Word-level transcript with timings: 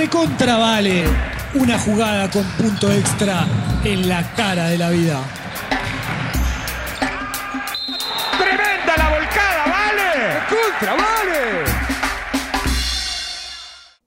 recontra 0.00 0.56
vale 0.56 1.04
una 1.52 1.78
jugada 1.78 2.30
con 2.30 2.42
punto 2.56 2.90
extra 2.90 3.46
en 3.84 4.08
la 4.08 4.22
cara 4.34 4.68
de 4.68 4.78
la 4.78 4.88
vida. 4.88 5.20
¡Tremenda 8.38 8.96
la 8.96 9.10
volcada, 9.10 9.64
vale! 9.66 10.38
¡Contra, 10.48 10.92
vale! 10.92 11.64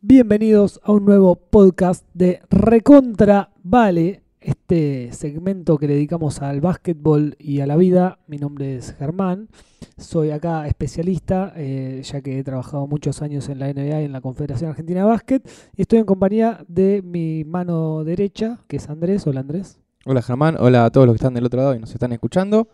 Bienvenidos 0.02 0.80
a 0.84 0.94
un 0.94 1.06
nuevo 1.06 1.36
podcast 1.36 2.04
de 2.16 2.42
Recontra 2.50 3.52
Vale, 3.62 4.23
este 4.44 5.12
segmento 5.12 5.78
que 5.78 5.88
dedicamos 5.88 6.42
al 6.42 6.62
básquetbol 6.62 7.36
y 7.40 7.62
a 7.62 7.68
la 7.68 7.76
vida. 7.76 8.20
Mi 8.28 8.38
nombre 8.38 8.76
es 8.76 8.94
Germán, 8.94 9.50
soy 9.98 10.32
acá 10.32 10.68
especialista, 10.68 11.54
eh, 11.56 12.02
ya 12.04 12.22
que 12.22 12.40
he 12.40 12.44
trabajado 12.44 12.88
muchos 12.88 13.22
años 13.22 13.50
en 13.50 13.60
la 13.60 13.74
NBA 13.74 14.02
y 14.02 14.06
en 14.06 14.12
la 14.12 14.22
Confederación 14.22 14.70
Argentina 14.70 15.02
de 15.02 15.06
Básquet, 15.06 15.50
y 15.76 15.82
estoy 15.82 16.00
en 16.00 16.06
compañía 16.06 16.64
de 16.68 17.02
mi 17.02 17.44
mano 17.44 18.04
derecha, 18.04 18.60
que 18.68 18.78
es 18.78 18.90
Andrés. 18.90 19.26
Hola 19.28 19.42
Andrés. 19.42 19.80
Hola 20.06 20.22
Germán, 20.22 20.58
hola 20.60 20.86
a 20.86 20.92
todos 20.92 21.08
los 21.08 21.14
que 21.14 21.18
están 21.18 21.34
del 21.34 21.46
otro 21.46 21.60
lado 21.60 21.76
y 21.76 21.80
nos 21.80 21.94
están 21.94 22.12
escuchando. 22.12 22.68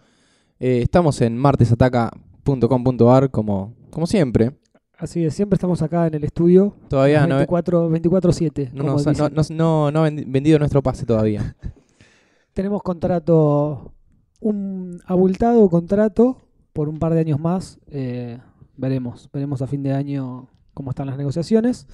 Eh, 0.59 0.81
estamos 0.83 1.22
en 1.22 1.38
martesataca.com.ar 1.38 3.31
como, 3.31 3.75
como 3.91 4.08
siempre. 4.08 4.59
Así 4.99 5.23
es, 5.23 5.34
siempre 5.34 5.55
estamos 5.55 5.81
acá 5.81 6.08
en 6.08 6.16
el 6.16 6.23
estudio. 6.26 6.76
Todavía 6.89 7.26
no, 7.26 7.35
24 7.38 7.89
24-7. 7.89 8.71
no, 8.73 8.80
como 8.84 8.91
nos- 8.94 9.05
dicen. 9.05 9.34
no- 9.34 9.44
no- 9.55 9.91
no 9.91 10.03
ha 10.03 10.09
vendi- 10.09 10.25
vendido 10.27 10.59
nuestro 10.59 10.84
pase 10.84 11.05
todavía. 11.05 11.55
Tenemos 12.53 12.84
contrato, 12.84 13.94
un 14.41 14.99
abultado 15.05 15.70
contrato 15.70 16.41
por 16.73 16.89
un 16.89 16.99
par 16.99 17.13
de 17.13 17.22
años 17.22 17.39
más. 17.39 17.80
eh, 17.88 18.39
veremos, 18.75 19.30
veremos 19.34 19.62
a 19.62 19.67
fin 19.67 19.84
de 19.84 19.91
año 19.94 20.47
cómo 20.73 20.92
están 20.92 21.08
las 21.08 21.17
negociaciones. 21.17 21.88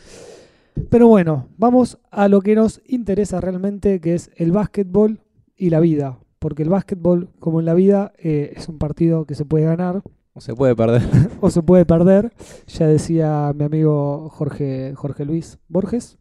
Pero 0.90 1.08
bueno, 1.08 1.48
vamos 1.58 2.00
a 2.12 2.28
lo 2.28 2.42
que 2.42 2.54
nos 2.56 2.82
interesa 2.86 3.40
realmente, 3.42 4.00
que 4.02 4.14
es 4.16 4.30
el 4.36 4.52
básquetbol 4.52 5.22
y 5.56 5.70
la 5.70 5.80
vida. 5.80 6.20
Porque 6.40 6.62
el 6.64 6.70
básquetbol, 6.70 7.30
como 7.40 7.60
en 7.60 7.66
la 7.66 7.74
vida, 7.74 8.14
eh, 8.20 8.54
es 8.56 8.68
un 8.68 8.78
partido 8.78 9.26
que 9.26 9.34
se 9.36 9.46
puede 9.46 9.66
ganar 9.66 10.04
No 10.36 10.42
se 10.42 10.54
puede 10.54 10.76
perder. 10.76 11.02
o 11.40 11.50
se 11.50 11.64
puede 11.64 11.86
perder. 11.86 12.34
Ya 12.68 12.88
decía 12.88 13.54
mi 13.56 13.64
amigo 13.64 14.30
Jorge, 14.30 14.94
Jorge 14.94 15.24
Luis 15.24 15.60
Borges. 15.70 16.18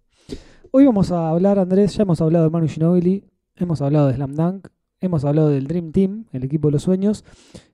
Hoy 0.71 0.87
vamos 0.87 1.11
a 1.11 1.31
hablar, 1.31 1.59
Andrés, 1.59 1.97
ya 1.97 2.05
hemos 2.05 2.21
hablado 2.21 2.45
de 2.45 2.51
Manu 2.51 2.69
Ginobili, 2.69 3.25
hemos 3.57 3.83
hablado 3.83 4.09
de 4.09 4.15
Slam 4.15 4.35
Dunk, 4.35 4.69
hemos 5.01 5.25
hablado 5.25 5.49
del 5.49 5.67
Dream 5.67 5.93
Team, 5.93 6.27
el 6.33 6.43
equipo 6.43 6.69
de 6.69 6.73
los 6.73 6.83
sueños, 6.83 7.25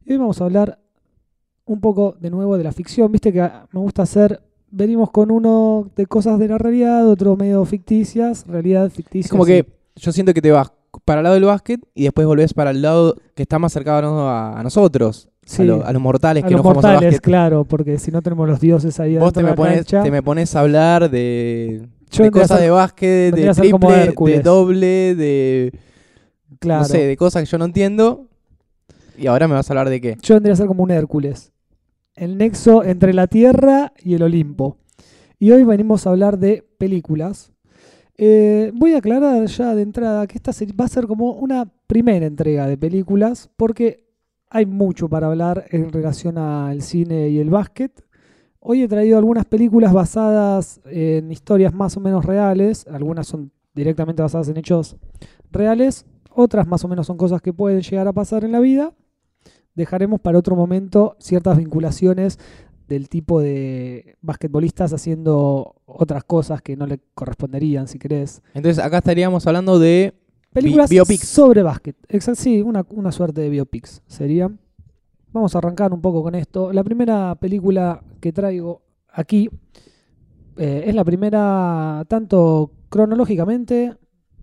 y 0.04 0.12
hoy 0.12 0.18
vamos 0.18 0.38
a 0.40 0.44
hablar 0.44 0.78
un 1.64 1.80
poco 1.80 2.14
de 2.20 2.28
nuevo 2.28 2.58
de 2.58 2.64
la 2.64 2.72
ficción. 2.72 3.10
Viste 3.10 3.32
que 3.32 3.40
ah, 3.40 3.66
me 3.72 3.80
gusta 3.80 4.02
hacer, 4.02 4.42
venimos 4.70 5.10
con 5.10 5.30
uno 5.30 5.90
de 5.96 6.04
cosas 6.06 6.38
de 6.38 6.48
la 6.48 6.58
realidad, 6.58 7.08
otro 7.08 7.36
medio 7.36 7.64
ficticias, 7.64 8.46
realidad 8.46 8.90
ficticia. 8.90 9.26
Es 9.26 9.30
como 9.30 9.46
sí. 9.46 9.52
que 9.52 9.66
yo 9.96 10.12
siento 10.12 10.34
que 10.34 10.42
te 10.42 10.50
vas 10.50 10.70
para 11.06 11.20
el 11.20 11.24
lado 11.24 11.34
del 11.34 11.44
básquet 11.44 11.80
y 11.94 12.04
después 12.04 12.26
volvés 12.26 12.52
para 12.52 12.70
el 12.70 12.82
lado 12.82 13.16
que 13.34 13.42
está 13.42 13.58
más 13.58 13.72
cercano 13.72 14.28
a, 14.28 14.60
a 14.60 14.62
nosotros, 14.62 15.29
Sí, 15.44 15.62
a, 15.62 15.64
lo- 15.64 15.84
a 15.86 15.92
los 15.92 16.02
mortales 16.02 16.44
a 16.44 16.46
que 16.46 16.52
los 16.52 16.58
no 16.58 16.62
jugamos 16.62 16.84
al 16.84 16.92
mortales, 16.92 17.14
básquet. 17.14 17.24
claro, 17.24 17.64
porque 17.64 17.98
si 17.98 18.10
no 18.10 18.22
tenemos 18.22 18.48
los 18.48 18.60
dioses 18.60 18.98
ahí 19.00 19.16
Vos 19.16 19.32
te 19.32 19.42
me, 19.42 19.54
pones, 19.54 19.76
cancha. 19.78 20.02
te 20.02 20.10
me 20.10 20.22
pones 20.22 20.54
a 20.54 20.60
hablar 20.60 21.10
de, 21.10 21.88
Yo 22.10 22.22
de 22.24 22.28
a 22.28 22.30
cosas 22.32 22.48
ser- 22.48 22.60
de 22.60 22.70
básquet, 22.70 23.34
de 23.34 23.48
a 23.48 23.54
triple, 23.54 24.14
de 24.32 24.40
doble, 24.42 25.14
de 25.16 25.72
claro. 26.60 26.82
no 26.82 26.88
sé, 26.88 27.06
de 27.06 27.16
cosas 27.16 27.42
que 27.42 27.46
yo 27.50 27.58
no 27.58 27.64
entiendo. 27.64 28.28
Y 29.18 29.26
ahora 29.26 29.48
me 29.48 29.54
vas 29.54 29.68
a 29.68 29.72
hablar 29.72 29.90
de 29.90 30.00
qué. 30.00 30.16
Yo 30.22 30.34
vendría 30.34 30.52
a 30.54 30.56
ser 30.56 30.66
como 30.66 30.82
un 30.82 30.90
Hércules. 30.90 31.52
El 32.14 32.38
nexo 32.38 32.84
entre 32.84 33.12
la 33.12 33.26
Tierra 33.26 33.92
y 34.02 34.14
el 34.14 34.22
Olimpo. 34.22 34.78
Y 35.38 35.50
hoy 35.52 35.64
venimos 35.64 36.06
a 36.06 36.10
hablar 36.10 36.38
de 36.38 36.66
películas. 36.78 37.52
Eh, 38.18 38.70
voy 38.74 38.92
a 38.94 38.98
aclarar 38.98 39.46
ya 39.46 39.74
de 39.74 39.82
entrada 39.82 40.26
que 40.26 40.36
esta 40.36 40.52
va 40.78 40.84
a 40.84 40.88
ser 40.88 41.06
como 41.06 41.32
una 41.32 41.70
primera 41.86 42.26
entrega 42.26 42.66
de 42.66 42.76
películas 42.76 43.50
porque 43.56 44.09
hay 44.50 44.66
mucho 44.66 45.08
para 45.08 45.28
hablar 45.28 45.64
en 45.70 45.90
relación 45.90 46.36
al 46.36 46.82
cine 46.82 47.28
y 47.28 47.38
el 47.38 47.50
básquet. 47.50 48.04
Hoy 48.58 48.82
he 48.82 48.88
traído 48.88 49.16
algunas 49.16 49.46
películas 49.46 49.92
basadas 49.92 50.80
en 50.84 51.30
historias 51.32 51.72
más 51.72 51.96
o 51.96 52.00
menos 52.00 52.24
reales. 52.24 52.86
Algunas 52.88 53.26
son 53.26 53.50
directamente 53.74 54.20
basadas 54.20 54.48
en 54.48 54.58
hechos 54.58 54.96
reales. 55.50 56.04
Otras 56.30 56.66
más 56.66 56.84
o 56.84 56.88
menos 56.88 57.06
son 57.06 57.16
cosas 57.16 57.40
que 57.40 57.52
pueden 57.52 57.80
llegar 57.80 58.06
a 58.06 58.12
pasar 58.12 58.44
en 58.44 58.52
la 58.52 58.60
vida 58.60 58.92
dejaremos 59.74 60.20
para 60.20 60.38
otro 60.38 60.56
momento 60.56 61.16
ciertas 61.18 61.56
vinculaciones 61.56 62.38
del 62.88 63.08
tipo 63.08 63.40
de 63.40 64.16
basquetbolistas 64.20 64.92
haciendo 64.92 65.76
otras 65.86 66.24
cosas 66.24 66.60
que 66.60 66.76
no 66.76 66.86
le 66.86 67.00
corresponderían, 67.14 67.86
si 67.86 67.98
querés. 67.98 68.42
Entonces 68.52 68.82
acá 68.82 68.98
estaríamos 68.98 69.46
hablando 69.46 69.78
de 69.78 70.14
Películas 70.52 70.90
biopics. 70.90 71.28
sobre 71.28 71.62
básquet. 71.62 71.96
Exacto, 72.08 72.42
sí, 72.42 72.60
una, 72.60 72.84
una 72.90 73.12
suerte 73.12 73.40
de 73.40 73.48
biopics 73.48 74.02
serían. 74.06 74.58
Vamos 75.32 75.54
a 75.54 75.58
arrancar 75.58 75.92
un 75.92 76.00
poco 76.00 76.22
con 76.22 76.34
esto. 76.34 76.72
La 76.72 76.82
primera 76.82 77.36
película 77.36 78.02
que 78.20 78.32
traigo 78.32 78.82
aquí 79.12 79.48
eh, 80.56 80.84
es 80.86 80.94
la 80.94 81.04
primera 81.04 82.04
tanto 82.08 82.72
cronológicamente 82.88 83.96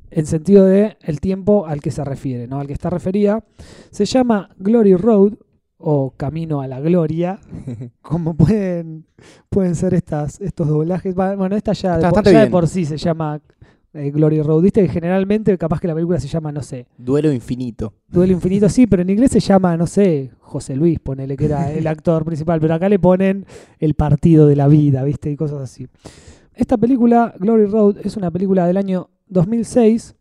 en 0.09 0.25
sentido 0.25 0.65
de 0.65 0.97
el 1.01 1.19
tiempo 1.19 1.67
al 1.67 1.81
que 1.81 1.91
se 1.91 2.03
refiere, 2.03 2.47
¿no? 2.47 2.59
Al 2.59 2.67
que 2.67 2.73
está 2.73 2.89
referida. 2.89 3.43
Se 3.91 4.05
llama 4.05 4.49
Glory 4.57 4.95
Road 4.95 5.33
o 5.77 6.11
Camino 6.17 6.61
a 6.61 6.67
la 6.67 6.79
Gloria, 6.79 7.39
como 8.01 8.35
pueden, 8.35 9.05
pueden 9.49 9.75
ser 9.75 9.93
estas, 9.93 10.41
estos 10.41 10.67
doblajes. 10.67 11.13
Bueno, 11.13 11.55
esta 11.55 11.73
ya, 11.73 11.97
de 11.97 12.09
por, 12.09 12.23
ya 12.23 12.41
de 12.45 12.49
por 12.49 12.67
sí 12.67 12.85
se 12.85 12.97
llama 12.97 13.41
eh, 13.97 14.11
Glory 14.11 14.41
Road. 14.41 14.61
Viste 14.61 14.81
que 14.81 14.89
generalmente 14.89 15.57
capaz 15.57 15.79
que 15.79 15.87
la 15.87 15.93
película 15.93 16.19
se 16.19 16.27
llama, 16.27 16.51
no 16.51 16.61
sé, 16.61 16.87
duelo 16.97 17.31
infinito. 17.31 17.93
Duelo 18.09 18.33
Infinito, 18.33 18.69
sí, 18.69 18.87
pero 18.87 19.01
en 19.01 19.09
inglés 19.09 19.31
se 19.31 19.39
llama, 19.39 19.75
no 19.75 19.85
sé, 19.85 20.31
José 20.39 20.75
Luis, 20.75 20.99
ponele 20.99 21.35
que 21.35 21.45
era 21.45 21.71
el 21.73 21.87
actor 21.87 22.23
principal, 22.23 22.59
pero 22.61 22.73
acá 22.73 22.87
le 22.87 22.99
ponen 22.99 23.45
el 23.79 23.95
partido 23.95 24.47
de 24.47 24.55
la 24.55 24.67
vida, 24.67 25.03
¿viste? 25.03 25.29
Y 25.29 25.35
cosas 25.35 25.61
así. 25.61 25.87
Esta 26.53 26.77
película, 26.77 27.33
Glory 27.39 27.65
Road, 27.65 27.97
es 28.03 28.15
una 28.17 28.31
película 28.31 28.65
del 28.65 28.77
año 28.77 29.09
2006. 29.27 30.15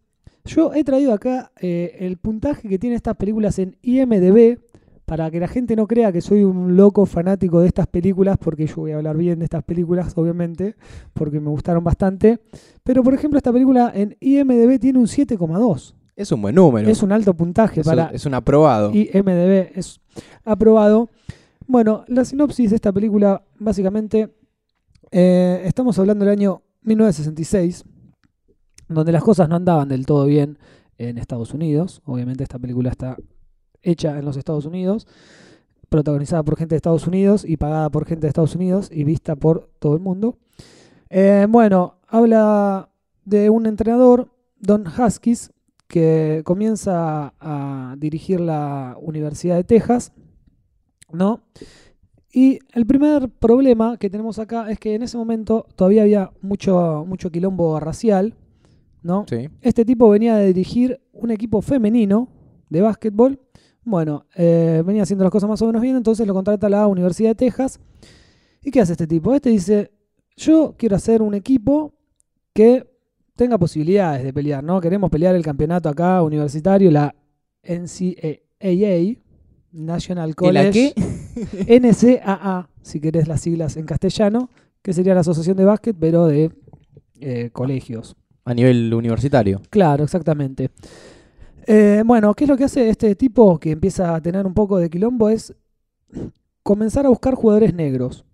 Yo 0.44 0.74
he 0.74 0.84
traído 0.84 1.12
acá 1.12 1.52
eh, 1.60 1.96
el 2.00 2.18
puntaje 2.18 2.68
que 2.68 2.78
tienen 2.78 2.96
estas 2.96 3.16
películas 3.16 3.58
en 3.58 3.76
IMDB 3.82 4.58
para 5.06 5.30
que 5.30 5.38
la 5.38 5.46
gente 5.46 5.76
no 5.76 5.86
crea 5.86 6.12
que 6.12 6.20
soy 6.20 6.42
un 6.42 6.76
loco 6.76 7.06
fanático 7.06 7.60
de 7.60 7.68
estas 7.68 7.86
películas, 7.86 8.36
porque 8.38 8.66
yo 8.66 8.74
voy 8.76 8.90
a 8.90 8.96
hablar 8.96 9.16
bien 9.16 9.38
de 9.38 9.44
estas 9.44 9.62
películas, 9.62 10.12
obviamente, 10.16 10.74
porque 11.14 11.38
me 11.38 11.48
gustaron 11.48 11.84
bastante. 11.84 12.40
Pero, 12.82 13.04
por 13.04 13.14
ejemplo, 13.14 13.38
esta 13.38 13.52
película 13.52 13.92
en 13.94 14.16
IMDB 14.20 14.80
tiene 14.80 14.98
un 14.98 15.06
7,2. 15.06 15.94
Es 16.16 16.32
un 16.32 16.42
buen 16.42 16.56
número. 16.56 16.90
Es 16.90 17.02
un 17.04 17.12
alto 17.12 17.34
puntaje 17.34 17.80
Es, 17.80 17.86
para 17.86 18.06
es 18.08 18.26
un 18.26 18.34
aprobado. 18.34 18.90
IMDB 18.92 19.70
es 19.76 20.00
aprobado. 20.44 21.08
Bueno, 21.68 22.04
la 22.08 22.24
sinopsis 22.24 22.70
de 22.70 22.76
esta 22.76 22.92
película, 22.92 23.44
básicamente, 23.58 24.34
eh, 25.12 25.62
estamos 25.66 25.96
hablando 26.00 26.24
del 26.24 26.32
año 26.32 26.62
1966, 26.82 27.84
donde 28.88 29.12
las 29.12 29.22
cosas 29.22 29.48
no 29.48 29.54
andaban 29.54 29.88
del 29.88 30.04
todo 30.04 30.26
bien 30.26 30.58
en 30.98 31.18
Estados 31.18 31.54
Unidos. 31.54 32.02
Obviamente 32.06 32.42
esta 32.42 32.58
película 32.58 32.90
está 32.90 33.16
hecha 33.86 34.18
en 34.18 34.24
los 34.24 34.36
Estados 34.36 34.66
Unidos, 34.66 35.06
protagonizada 35.88 36.42
por 36.42 36.56
gente 36.56 36.74
de 36.74 36.76
Estados 36.76 37.06
Unidos 37.06 37.44
y 37.46 37.56
pagada 37.56 37.88
por 37.90 38.06
gente 38.06 38.22
de 38.22 38.28
Estados 38.28 38.54
Unidos 38.54 38.90
y 38.92 39.04
vista 39.04 39.36
por 39.36 39.70
todo 39.78 39.94
el 39.94 40.00
mundo. 40.00 40.36
Eh, 41.08 41.46
bueno, 41.48 41.98
habla 42.08 42.90
de 43.24 43.50
un 43.50 43.66
entrenador, 43.66 44.28
Don 44.58 44.84
Huskies, 44.86 45.52
que 45.86 46.42
comienza 46.44 47.34
a 47.40 47.94
dirigir 47.98 48.40
la 48.40 48.96
Universidad 49.00 49.56
de 49.56 49.64
Texas, 49.64 50.12
¿no? 51.12 51.42
Y 52.32 52.58
el 52.74 52.86
primer 52.86 53.30
problema 53.30 53.96
que 53.96 54.10
tenemos 54.10 54.38
acá 54.38 54.70
es 54.70 54.78
que 54.78 54.94
en 54.94 55.02
ese 55.02 55.16
momento 55.16 55.66
todavía 55.74 56.02
había 56.02 56.32
mucho, 56.42 57.04
mucho 57.06 57.30
quilombo 57.30 57.78
racial, 57.80 58.34
¿no? 59.02 59.24
Sí. 59.28 59.48
Este 59.62 59.84
tipo 59.84 60.10
venía 60.10 60.36
de 60.36 60.48
dirigir 60.48 61.00
un 61.12 61.30
equipo 61.30 61.62
femenino 61.62 62.28
de 62.68 62.82
básquetbol. 62.82 63.40
Bueno, 63.86 64.26
eh, 64.34 64.82
venía 64.84 65.04
haciendo 65.04 65.22
las 65.22 65.30
cosas 65.30 65.48
más 65.48 65.62
o 65.62 65.66
menos 65.66 65.80
bien, 65.80 65.94
entonces 65.94 66.26
lo 66.26 66.34
contrata 66.34 66.68
la 66.68 66.88
Universidad 66.88 67.30
de 67.30 67.34
Texas. 67.36 67.78
¿Y 68.60 68.72
qué 68.72 68.80
hace 68.80 68.92
este 68.92 69.06
tipo? 69.06 69.32
Este 69.32 69.50
dice, 69.50 69.92
yo 70.36 70.74
quiero 70.76 70.96
hacer 70.96 71.22
un 71.22 71.34
equipo 71.34 71.94
que 72.52 72.84
tenga 73.36 73.58
posibilidades 73.58 74.24
de 74.24 74.32
pelear, 74.32 74.64
¿no? 74.64 74.80
Queremos 74.80 75.08
pelear 75.08 75.36
el 75.36 75.44
campeonato 75.44 75.88
acá 75.88 76.20
universitario, 76.24 76.90
la 76.90 77.14
NCAA, 77.62 79.20
National 79.70 80.34
¿Que 80.34 80.52
la 80.52 80.64
College. 80.64 80.94
qué? 80.96 81.80
NCAA, 81.80 82.68
si 82.82 83.00
querés 83.00 83.28
las 83.28 83.40
siglas 83.40 83.76
en 83.76 83.86
castellano, 83.86 84.50
que 84.82 84.94
sería 84.94 85.14
la 85.14 85.20
Asociación 85.20 85.56
de 85.56 85.64
Básquet, 85.64 85.96
pero 85.96 86.26
de 86.26 86.50
eh, 87.20 87.50
colegios. 87.52 88.16
A 88.44 88.52
nivel 88.52 88.92
universitario. 88.92 89.62
Claro, 89.70 90.02
exactamente. 90.02 90.70
Eh, 91.66 92.04
bueno, 92.06 92.32
¿qué 92.34 92.44
es 92.44 92.50
lo 92.50 92.56
que 92.56 92.64
hace 92.64 92.88
este 92.88 93.16
tipo 93.16 93.58
que 93.58 93.72
empieza 93.72 94.14
a 94.14 94.20
tener 94.20 94.46
un 94.46 94.54
poco 94.54 94.78
de 94.78 94.88
quilombo? 94.88 95.28
Es 95.28 95.52
comenzar 96.62 97.06
a 97.06 97.08
buscar 97.08 97.34
jugadores 97.34 97.74
negros. 97.74 98.24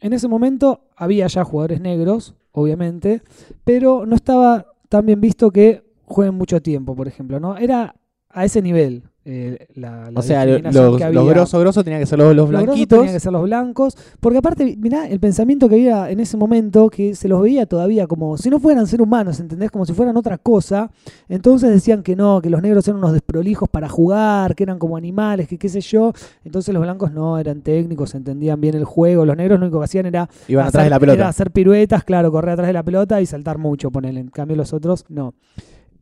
En 0.00 0.14
ese 0.14 0.28
momento 0.28 0.88
había 0.96 1.26
ya 1.26 1.44
jugadores 1.44 1.80
negros, 1.82 2.34
obviamente, 2.52 3.22
pero 3.64 4.06
no 4.06 4.16
estaba 4.16 4.66
tan 4.88 5.04
bien 5.04 5.20
visto 5.20 5.50
que 5.50 5.84
jueguen 6.06 6.36
mucho 6.36 6.62
tiempo, 6.62 6.96
por 6.96 7.06
ejemplo, 7.06 7.38
¿no? 7.38 7.58
Era 7.58 7.94
a 8.30 8.44
ese 8.46 8.62
nivel 8.62 9.09
eh, 9.22 9.66
la, 9.74 10.10
la 10.10 10.18
O 10.18 10.22
sea, 10.22 10.46
los, 10.46 10.96
que 10.96 11.10
los 11.10 11.28
grosos 11.28 11.60
grosos 11.60 11.84
tenían 11.84 12.00
que 12.00 12.06
ser 12.06 12.18
los, 12.18 12.34
los 12.34 12.48
blanquitos. 12.48 13.00
tenían 13.00 13.14
que 13.14 13.20
ser 13.20 13.32
los 13.32 13.42
blancos, 13.42 13.96
porque 14.18 14.38
aparte, 14.38 14.76
mirá, 14.78 15.06
el 15.08 15.20
pensamiento 15.20 15.68
que 15.68 15.74
había 15.74 16.10
en 16.10 16.20
ese 16.20 16.38
momento, 16.38 16.88
que 16.88 17.14
se 17.14 17.28
los 17.28 17.42
veía 17.42 17.66
todavía 17.66 18.06
como 18.06 18.38
si 18.38 18.48
no 18.48 18.58
fueran 18.58 18.86
ser 18.86 19.02
humanos, 19.02 19.38
¿entendés? 19.38 19.70
Como 19.70 19.84
si 19.84 19.92
fueran 19.92 20.16
otra 20.16 20.38
cosa. 20.38 20.90
Entonces 21.28 21.70
decían 21.70 22.02
que 22.02 22.16
no, 22.16 22.40
que 22.40 22.48
los 22.48 22.62
negros 22.62 22.88
eran 22.88 22.98
unos 22.98 23.12
desprolijos 23.12 23.68
para 23.68 23.90
jugar, 23.90 24.54
que 24.54 24.62
eran 24.62 24.78
como 24.78 24.96
animales, 24.96 25.48
que 25.48 25.58
qué 25.58 25.68
sé 25.68 25.82
yo. 25.82 26.12
Entonces 26.42 26.72
los 26.72 26.82
blancos 26.82 27.12
no, 27.12 27.38
eran 27.38 27.60
técnicos, 27.60 28.14
entendían 28.14 28.58
bien 28.58 28.74
el 28.74 28.84
juego. 28.84 29.26
Los 29.26 29.36
negros 29.36 29.60
lo 29.60 29.66
único 29.66 29.80
que 29.80 29.84
hacían 29.84 30.06
era 30.06 30.30
Iban 30.48 30.66
hacer, 30.66 30.80
atrás 30.80 30.84
de 30.84 30.90
la 30.90 30.96
era 30.96 31.00
pelota. 31.00 31.28
hacer 31.28 31.50
piruetas, 31.50 32.04
claro, 32.04 32.32
correr 32.32 32.52
atrás 32.52 32.68
de 32.68 32.72
la 32.72 32.82
pelota 32.82 33.20
y 33.20 33.26
saltar 33.26 33.58
mucho, 33.58 33.90
ponele. 33.90 34.20
En 34.20 34.28
cambio 34.28 34.56
los 34.56 34.72
otros, 34.72 35.04
no. 35.10 35.34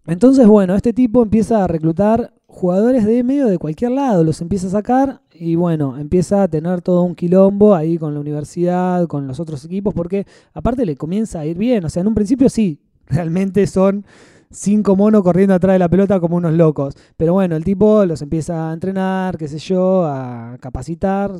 Entonces, 0.07 0.47
bueno, 0.47 0.75
este 0.75 0.93
tipo 0.93 1.23
empieza 1.23 1.65
a 1.65 1.67
reclutar 1.67 2.33
jugadores 2.59 3.05
de 3.05 3.23
medio 3.23 3.47
de 3.47 3.57
cualquier 3.57 3.93
lado, 3.93 4.25
los 4.25 4.41
empieza 4.41 4.67
a 4.67 4.71
sacar 4.71 5.23
y 5.33 5.55
bueno, 5.55 5.97
empieza 5.97 6.43
a 6.43 6.49
tener 6.49 6.83
todo 6.83 7.03
un 7.03 7.15
quilombo 7.15 7.75
ahí 7.75 7.99
con 7.99 8.15
la 8.15 8.21
universidad, 8.21 9.07
con 9.07 9.29
los 9.29 9.39
otros 9.39 9.65
equipos, 9.65 9.95
porque 9.95 10.27
aparte 10.53 10.85
le 10.85 10.97
comienza 10.97 11.39
a 11.39 11.47
ir 11.47 11.57
bien, 11.57 11.85
o 11.85 11.89
sea, 11.89 12.01
en 12.01 12.09
un 12.09 12.17
principio 12.17 12.49
sí, 12.49 12.81
realmente 13.07 13.65
son 13.69 14.05
cinco 14.51 14.97
monos 14.97 15.23
corriendo 15.23 15.55
atrás 15.55 15.75
de 15.75 15.79
la 15.79 15.89
pelota 15.89 16.19
como 16.19 16.37
unos 16.37 16.53
locos, 16.53 16.95
pero 17.17 17.33
bueno, 17.33 17.55
el 17.55 17.63
tipo 17.63 18.05
los 18.05 18.23
empieza 18.23 18.71
a 18.71 18.75
entrenar, 18.75 19.39
qué 19.39 19.47
sé 19.47 19.59
yo, 19.59 20.05
a 20.05 20.59
capacitar, 20.61 21.31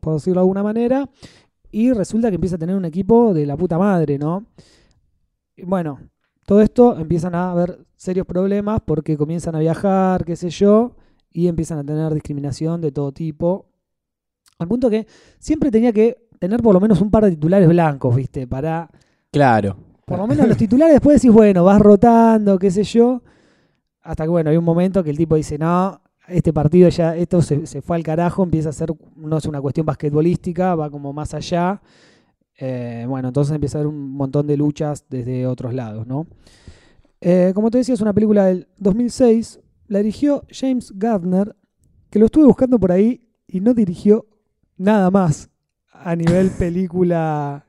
por 0.00 0.14
decirlo 0.14 0.40
de 0.40 0.44
alguna 0.44 0.62
manera, 0.62 1.08
y 1.70 1.92
resulta 1.92 2.28
que 2.28 2.34
empieza 2.34 2.56
a 2.56 2.58
tener 2.58 2.76
un 2.76 2.84
equipo 2.84 3.32
de 3.32 3.46
la 3.46 3.56
puta 3.56 3.78
madre, 3.78 4.18
¿no? 4.18 4.44
Bueno, 5.64 5.98
todo 6.48 6.62
esto 6.62 6.98
empiezan 6.98 7.34
a 7.34 7.50
haber 7.50 7.84
serios 7.94 8.26
problemas 8.26 8.80
porque 8.82 9.18
comienzan 9.18 9.54
a 9.54 9.58
viajar, 9.58 10.24
qué 10.24 10.34
sé 10.34 10.48
yo, 10.48 10.96
y 11.30 11.46
empiezan 11.46 11.78
a 11.78 11.84
tener 11.84 12.14
discriminación 12.14 12.80
de 12.80 12.90
todo 12.90 13.12
tipo. 13.12 13.66
Al 14.58 14.66
punto 14.66 14.88
que 14.88 15.06
siempre 15.38 15.70
tenía 15.70 15.92
que 15.92 16.26
tener 16.38 16.62
por 16.62 16.72
lo 16.72 16.80
menos 16.80 17.02
un 17.02 17.10
par 17.10 17.24
de 17.24 17.32
titulares 17.32 17.68
blancos, 17.68 18.16
¿viste? 18.16 18.46
Para. 18.46 18.88
Claro. 19.30 19.76
Por 20.06 20.16
lo 20.16 20.26
menos 20.26 20.48
los 20.48 20.56
titulares 20.56 20.94
después 20.94 21.20
decís, 21.20 21.30
bueno, 21.30 21.64
vas 21.64 21.82
rotando, 21.82 22.58
qué 22.58 22.70
sé 22.70 22.82
yo. 22.82 23.20
Hasta 24.00 24.24
que, 24.24 24.30
bueno, 24.30 24.48
hay 24.48 24.56
un 24.56 24.64
momento 24.64 25.04
que 25.04 25.10
el 25.10 25.18
tipo 25.18 25.34
dice, 25.34 25.58
no, 25.58 26.00
este 26.28 26.54
partido 26.54 26.88
ya, 26.88 27.14
esto 27.14 27.42
se, 27.42 27.66
se 27.66 27.82
fue 27.82 27.96
al 27.96 28.02
carajo, 28.02 28.42
empieza 28.42 28.70
a 28.70 28.72
ser, 28.72 28.88
no 29.16 29.36
es 29.36 29.44
una 29.44 29.60
cuestión 29.60 29.84
basquetbolística, 29.84 30.74
va 30.74 30.88
como 30.88 31.12
más 31.12 31.34
allá. 31.34 31.82
Eh, 32.58 33.04
bueno, 33.08 33.28
entonces 33.28 33.54
empieza 33.54 33.78
a 33.78 33.80
haber 33.80 33.94
un 33.94 34.10
montón 34.10 34.46
de 34.46 34.56
luchas 34.56 35.04
desde 35.08 35.46
otros 35.46 35.72
lados, 35.72 36.06
¿no? 36.06 36.26
Eh, 37.20 37.52
como 37.54 37.70
te 37.70 37.78
decía, 37.78 37.94
es 37.94 38.00
una 38.00 38.12
película 38.12 38.46
del 38.46 38.66
2006. 38.78 39.60
La 39.86 39.98
dirigió 40.00 40.44
James 40.50 40.92
Gardner, 40.96 41.54
que 42.10 42.18
lo 42.18 42.26
estuve 42.26 42.44
buscando 42.44 42.78
por 42.78 42.92
ahí 42.92 43.22
y 43.46 43.60
no 43.60 43.74
dirigió 43.74 44.26
nada 44.76 45.10
más 45.10 45.50
a 45.92 46.14
nivel 46.16 46.50
película 46.58 47.64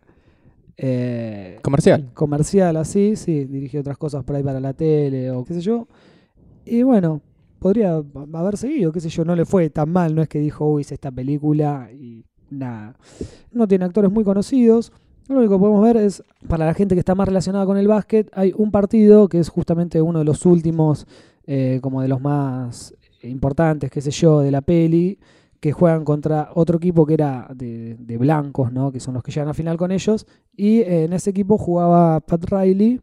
eh, 0.77 1.59
Comercial. 1.61 2.09
comercial 2.13 2.77
así, 2.77 3.15
sí, 3.15 3.45
dirigió 3.45 3.81
otras 3.81 3.97
cosas 3.97 4.23
por 4.23 4.35
ahí 4.35 4.43
para 4.43 4.59
la 4.59 4.73
tele 4.73 5.29
o 5.31 5.43
qué 5.43 5.53
sé 5.53 5.61
yo. 5.61 5.87
Y 6.65 6.83
bueno, 6.83 7.21
podría 7.59 8.01
haber 8.33 8.57
seguido, 8.57 8.91
qué 8.91 9.01
sé 9.01 9.09
yo, 9.09 9.25
no 9.25 9.35
le 9.35 9.45
fue 9.45 9.69
tan 9.69 9.89
mal, 9.91 10.15
no 10.15 10.21
es 10.21 10.29
que 10.29 10.39
dijo, 10.39 10.65
uy, 10.65 10.81
hice 10.81 10.93
esta 10.95 11.11
película 11.11 11.89
y 11.91 12.25
nada. 12.49 12.95
No 13.51 13.67
tiene 13.67 13.85
actores 13.85 14.11
muy 14.11 14.23
conocidos. 14.23 14.91
Lo 15.27 15.37
único 15.37 15.55
que 15.55 15.59
podemos 15.59 15.83
ver 15.83 15.97
es, 15.97 16.23
para 16.47 16.65
la 16.65 16.73
gente 16.73 16.95
que 16.95 16.99
está 16.99 17.13
más 17.13 17.27
relacionada 17.27 17.65
con 17.65 17.77
el 17.77 17.87
básquet, 17.87 18.31
hay 18.33 18.51
un 18.57 18.71
partido 18.71 19.29
que 19.29 19.39
es 19.39 19.49
justamente 19.49 20.01
uno 20.01 20.19
de 20.19 20.25
los 20.25 20.45
últimos, 20.45 21.05
eh, 21.45 21.79
como 21.83 22.01
de 22.01 22.07
los 22.07 22.19
más 22.19 22.95
importantes, 23.21 23.91
qué 23.91 24.01
sé 24.01 24.11
yo, 24.11 24.39
de 24.39 24.49
la 24.49 24.61
peli, 24.61 25.19
que 25.59 25.71
juegan 25.71 26.03
contra 26.03 26.49
otro 26.55 26.77
equipo 26.77 27.05
que 27.05 27.13
era 27.13 27.47
de, 27.53 28.17
blancos, 28.19 28.71
¿no? 28.71 28.91
Que 28.91 28.99
son 28.99 29.13
los 29.13 29.23
que 29.23 29.31
llegan 29.31 29.49
a 29.49 29.53
final 29.53 29.77
con 29.77 29.91
ellos. 29.91 30.25
Y 30.55 30.79
eh, 30.79 31.03
en 31.03 31.13
ese 31.13 31.29
equipo 31.29 31.57
jugaba 31.57 32.19
Pat 32.21 32.45
Riley, 32.45 32.99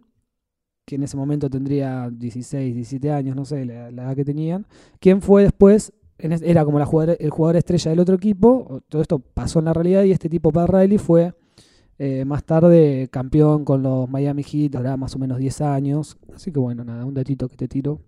que 0.84 0.96
en 0.96 1.02
ese 1.02 1.16
momento 1.16 1.50
tendría 1.50 2.10
16, 2.10 2.74
17 2.74 3.12
años, 3.12 3.36
no 3.36 3.44
sé, 3.44 3.64
la, 3.64 3.90
la 3.90 4.04
edad 4.04 4.16
que 4.16 4.24
tenían. 4.24 4.66
Quien 4.98 5.22
fue 5.22 5.42
después, 5.42 5.92
era 6.18 6.64
como 6.64 6.78
la 6.78 6.86
jugador- 6.86 7.16
el 7.20 7.30
jugador 7.30 7.56
estrella 7.56 7.90
del 7.90 8.00
otro 8.00 8.14
equipo. 8.14 8.80
Todo 8.88 9.02
esto 9.02 9.18
pasó 9.18 9.58
en 9.58 9.66
la 9.66 9.72
realidad 9.72 10.02
y 10.04 10.12
este 10.12 10.28
tipo, 10.28 10.50
Pat 10.52 10.68
Riley, 10.70 10.98
fue 10.98 11.34
eh, 11.98 12.24
más 12.24 12.44
tarde 12.44 13.08
campeón 13.10 13.64
con 13.64 13.82
los 13.82 14.08
Miami 14.08 14.42
Heat, 14.42 14.76
ahora 14.76 14.96
más 14.96 15.14
o 15.16 15.18
menos 15.18 15.38
10 15.38 15.60
años. 15.62 16.16
Así 16.34 16.52
que 16.52 16.58
bueno, 16.58 16.84
nada, 16.84 17.04
un 17.04 17.14
datito 17.14 17.48
que 17.48 17.56
te 17.56 17.68
tiro. 17.68 18.00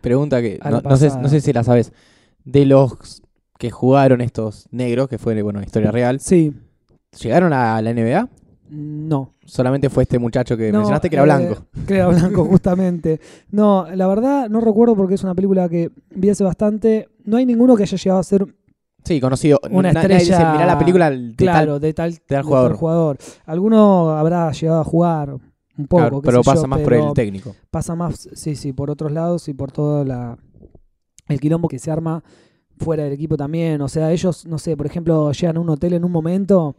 Pregunta 0.00 0.40
que 0.40 0.58
sé, 0.96 1.08
no 1.20 1.28
sé 1.28 1.40
si 1.40 1.52
la 1.52 1.62
sabes. 1.64 1.92
De 2.44 2.64
los 2.64 3.22
que 3.58 3.70
jugaron 3.70 4.20
estos 4.20 4.66
negros, 4.70 5.08
que 5.08 5.18
fue, 5.18 5.40
bueno, 5.42 5.60
historia 5.62 5.90
real, 5.90 6.20
Sí, 6.20 6.54
¿llegaron 7.20 7.52
a 7.52 7.80
la 7.82 7.90
NBA? 7.92 8.28
No. 8.70 9.34
Solamente 9.44 9.88
fue 9.90 10.02
este 10.04 10.18
muchacho 10.18 10.56
que 10.56 10.70
No, 10.72 10.78
mencionaste 10.78 11.08
que 11.10 11.16
era 11.16 11.22
eh, 11.22 11.26
blanco. 11.26 11.64
Que 11.86 11.94
era 11.96 12.08
blanco, 12.08 12.44
justamente. 12.50 13.20
No, 13.50 13.86
la 13.94 14.06
verdad 14.06 14.48
no 14.48 14.60
recuerdo 14.60 14.94
porque 14.96 15.14
es 15.14 15.24
una 15.24 15.34
película 15.34 15.68
que 15.68 15.90
vi 16.14 16.30
hace 16.30 16.44
bastante. 16.44 17.08
No 17.24 17.36
hay 17.36 17.46
ninguno 17.46 17.76
que 17.76 17.82
haya 17.84 17.96
llegado 17.96 18.20
a 18.20 18.24
ser, 18.24 18.46
Sí, 19.04 19.20
conocido. 19.20 19.58
una 19.70 19.90
dice, 19.90 20.16
estrella, 20.16 20.52
mirá 20.52 20.66
la 20.66 20.78
película 20.78 21.10
de 21.10 21.34
claro, 21.34 21.72
tal- 21.74 21.80
de 21.80 21.94
tal, 21.94 22.12
de 22.12 22.18
tal 22.26 22.42
jugador. 22.42 22.74
jugador. 22.76 23.18
Alguno 23.46 24.10
habrá 24.10 24.50
llegado 24.52 24.80
a 24.80 24.84
jugar 24.84 25.30
un 25.32 25.86
poco, 25.86 26.02
Claro, 26.02 26.20
pero 26.20 26.42
pasa 26.42 26.62
yo, 26.62 26.68
más 26.68 26.80
por 26.80 26.92
el 26.94 27.12
técnico. 27.14 27.54
pasa 27.70 27.94
más, 27.94 28.28
sí, 28.34 28.54
sí, 28.56 28.72
por 28.72 28.90
otros 28.90 29.12
lados 29.12 29.48
y 29.48 29.54
por 29.54 29.70
todo 29.72 30.04
la, 30.04 30.36
el 31.28 31.40
quilombo 31.40 31.68
que 31.68 31.78
se 31.78 31.90
arma 31.90 32.22
fuera 32.78 33.04
del 33.04 33.12
equipo 33.12 33.36
también. 33.36 33.80
O 33.80 33.88
sea, 33.88 34.12
ellos, 34.12 34.44
no 34.46 34.58
sé, 34.58 34.76
por 34.76 34.86
ejemplo, 34.86 35.32
llegan 35.32 35.56
a 35.56 35.60
un 35.60 35.70
hotel 35.70 35.94
en 35.94 36.04
un 36.04 36.12
momento 36.12 36.74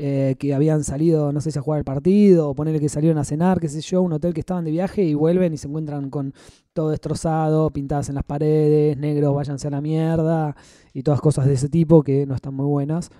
eh, 0.00 0.36
que 0.38 0.54
habían 0.54 0.84
salido, 0.84 1.32
no 1.32 1.40
sé 1.40 1.50
si 1.50 1.58
a 1.58 1.62
jugar 1.62 1.78
el 1.78 1.84
partido, 1.84 2.50
o 2.50 2.54
ponerle 2.54 2.78
que 2.78 2.88
salieron 2.88 3.18
a 3.18 3.24
cenar, 3.24 3.58
qué 3.58 3.68
sé 3.68 3.80
yo, 3.80 4.00
un 4.00 4.12
hotel 4.12 4.32
que 4.32 4.38
estaban 4.38 4.64
de 4.64 4.70
viaje 4.70 5.02
y 5.02 5.14
vuelven 5.14 5.52
y 5.52 5.56
se 5.56 5.66
encuentran 5.66 6.08
con 6.08 6.34
todo 6.72 6.90
destrozado, 6.90 7.70
pintadas 7.70 8.08
en 8.08 8.14
las 8.14 8.22
paredes, 8.22 8.96
negros, 8.96 9.34
váyanse 9.34 9.66
a 9.66 9.70
la 9.72 9.80
mierda, 9.80 10.54
y 10.94 11.02
todas 11.02 11.20
cosas 11.20 11.46
de 11.46 11.54
ese 11.54 11.68
tipo 11.68 12.04
que 12.04 12.26
no 12.26 12.36
están 12.36 12.54
muy 12.54 12.66
buenas. 12.66 13.10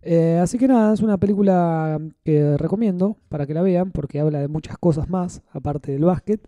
Eh, 0.00 0.38
así 0.42 0.56
que 0.56 0.66
nada, 0.66 0.94
es 0.94 1.00
una 1.00 1.18
película 1.18 2.00
que 2.24 2.56
recomiendo 2.56 3.18
para 3.28 3.46
que 3.46 3.52
la 3.52 3.60
vean 3.60 3.90
porque 3.90 4.18
habla 4.18 4.40
de 4.40 4.48
muchas 4.48 4.78
cosas 4.78 5.10
más, 5.10 5.42
aparte 5.52 5.92
del 5.92 6.06
básquet, 6.06 6.40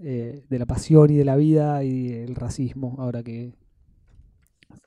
eh, 0.00 0.42
de 0.48 0.58
la 0.58 0.64
pasión 0.64 1.10
y 1.10 1.16
de 1.16 1.26
la 1.26 1.36
vida 1.36 1.84
y 1.84 2.08
del 2.08 2.34
racismo. 2.34 2.96
Ahora 2.98 3.22
que, 3.22 3.52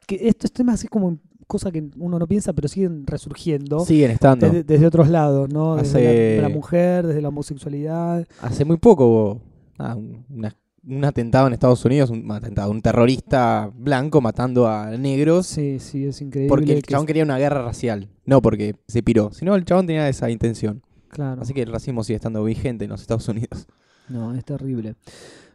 que 0.07 0.27
estos 0.27 0.51
temas 0.51 0.83
es 0.83 0.89
como 0.89 1.19
cosa 1.51 1.71
que 1.71 1.83
uno 1.97 2.17
no 2.17 2.27
piensa, 2.27 2.53
pero 2.53 2.67
siguen 2.67 3.05
resurgiendo 3.05 3.81
Siguen 3.85 4.11
estando. 4.11 4.45
desde, 4.47 4.63
desde 4.63 4.85
otros 4.87 5.09
lados, 5.09 5.49
¿no? 5.51 5.75
Desde 5.75 6.01
la, 6.03 6.09
Hace- 6.09 6.17
de 6.37 6.41
la 6.41 6.49
mujer, 6.49 7.07
desde 7.07 7.21
la 7.21 7.27
homosexualidad. 7.27 8.25
Hace 8.41 8.65
muy 8.65 8.77
poco 8.77 9.05
hubo 9.07 9.41
ah, 9.77 9.95
un, 9.95 10.25
una- 10.29 10.55
un 10.83 11.05
atentado 11.05 11.45
en 11.45 11.53
Estados 11.53 11.85
Unidos, 11.85 12.09
un 12.09 12.31
atentado, 12.31 12.71
un 12.71 12.81
terrorista 12.81 13.69
blanco 13.75 14.19
matando 14.19 14.67
a 14.67 14.89
negros 14.97 15.45
Sí, 15.45 15.77
sí, 15.79 16.05
es 16.07 16.21
increíble. 16.21 16.49
porque 16.49 16.73
el 16.73 16.81
chabón 16.81 17.03
es- 17.03 17.07
quería 17.07 17.23
una 17.23 17.37
guerra 17.37 17.63
racial, 17.63 18.09
no 18.25 18.41
porque 18.41 18.75
se 18.87 19.03
piró, 19.03 19.31
sino 19.31 19.53
el 19.55 19.63
chabón 19.65 19.85
tenía 19.87 20.09
esa 20.09 20.29
intención. 20.31 20.81
claro. 21.09 21.41
Así 21.41 21.53
que 21.53 21.61
el 21.61 21.71
racismo 21.71 22.03
sigue 22.03 22.15
estando 22.15 22.43
vigente 22.43 22.85
en 22.85 22.89
los 22.91 23.01
Estados 23.01 23.27
Unidos. 23.27 23.67
No, 24.09 24.33
es 24.33 24.43
terrible. 24.43 24.95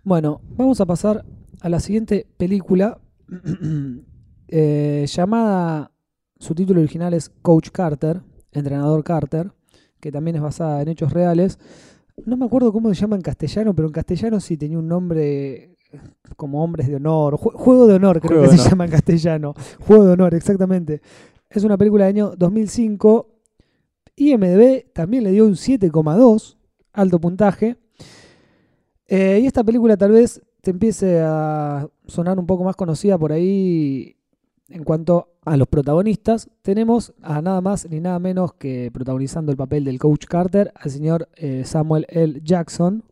Bueno, 0.04 0.40
vamos 0.56 0.80
a 0.80 0.86
pasar 0.86 1.24
a 1.60 1.68
la 1.68 1.80
siguiente 1.80 2.26
película 2.36 2.98
eh, 4.48 5.04
llamada, 5.08 5.90
su 6.38 6.54
título 6.54 6.80
original 6.80 7.14
es 7.14 7.28
Coach 7.42 7.70
Carter, 7.70 8.20
Entrenador 8.52 9.02
Carter, 9.04 9.52
que 10.00 10.12
también 10.12 10.36
es 10.36 10.42
basada 10.42 10.82
en 10.82 10.88
hechos 10.88 11.12
reales. 11.12 11.58
No 12.24 12.36
me 12.36 12.46
acuerdo 12.46 12.72
cómo 12.72 12.88
se 12.94 13.00
llama 13.00 13.16
en 13.16 13.22
castellano, 13.22 13.74
pero 13.74 13.88
en 13.88 13.92
castellano 13.92 14.40
sí 14.40 14.56
tenía 14.56 14.78
un 14.78 14.88
nombre 14.88 15.76
como 16.36 16.62
Hombres 16.62 16.88
de 16.88 16.96
Honor, 16.96 17.34
Jue- 17.38 17.52
Juego 17.54 17.86
de 17.86 17.94
Honor 17.94 18.20
creo 18.20 18.38
Juego 18.38 18.42
que 18.44 18.56
se 18.56 18.60
Honor. 18.62 18.70
llama 18.70 18.84
en 18.86 18.90
castellano. 18.90 19.54
Juego 19.86 20.04
de 20.06 20.12
Honor, 20.12 20.34
exactamente. 20.34 21.00
Es 21.50 21.64
una 21.64 21.76
película 21.78 22.06
del 22.06 22.14
año 22.16 22.32
2005. 22.36 23.28
IMDB 24.16 24.92
también 24.92 25.24
le 25.24 25.30
dio 25.32 25.44
un 25.44 25.52
7,2, 25.54 26.56
alto 26.92 27.20
puntaje. 27.20 27.76
Eh, 29.08 29.40
y 29.42 29.46
esta 29.46 29.62
película 29.62 29.96
tal 29.96 30.12
vez 30.12 30.42
te 30.62 30.70
empiece 30.70 31.20
a 31.22 31.88
sonar 32.06 32.38
un 32.38 32.46
poco 32.46 32.64
más 32.64 32.74
conocida 32.76 33.16
por 33.18 33.30
ahí 33.32 34.16
en 34.68 34.84
cuanto 34.84 35.28
a 35.44 35.56
los 35.56 35.68
protagonistas. 35.68 36.50
Tenemos 36.62 37.14
a 37.22 37.40
nada 37.40 37.60
más 37.60 37.88
ni 37.88 38.00
nada 38.00 38.18
menos 38.18 38.54
que 38.54 38.90
protagonizando 38.92 39.52
el 39.52 39.58
papel 39.58 39.84
del 39.84 39.98
coach 39.98 40.26
Carter 40.26 40.72
al 40.74 40.90
señor 40.90 41.28
eh, 41.36 41.62
Samuel 41.64 42.06
L. 42.08 42.40
Jackson, 42.42 43.04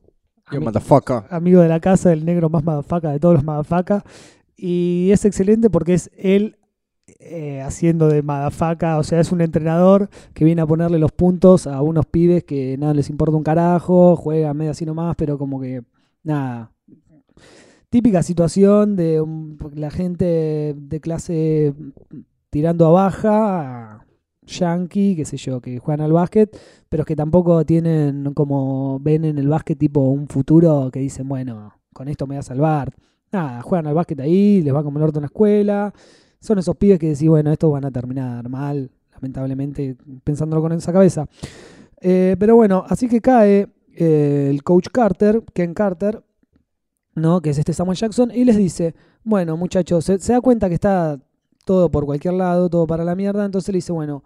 amigo 1.30 1.61
de 1.61 1.68
la 1.68 1.80
casa, 1.80 2.12
el 2.12 2.25
negro 2.25 2.50
más 2.50 2.64
madafaca 2.64 3.11
de 3.11 3.20
todos 3.20 3.34
los 3.34 3.44
madafaca. 3.44 4.04
Y 4.56 5.11
es 5.12 5.25
excelente 5.25 5.70
porque 5.70 5.94
es 5.94 6.11
él 6.16 6.58
eh, 7.18 7.62
haciendo 7.62 8.08
de 8.08 8.23
madafaca, 8.23 8.99
o 8.99 9.02
sea, 9.02 9.20
es 9.20 9.32
un 9.32 9.40
entrenador 9.40 10.11
que 10.34 10.44
viene 10.44 10.62
a 10.62 10.66
ponerle 10.66 10.99
los 10.99 11.12
puntos 11.12 11.66
a 11.66 11.80
unos 11.82 12.06
pibes 12.06 12.44
que 12.44 12.76
nada 12.78 12.94
les 12.94 13.11
importa 13.11 13.37
un 13.37 13.42
carajo, 13.42 14.16
juega 14.16 14.54
medio 14.54 14.73
así 14.73 14.84
nomás, 14.84 15.16
pero 15.16 15.38
como 15.38 15.61
que 15.61 15.82
nada. 16.23 16.74
Típica 17.94 18.24
situación 18.24 18.96
de 18.96 19.24
la 19.76 19.88
gente 19.88 20.74
de 20.76 21.00
clase 21.00 21.72
tirando 22.50 22.88
a 22.88 22.90
baja, 22.90 24.04
yankee, 24.42 25.14
qué 25.14 25.24
sé 25.24 25.36
yo, 25.36 25.60
que 25.60 25.78
juegan 25.78 26.00
al 26.00 26.12
básquet, 26.12 26.58
pero 26.88 27.04
que 27.04 27.14
tampoco 27.14 27.64
tienen 27.64 28.34
como 28.34 28.98
ven 28.98 29.24
en 29.24 29.38
el 29.38 29.46
básquet 29.46 29.78
tipo 29.78 30.00
un 30.00 30.26
futuro 30.26 30.90
que 30.92 30.98
dicen, 30.98 31.28
bueno, 31.28 31.72
con 31.92 32.08
esto 32.08 32.26
me 32.26 32.34
voy 32.34 32.40
a 32.40 32.42
salvar. 32.42 32.92
Nada, 33.30 33.62
juegan 33.62 33.86
al 33.86 33.94
básquet 33.94 34.18
ahí, 34.18 34.60
les 34.60 34.74
va 34.74 34.82
como 34.82 34.98
el 34.98 35.04
orto 35.04 35.20
en 35.20 35.22
la 35.22 35.26
escuela. 35.26 35.94
Son 36.40 36.58
esos 36.58 36.74
pibes 36.74 36.98
que 36.98 37.10
decís, 37.10 37.28
bueno, 37.28 37.52
estos 37.52 37.70
van 37.70 37.84
a 37.84 37.92
terminar 37.92 38.48
mal, 38.48 38.90
lamentablemente, 39.12 39.96
pensándolo 40.24 40.62
con 40.62 40.72
esa 40.72 40.92
cabeza. 40.92 41.28
Eh, 42.00 42.34
pero 42.40 42.56
bueno, 42.56 42.84
así 42.88 43.06
que 43.06 43.20
cae 43.20 43.68
eh, 43.94 44.48
el 44.50 44.64
coach 44.64 44.88
Carter, 44.92 45.44
Ken 45.52 45.74
Carter, 45.74 46.24
¿no? 47.14 47.40
que 47.40 47.50
es 47.50 47.59
este 47.59 47.73
Samuel 47.73 47.97
Jackson, 47.99 48.30
y 48.35 48.44
les 48.44 48.56
dice, 48.56 48.94
bueno, 49.23 49.56
muchachos, 49.56 50.04
se, 50.04 50.18
se 50.18 50.33
da 50.33 50.40
cuenta 50.40 50.68
que 50.68 50.75
está 50.75 51.18
todo 51.64 51.90
por 51.90 52.04
cualquier 52.06 52.35
lado, 52.35 52.68
todo 52.68 52.87
para 52.87 53.04
la 53.04 53.14
mierda, 53.14 53.44
entonces 53.44 53.73
le 53.73 53.78
dice, 53.78 53.92
bueno, 53.92 54.23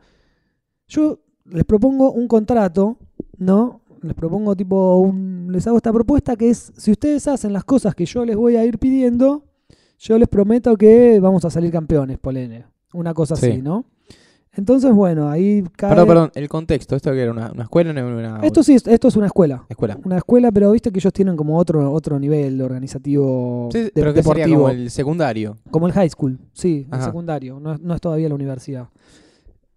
yo 0.89 1.21
les 1.45 1.65
propongo 1.65 2.13
un 2.13 2.27
contrato, 2.29 2.97
¿no? 3.37 3.81
Les 4.03 4.15
propongo 4.15 4.55
tipo, 4.57 4.99
un- 4.99 5.49
les 5.51 5.67
hago 5.67 5.77
esta 5.77 5.93
propuesta 5.93 6.37
que 6.37 6.51
es, 6.51 6.73
si 6.77 6.91
ustedes 6.93 7.27
hacen 7.29 7.53
las 7.53 7.65
cosas 7.65 7.95
que 7.95 8.07
yo 8.07 8.25
les 8.25 8.37
voy 8.37 8.57
a 8.57 8.65
ir 8.65 8.79
pidiendo, 8.79 9.45
yo 9.99 10.19
les 10.19 10.29
prometo 10.29 10.77
que 10.77 11.19
vamos 11.21 11.45
a 11.45 11.51
salir 11.51 11.73
campeones, 11.73 12.19
Polene. 12.19 12.65
Una 12.95 13.13
cosa 13.15 13.35
Sí. 13.37 13.51
así, 13.51 13.63
¿no? 13.63 13.85
Entonces, 14.59 14.93
bueno, 14.93 15.31
ahí 15.31 15.63
cae... 15.77 15.91
Perdón, 15.91 16.09
perdón, 16.09 16.31
el 16.35 16.49
contexto, 16.49 16.97
esto 16.97 17.13
que 17.13 17.23
era 17.23 17.31
una, 17.31 17.53
una 17.53 17.63
escuela, 17.63 17.93
no 17.93 18.01
era 18.01 18.09
una 18.35 18.41
Esto 18.45 18.65
sí, 18.65 18.75
es- 18.75 18.87
esto 18.89 19.07
es 19.07 19.15
una 19.15 19.27
escuela. 19.27 19.65
escuela. 19.69 19.97
Una 20.05 20.17
escuela, 20.17 20.51
pero 20.51 20.73
viste 20.73 20.91
que 20.91 20.99
ellos 20.99 21.13
tienen 21.13 21.37
como 21.37 21.57
otro, 21.57 21.93
otro 21.93 22.19
nivel 22.19 22.61
organizativo 22.61 23.69
Sí, 23.73 23.83
de- 23.85 23.93
pero 23.95 24.13
que 24.13 24.21
sería 24.23 24.45
deportivo. 24.47 24.63
como 24.63 24.71
el 24.71 24.91
secundario. 24.91 25.57
Como 25.71 25.87
el 25.87 25.93
high 25.93 26.11
school, 26.11 26.41
sí, 26.53 26.89
el 26.93 27.01
secundario, 27.03 27.61
no, 27.61 27.75
es- 27.75 27.81
no 27.81 27.95
es 27.95 28.01
todavía 28.01 28.29
la 28.29 28.35
universidad. 28.35 28.89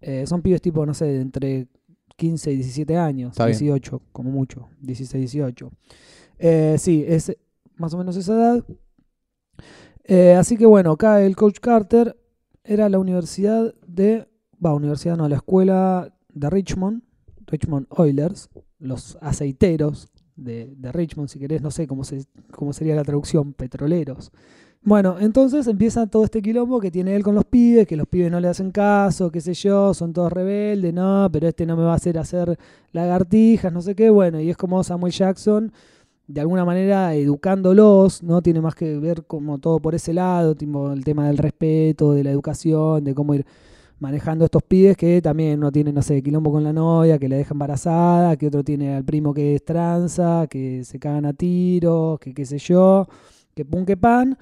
Eh, 0.00 0.26
son 0.26 0.42
pibes 0.42 0.60
tipo, 0.60 0.84
no 0.84 0.94
sé, 0.94 1.20
entre 1.20 1.68
15 2.16 2.50
y 2.50 2.56
17 2.56 2.96
años, 2.96 3.30
Está 3.30 3.46
bien. 3.46 3.56
18, 3.56 4.02
como 4.10 4.32
mucho, 4.32 4.68
16, 4.80 5.30
18. 5.30 5.70
Eh, 6.40 6.74
sí, 6.78 7.04
es 7.06 7.32
más 7.76 7.94
o 7.94 7.98
menos 7.98 8.16
esa 8.16 8.32
edad. 8.32 8.64
Eh, 10.04 10.34
así 10.34 10.56
que 10.56 10.66
bueno, 10.66 10.90
acá 10.90 11.22
el 11.22 11.36
coach 11.36 11.58
Carter 11.60 12.16
era 12.64 12.88
la 12.88 12.98
universidad 12.98 13.72
de, 13.86 14.26
va, 14.64 14.74
universidad 14.74 15.16
no, 15.16 15.28
la 15.28 15.36
escuela 15.36 16.12
de 16.32 16.50
Richmond, 16.50 17.02
Richmond 17.46 17.86
Oilers, 17.90 18.48
los 18.78 19.18
aceiteros 19.20 20.08
de, 20.36 20.74
Richmond, 20.92 21.28
si 21.28 21.38
querés, 21.38 21.62
no 21.62 21.70
sé 21.70 21.86
cómo, 21.86 22.02
cómo 22.52 22.72
sería 22.72 22.94
la 22.94 23.04
traducción, 23.04 23.52
petroleros. 23.52 24.32
Bueno, 24.84 25.16
entonces 25.20 25.68
empieza 25.68 26.08
todo 26.08 26.24
este 26.24 26.42
quilombo 26.42 26.80
que 26.80 26.90
tiene 26.90 27.14
él 27.14 27.22
con 27.22 27.36
los 27.36 27.44
pibes, 27.44 27.86
que 27.86 27.96
los 27.96 28.08
pibes 28.08 28.32
no 28.32 28.40
le 28.40 28.48
hacen 28.48 28.72
caso, 28.72 29.30
qué 29.30 29.40
sé 29.40 29.54
yo, 29.54 29.94
son 29.94 30.12
todos 30.12 30.32
rebeldes, 30.32 30.92
no, 30.92 31.28
pero 31.32 31.46
este 31.46 31.66
no 31.66 31.76
me 31.76 31.84
va 31.84 31.92
a 31.92 31.96
hacer 31.96 32.18
hacer 32.18 32.58
lagartijas, 32.90 33.72
no 33.72 33.80
sé 33.80 33.94
qué, 33.94 34.10
bueno, 34.10 34.40
y 34.40 34.50
es 34.50 34.56
como 34.56 34.82
Samuel 34.82 35.12
Jackson, 35.12 35.72
de 36.26 36.40
alguna 36.40 36.64
manera 36.64 37.14
educándolos, 37.14 38.24
¿no? 38.24 38.42
Tiene 38.42 38.60
más 38.60 38.74
que 38.74 38.98
ver 38.98 39.24
como 39.24 39.58
todo 39.58 39.78
por 39.78 39.94
ese 39.94 40.12
lado, 40.14 40.56
el 40.58 41.04
tema 41.04 41.28
del 41.28 41.38
respeto, 41.38 42.12
de 42.12 42.24
la 42.24 42.30
educación, 42.30 43.04
de 43.04 43.14
cómo 43.14 43.34
ir 43.34 43.46
manejando 44.02 44.44
estos 44.44 44.64
pibes 44.64 44.96
que 44.96 45.22
también 45.22 45.60
uno 45.60 45.70
tiene, 45.70 45.92
no 45.92 46.02
sé, 46.02 46.20
quilombo 46.24 46.50
con 46.50 46.64
la 46.64 46.72
novia, 46.72 47.20
que 47.20 47.28
la 47.28 47.36
deja 47.36 47.54
embarazada, 47.54 48.36
que 48.36 48.48
otro 48.48 48.64
tiene 48.64 48.96
al 48.96 49.04
primo 49.04 49.32
que 49.32 49.54
es 49.54 49.64
tranza, 49.64 50.48
que 50.50 50.82
se 50.82 50.98
cagan 50.98 51.24
a 51.24 51.32
tiros, 51.32 52.18
que 52.18 52.34
qué 52.34 52.44
sé 52.44 52.58
yo, 52.58 53.06
que 53.54 53.64
pum 53.64 53.84
que 53.84 53.96
pan. 53.96 54.36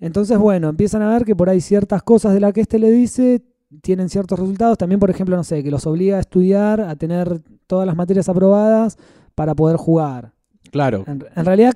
Entonces, 0.00 0.36
bueno, 0.36 0.68
empiezan 0.68 1.00
a 1.00 1.08
ver 1.08 1.24
que 1.24 1.34
por 1.34 1.48
ahí 1.48 1.62
ciertas 1.62 2.02
cosas 2.02 2.34
de 2.34 2.40
las 2.40 2.52
que 2.52 2.60
este 2.60 2.78
le 2.78 2.90
dice 2.90 3.42
tienen 3.80 4.10
ciertos 4.10 4.38
resultados. 4.38 4.76
También, 4.76 5.00
por 5.00 5.08
ejemplo, 5.08 5.34
no 5.34 5.44
sé, 5.44 5.64
que 5.64 5.70
los 5.70 5.86
obliga 5.86 6.18
a 6.18 6.20
estudiar, 6.20 6.82
a 6.82 6.94
tener 6.94 7.40
todas 7.66 7.86
las 7.86 7.96
materias 7.96 8.28
aprobadas 8.28 8.98
para 9.34 9.54
poder 9.54 9.78
jugar. 9.78 10.34
Claro. 10.70 11.04
En, 11.06 11.24
en 11.34 11.44
realidad, 11.46 11.72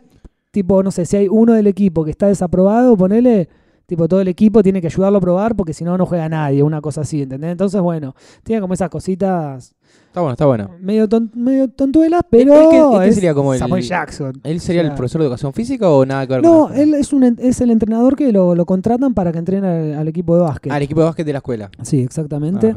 tipo, 0.50 0.82
no 0.82 0.90
sé, 0.90 1.06
si 1.06 1.16
hay 1.16 1.28
uno 1.28 1.54
del 1.54 1.68
equipo 1.68 2.04
que 2.04 2.10
está 2.10 2.26
desaprobado, 2.26 2.98
ponele, 2.98 3.48
tipo, 3.90 4.06
todo 4.08 4.20
el 4.22 4.28
equipo 4.28 4.62
tiene 4.62 4.80
que 4.80 4.86
ayudarlo 4.86 5.18
a 5.18 5.20
probar 5.20 5.54
porque 5.56 5.74
si 5.74 5.82
no, 5.84 5.98
no 5.98 6.06
juega 6.06 6.28
nadie, 6.28 6.62
una 6.62 6.80
cosa 6.80 7.00
así, 7.02 7.22
¿entendés? 7.22 7.50
Entonces, 7.50 7.80
bueno, 7.80 8.14
tiene 8.44 8.62
como 8.62 8.72
esas 8.72 8.88
cositas 8.88 9.74
Está 10.06 10.20
bueno, 10.20 10.32
está 10.34 10.46
bueno. 10.46 10.70
medio, 10.80 11.08
ton- 11.08 11.30
medio 11.34 11.68
tontuelas, 11.68 12.22
pero 12.30 12.54
¿Él 12.54 12.68
qué- 12.70 12.78
él 12.78 13.02
qué 13.02 13.08
es 13.08 13.14
sería 13.16 13.34
como 13.34 13.52
el- 13.52 13.58
Samuel 13.58 13.82
Jackson. 13.82 14.40
¿Él 14.44 14.60
sería 14.60 14.82
O 14.82 14.84
sea, 14.84 14.90
el 14.92 14.96
profesor 14.96 15.20
de 15.20 15.24
educación 15.26 15.52
física 15.52 15.90
o 15.90 16.06
nada 16.06 16.26
que 16.28 16.34
ver 16.34 16.42
con 16.42 16.50
No, 16.52 16.64
escuela? 16.66 16.82
él 16.82 16.94
es, 16.94 17.12
un, 17.12 17.24
es 17.38 17.60
el 17.60 17.70
entrenador 17.72 18.14
que 18.14 18.30
lo, 18.32 18.54
lo 18.54 18.64
contratan 18.64 19.12
para 19.14 19.32
que 19.32 19.38
entrene 19.38 19.66
al, 19.66 19.94
al 19.98 20.08
equipo 20.08 20.36
de 20.36 20.42
básquet. 20.42 20.72
Ah, 20.72 20.76
el 20.76 20.84
equipo 20.84 21.00
de 21.00 21.06
básquet 21.06 21.26
de 21.26 21.32
la 21.32 21.38
escuela. 21.38 21.70
Sí, 21.82 22.00
exactamente. 22.00 22.74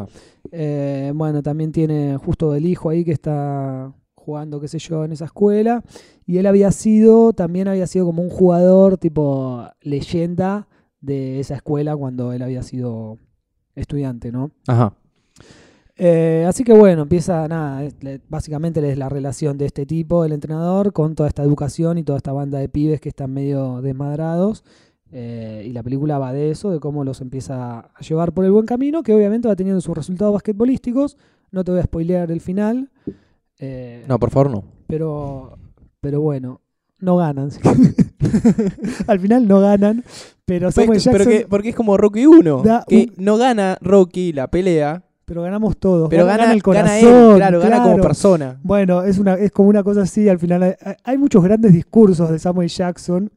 Eh, 0.51 1.11
bueno, 1.15 1.41
también 1.43 1.71
tiene 1.71 2.17
justo 2.17 2.55
el 2.55 2.65
hijo 2.65 2.89
ahí 2.89 3.05
que 3.05 3.11
está 3.11 3.91
jugando, 4.15 4.59
qué 4.59 4.67
sé 4.67 4.79
yo, 4.79 5.05
en 5.05 5.11
esa 5.11 5.25
escuela. 5.25 5.83
Y 6.25 6.37
él 6.37 6.45
había 6.47 6.71
sido, 6.71 7.33
también 7.33 7.67
había 7.67 7.85
sido 7.87 8.05
como 8.05 8.23
un 8.23 8.29
jugador 8.29 8.97
tipo 8.97 9.67
leyenda 9.81 10.67
de 11.03 11.39
esa 11.39 11.55
escuela 11.55 11.95
cuando 11.95 12.31
él 12.33 12.41
había 12.41 12.63
sido 12.63 13.17
estudiante, 13.75 14.31
¿no? 14.31 14.51
Ajá. 14.67 14.93
Eh, 15.95 16.45
así 16.47 16.63
que 16.63 16.73
bueno, 16.73 17.03
empieza 17.03 17.47
nada, 17.47 17.87
básicamente 18.27 18.89
es 18.91 18.97
la 18.97 19.09
relación 19.09 19.57
de 19.59 19.65
este 19.65 19.85
tipo, 19.85 20.25
el 20.25 20.31
entrenador, 20.31 20.91
con 20.91 21.13
toda 21.13 21.29
esta 21.29 21.43
educación 21.43 21.97
y 21.99 22.03
toda 22.03 22.17
esta 22.17 22.31
banda 22.33 22.57
de 22.57 22.67
pibes 22.69 22.99
que 22.99 23.09
están 23.09 23.31
medio 23.31 23.81
desmadrados. 23.81 24.63
Eh, 25.11 25.63
y 25.67 25.73
la 25.73 25.83
película 25.83 26.17
va 26.17 26.33
de 26.33 26.49
eso, 26.49 26.71
de 26.71 26.79
cómo 26.79 27.03
los 27.03 27.21
empieza 27.21 27.79
a 27.81 27.99
llevar 28.01 28.33
por 28.33 28.45
el 28.45 28.51
buen 28.51 28.65
camino, 28.65 29.03
que 29.03 29.13
obviamente 29.13 29.47
va 29.47 29.55
teniendo 29.55 29.79
sus 29.81 29.95
resultados 29.95 30.33
basquetbolísticos. 30.33 31.17
No 31.51 31.63
te 31.63 31.69
voy 31.71 31.81
a 31.81 31.83
spoilear 31.83 32.31
el 32.31 32.41
final. 32.41 32.89
eh, 33.59 34.03
No, 34.07 34.17
por 34.17 34.31
favor, 34.31 34.49
no. 34.49 34.63
pero, 34.87 35.59
pero 36.01 36.19
bueno, 36.21 36.61
no 37.03 37.17
ganan. 37.17 37.49
Al 39.07 39.19
final 39.19 39.47
no 39.47 39.59
ganan, 39.59 40.03
pero 40.45 40.71
Samuel 40.71 40.99
pero 41.03 41.17
Jackson, 41.17 41.31
que- 41.31 41.47
porque 41.47 41.69
es 41.69 41.75
como 41.75 41.97
Rocky 41.97 42.25
1, 42.25 42.63
da 42.63 42.85
que 42.87 43.11
no 43.17 43.37
gana 43.37 43.77
Rocky 43.81 44.33
la 44.33 44.47
pelea, 44.49 45.03
pero 45.25 45.41
ganamos 45.41 45.77
todos. 45.77 46.09
pero 46.09 46.25
gana, 46.25 46.51
el 46.53 46.61
gana 46.61 46.61
corazón, 46.63 47.31
él, 47.31 47.35
claro, 47.37 47.59
gana 47.59 47.83
como 47.83 47.97
persona. 48.01 48.59
Bueno, 48.63 49.03
es, 49.03 49.19
una, 49.19 49.35
es 49.35 49.51
como 49.51 49.69
una 49.69 49.83
cosa 49.83 50.01
así, 50.01 50.27
al 50.29 50.39
final 50.39 50.63
hay, 50.63 50.73
hay 51.03 51.17
muchos 51.17 51.43
grandes 51.43 51.73
discursos 51.73 52.29
de 52.29 52.39
Samuel 52.39 52.69
Jackson. 52.69 53.31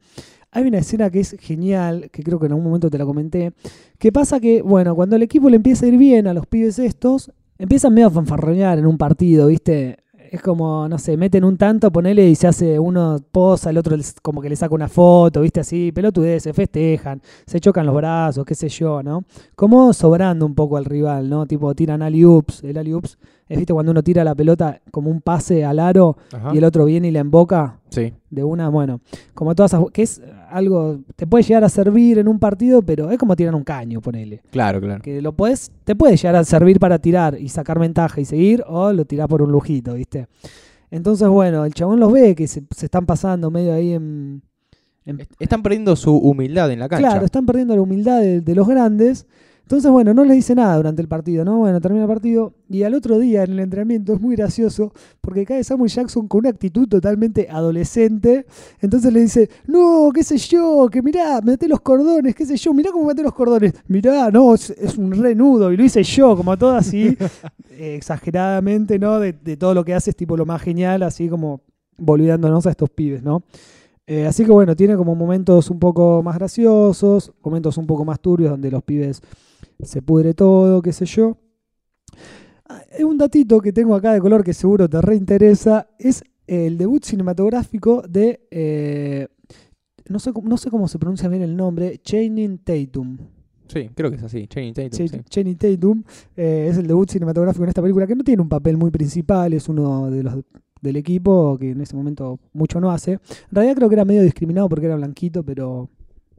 Hay 0.51 0.63
una 0.65 0.79
escena 0.79 1.09
que 1.09 1.19
es 1.19 1.35
genial, 1.39 2.09
que 2.11 2.23
creo 2.23 2.39
que 2.39 2.45
en 2.45 2.53
algún 2.53 2.65
momento 2.65 2.89
te 2.89 2.97
la 2.97 3.05
comenté, 3.05 3.51
que 3.99 4.11
pasa 4.11 4.39
que, 4.39 4.61
bueno, 4.61 4.95
cuando 4.95 5.15
el 5.17 5.21
equipo 5.21 5.49
le 5.49 5.57
empieza 5.57 5.85
a 5.85 5.89
ir 5.89 5.97
bien 5.97 6.25
a 6.25 6.33
los 6.33 6.47
pibes 6.47 6.79
estos, 6.79 7.31
empiezan 7.59 7.93
medio 7.93 8.07
a 8.07 8.11
fanfarroñar 8.11 8.79
en 8.79 8.85
un 8.87 8.97
partido, 8.97 9.47
¿viste? 9.47 9.97
Es 10.31 10.41
como, 10.41 10.87
no 10.89 10.97
sé, 10.97 11.15
meten 11.17 11.43
un 11.43 11.57
tanto, 11.57 11.91
ponele 11.91 12.27
y 12.27 12.35
se 12.35 12.47
hace 12.47 12.77
uno 12.79 13.17
posa, 13.31 13.69
el 13.69 13.77
otro 13.77 13.95
como 14.21 14.41
que 14.41 14.49
le 14.49 14.55
saca 14.55 14.75
una 14.75 14.87
foto, 14.89 15.41
¿viste? 15.41 15.59
Así, 15.61 15.91
pelotudez, 15.91 16.43
se 16.43 16.53
festejan, 16.53 17.21
se 17.45 17.59
chocan 17.59 17.85
los 17.85 17.95
brazos, 17.95 18.43
qué 18.45 18.53
sé 18.55 18.67
yo, 18.69 19.01
¿no? 19.03 19.23
Como 19.55 19.93
sobrando 19.93 20.45
un 20.45 20.55
poco 20.55 20.77
al 20.77 20.85
rival, 20.85 21.29
¿no? 21.29 21.45
Tipo, 21.45 21.73
tiran 21.75 22.01
alley-oops, 22.01 22.63
el 22.63 22.77
alley-oops 22.77 23.17
es, 23.47 23.57
¿viste? 23.57 23.73
Cuando 23.73 23.91
uno 23.91 24.03
tira 24.03 24.23
la 24.23 24.35
pelota 24.35 24.81
como 24.91 25.09
un 25.09 25.21
pase 25.21 25.63
al 25.63 25.79
aro 25.79 26.17
Ajá. 26.33 26.51
y 26.53 26.57
el 26.57 26.63
otro 26.63 26.85
viene 26.85 27.07
y 27.07 27.11
la 27.11 27.19
emboca 27.19 27.79
Sí. 27.89 28.13
de 28.29 28.43
una, 28.43 28.67
bueno, 28.69 28.99
como 29.33 29.55
todas 29.55 29.73
esas, 29.73 29.85
que 29.93 30.01
es 30.03 30.21
algo, 30.49 30.99
te 31.15 31.25
puede 31.27 31.43
llegar 31.43 31.63
a 31.63 31.69
servir 31.69 32.19
en 32.19 32.27
un 32.27 32.39
partido, 32.39 32.81
pero 32.81 33.09
es 33.11 33.17
como 33.17 33.35
tirar 33.35 33.53
un 33.55 33.63
caño, 33.63 34.01
ponele. 34.01 34.41
Claro, 34.51 34.79
claro. 34.81 35.01
Que 35.01 35.21
lo 35.21 35.33
puedes, 35.33 35.71
te 35.83 35.95
puede 35.95 36.15
llegar 36.17 36.35
a 36.35 36.43
servir 36.43 36.79
para 36.79 36.99
tirar 36.99 37.37
y 37.39 37.49
sacar 37.49 37.79
ventaja 37.79 38.19
y 38.21 38.25
seguir, 38.25 38.63
o 38.67 38.91
lo 38.93 39.05
tirás 39.05 39.27
por 39.27 39.41
un 39.41 39.51
lujito, 39.51 39.93
¿viste? 39.93 40.27
Entonces, 40.89 41.27
bueno, 41.27 41.65
el 41.65 41.73
chabón 41.73 41.99
los 41.99 42.11
ve 42.11 42.33
que 42.35 42.47
se, 42.47 42.63
se 42.75 42.85
están 42.85 43.05
pasando 43.05 43.51
medio 43.51 43.73
ahí 43.73 43.93
en. 43.93 44.41
en- 45.05 45.19
Est- 45.21 45.31
Están 45.39 45.61
perdiendo 45.61 45.95
su 45.95 46.15
humildad 46.17 46.71
en 46.71 46.79
la 46.79 46.87
cancha. 46.87 47.09
Claro, 47.09 47.25
están 47.25 47.45
perdiendo 47.45 47.75
la 47.75 47.81
humildad 47.81 48.21
de, 48.21 48.41
de 48.41 48.55
los 48.55 48.67
grandes. 48.67 49.27
Entonces, 49.67 49.91
bueno, 49.91 50.13
no 50.13 50.23
les 50.23 50.37
dice 50.37 50.55
nada 50.55 50.77
durante 50.77 51.01
el 51.01 51.09
partido, 51.09 51.43
¿no? 51.43 51.57
Bueno, 51.57 51.81
termina 51.81 52.05
el 52.05 52.07
partido. 52.07 52.53
Y 52.69 52.83
al 52.83 52.93
otro 52.93 53.19
día 53.19 53.43
en 53.43 53.51
el 53.51 53.59
entrenamiento 53.59 54.13
es 54.13 54.21
muy 54.21 54.37
gracioso 54.37 54.93
porque 55.19 55.45
cae 55.45 55.61
Samuel 55.61 55.91
Jackson 55.91 56.25
con 56.29 56.39
una 56.39 56.51
actitud 56.51 56.87
totalmente 56.87 57.49
adolescente. 57.51 58.45
Entonces 58.79 59.11
le 59.11 59.19
dice, 59.19 59.49
no, 59.65 60.09
qué 60.13 60.23
sé 60.23 60.37
yo, 60.37 60.87
que 60.89 61.01
mirá, 61.01 61.41
mete 61.41 61.67
los 61.67 61.81
cordones, 61.81 62.33
qué 62.33 62.45
sé 62.45 62.55
yo, 62.55 62.73
mirá 62.73 62.93
cómo 62.93 63.07
mete 63.07 63.21
los 63.21 63.33
cordones. 63.33 63.73
Mirá, 63.89 64.31
no, 64.31 64.53
es, 64.53 64.69
es 64.69 64.97
un 64.97 65.11
renudo 65.11 65.73
y 65.73 65.75
lo 65.75 65.83
hice 65.83 66.01
yo, 66.01 66.37
como 66.37 66.57
todo 66.57 66.71
así, 66.71 67.17
exageradamente, 67.77 68.97
¿no? 68.97 69.19
De, 69.19 69.33
de 69.33 69.57
todo 69.57 69.73
lo 69.73 69.83
que 69.83 69.93
hace 69.93 70.11
es 70.11 70.15
tipo 70.15 70.37
lo 70.37 70.45
más 70.45 70.61
genial, 70.61 71.03
así 71.03 71.27
como 71.27 71.59
volviéndonos 71.97 72.65
a 72.67 72.69
estos 72.69 72.89
pibes, 72.89 73.21
¿no? 73.21 73.43
Eh, 74.09 74.25
así 74.25 74.45
que 74.45 74.51
bueno, 74.51 74.77
tiene 74.77 74.95
como 74.95 75.13
momentos 75.13 75.69
un 75.69 75.79
poco 75.79 76.23
más 76.23 76.35
graciosos, 76.35 77.33
momentos 77.43 77.77
un 77.77 77.85
poco 77.85 78.05
más 78.05 78.21
turbios 78.21 78.51
donde 78.51 78.71
los 78.71 78.81
pibes 78.81 79.21
se 79.81 80.01
pudre 80.01 80.33
todo, 80.33 80.81
qué 80.81 80.91
sé 80.93 81.05
yo. 81.05 81.37
Ah, 82.69 82.81
Un 83.05 83.17
datito 83.17 83.59
que 83.61 83.71
tengo 83.73 83.95
acá 83.95 84.13
de 84.13 84.19
color 84.19 84.43
que 84.43 84.53
seguro 84.53 84.89
te 84.89 85.01
reinteresa 85.01 85.87
es 85.99 86.23
el 86.47 86.77
debut 86.77 87.03
cinematográfico 87.03 88.01
de, 88.07 88.47
eh, 88.51 89.27
no, 90.09 90.19
sé, 90.19 90.31
cómo- 90.33 90.47
no 90.49 90.57
sé 90.57 90.69
cómo 90.69 90.87
se 90.87 90.97
pronuncia 90.99 91.27
bien 91.29 91.41
el 91.43 91.55
nombre, 91.55 91.99
Channing 92.01 92.59
Tatum. 92.59 93.17
Sí, 93.67 93.89
creo 93.93 94.09
que 94.09 94.15
es 94.15 94.23
así. 94.23 94.47
Channing 94.47 94.73
Tatum. 94.73 94.89
Ch- 94.91 95.09
sí. 95.09 95.19
Channing 95.29 95.57
Tatum 95.57 96.03
eh, 96.37 96.67
es 96.71 96.77
el 96.77 96.87
debut 96.87 97.09
cinematográfico 97.09 97.63
en 97.63 97.69
esta 97.69 97.81
película 97.81 98.07
que 98.07 98.15
no 98.15 98.23
tiene 98.23 98.41
un 98.41 98.47
papel 98.49 98.77
muy 98.77 98.91
principal, 98.91 99.53
es 99.53 99.67
uno 99.67 100.09
de 100.09 100.23
los 100.23 100.35
del 100.79 100.95
equipo 100.95 101.57
que 101.57 101.71
en 101.71 101.81
ese 101.81 101.95
momento 101.95 102.39
mucho 102.53 102.79
no 102.79 102.91
hace. 102.91 103.13
En 103.13 103.19
realidad 103.51 103.75
creo 103.75 103.89
que 103.89 103.95
era 103.95 104.05
medio 104.05 104.21
discriminado 104.21 104.69
porque 104.69 104.85
era 104.85 104.95
blanquito, 104.95 105.43
pero 105.43 105.89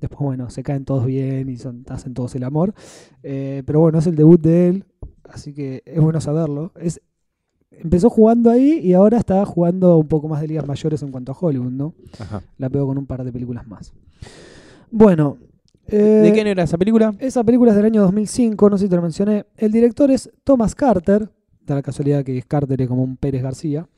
después 0.01 0.21
bueno, 0.21 0.51
se 0.51 0.63
caen 0.63 0.85
todos 0.85 1.07
bien 1.07 1.49
y 1.49 1.57
son, 1.57 1.85
hacen 1.89 2.15
todos 2.15 2.35
el 2.35 2.45
amor. 2.45 2.75
Eh, 3.23 3.63
pero 3.67 3.81
bueno, 3.81 3.99
es 3.99 4.07
el 4.07 4.17
debut 4.17 4.41
de 4.41 4.69
él, 4.69 4.85
así 5.25 5.55
que 5.55 5.83
es 5.85 6.01
bueno 6.01 6.21
saberlo. 6.21 6.73
Es, 6.81 7.01
empezó 7.71 8.11
jugando 8.11 8.51
ahí 8.51 8.81
y 8.83 8.95
ahora 8.95 9.19
está 9.19 9.45
jugando 9.45 9.99
un 9.99 10.09
poco 10.09 10.29
más 10.29 10.41
de 10.41 10.49
ligas 10.49 10.67
mayores 10.67 11.03
en 11.03 11.11
cuanto 11.11 11.33
a 11.33 11.37
Hollywood, 11.39 11.71
¿no? 11.71 11.95
Ajá. 12.19 12.43
La 12.57 12.69
pegó 12.69 12.87
con 12.87 12.99
un 12.99 13.07
par 13.07 13.25
de 13.25 13.33
películas 13.33 13.67
más. 13.67 13.93
Bueno. 14.91 15.39
¿De 15.87 16.29
eh, 16.29 16.33
quién 16.33 16.47
era 16.47 16.65
esa 16.65 16.77
película? 16.77 17.15
esa 17.19 17.43
película 17.43 17.71
es 17.71 17.77
del 17.77 17.87
año 17.87 18.03
2005, 18.03 18.69
no 18.69 18.77
sé 18.77 18.85
si 18.85 18.91
te 18.91 18.97
lo 18.97 19.03
mencioné. 19.03 19.47
El 19.57 19.73
director 19.73 20.11
es 20.11 20.31
Thomas 20.45 20.75
Carter, 20.75 21.31
da 21.65 21.75
la 21.77 21.83
casualidad 21.83 22.25
que 22.25 22.43
Carter 22.43 22.83
es 22.83 22.89
como 22.89 23.03
un 23.03 23.17
Pérez 23.17 23.43
García, 23.43 23.89